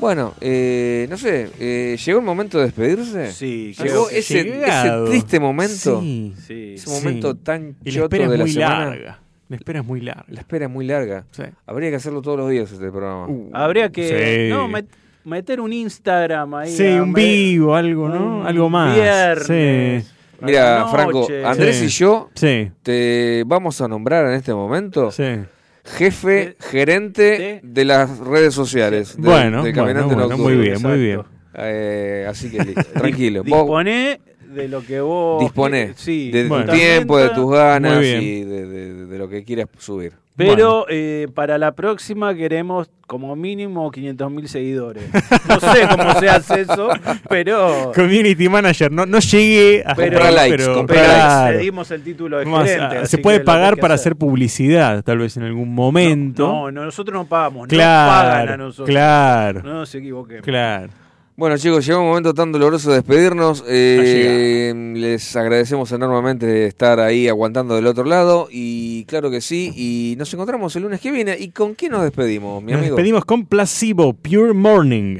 [0.00, 3.32] Bueno, eh, no sé, eh, ¿llegó el momento de despedirse?
[3.32, 6.00] Sí, Llegó ese, ese triste momento.
[6.00, 6.34] Sí.
[6.44, 6.74] Sí.
[6.74, 8.84] Ese momento tan Y la choto de la muy semana.
[8.86, 9.18] larga.
[9.52, 10.24] La espera es muy larga.
[10.28, 11.26] La espera es muy larga.
[11.30, 11.42] Sí.
[11.66, 13.26] Habría que hacerlo todos los días este programa.
[13.52, 14.50] Habría que Sí.
[14.50, 14.86] no, met-
[15.24, 16.70] meter un Instagram ahí.
[16.74, 18.38] Sí, un vivo, algo, ¿no?
[18.40, 18.94] un Algo más.
[18.94, 20.04] Viernes.
[20.06, 20.10] Sí.
[20.40, 21.28] Mira, Franco.
[21.44, 21.84] Andrés Sí.
[21.84, 22.70] y yo Sí.
[22.82, 25.40] te vamos a nombrar en este momento Sí.
[25.84, 29.16] jefe, gerente de las redes sociales.
[29.16, 31.20] de- Bueno, Caminante bueno, muy bien, muy bien.
[31.54, 33.44] Eh, así que li- tranquilo.
[33.44, 34.20] Vos Disponé
[34.52, 35.40] de lo que vos.
[35.40, 39.66] disponés Sí, de tu tiempo, de tus ganas y de, de- de lo que quieras
[39.78, 40.12] subir.
[40.34, 45.04] Pero eh, para la próxima queremos como mínimo 500 mil seguidores.
[45.46, 46.88] No sé cómo se hace eso,
[47.28, 47.92] pero.
[47.94, 52.38] Community manager, no, no llegué a Pero- Comprar likes, pero- comprar pero cedimos el título
[52.38, 52.96] de gerente.
[52.96, 54.12] así se puede pagar para hacer.
[54.12, 56.46] hacer publicidad, tal vez en algún momento.
[56.48, 57.68] No, no, nosotros no pagamos.
[57.68, 58.88] Claro, no pagan a nosotros.
[58.88, 59.62] claro.
[59.62, 60.44] No nos equivoquemos.
[60.44, 60.88] Claro.
[61.34, 63.64] Bueno chicos, llegó un momento tan doloroso de despedirnos.
[63.66, 68.48] Eh, les agradecemos enormemente de estar ahí aguantando del otro lado.
[68.50, 69.72] Y claro que sí.
[69.74, 71.36] Y nos encontramos el lunes que viene.
[71.38, 72.96] ¿Y con quién nos despedimos, mi Nos amigo?
[72.96, 75.18] despedimos con Placebo, Pure Morning.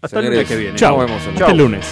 [0.00, 0.74] Hasta el lunes que viene.
[0.76, 0.98] Chao.
[0.98, 1.22] Nos vemos.
[1.28, 1.86] Hasta el lunes.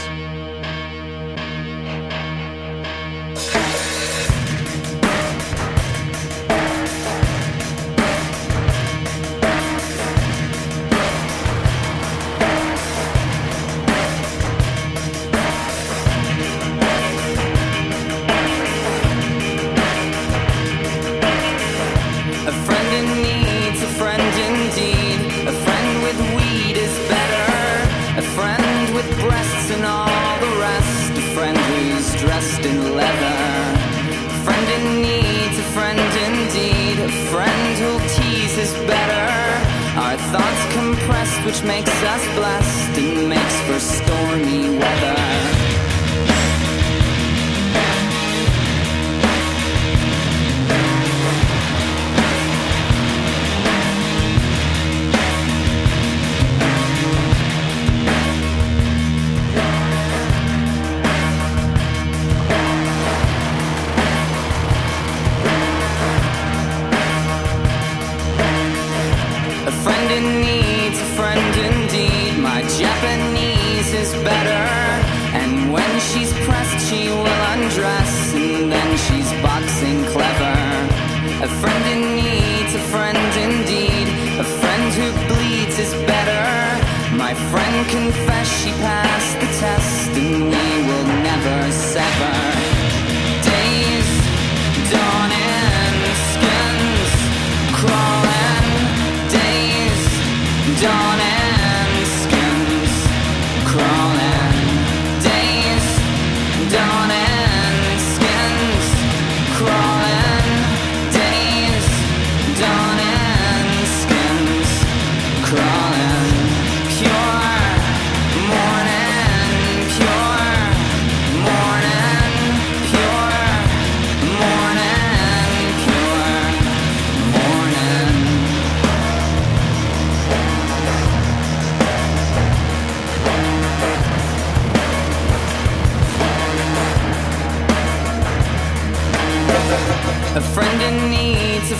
[41.50, 44.79] Which makes us blessed and makes for stormy
[87.90, 90.10] confessed she passed the test.
[90.10, 92.59] And we will never sever.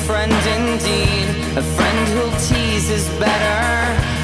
[0.06, 1.26] Friend indeed.
[1.56, 3.60] A friend who'll tease is better.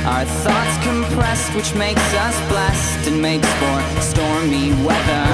[0.06, 5.26] Our thoughts compressed, which makes us blessed and makes for stormy weather.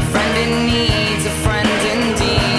[0.00, 2.53] A friend in need's a friend indeed.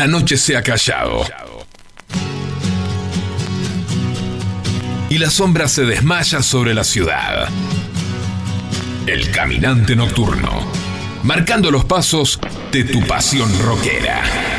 [0.00, 1.26] La noche se ha callado.
[5.10, 7.50] Y la sombra se desmaya sobre la ciudad.
[9.06, 10.66] El caminante nocturno,
[11.22, 12.40] marcando los pasos
[12.72, 14.49] de tu pasión rockera.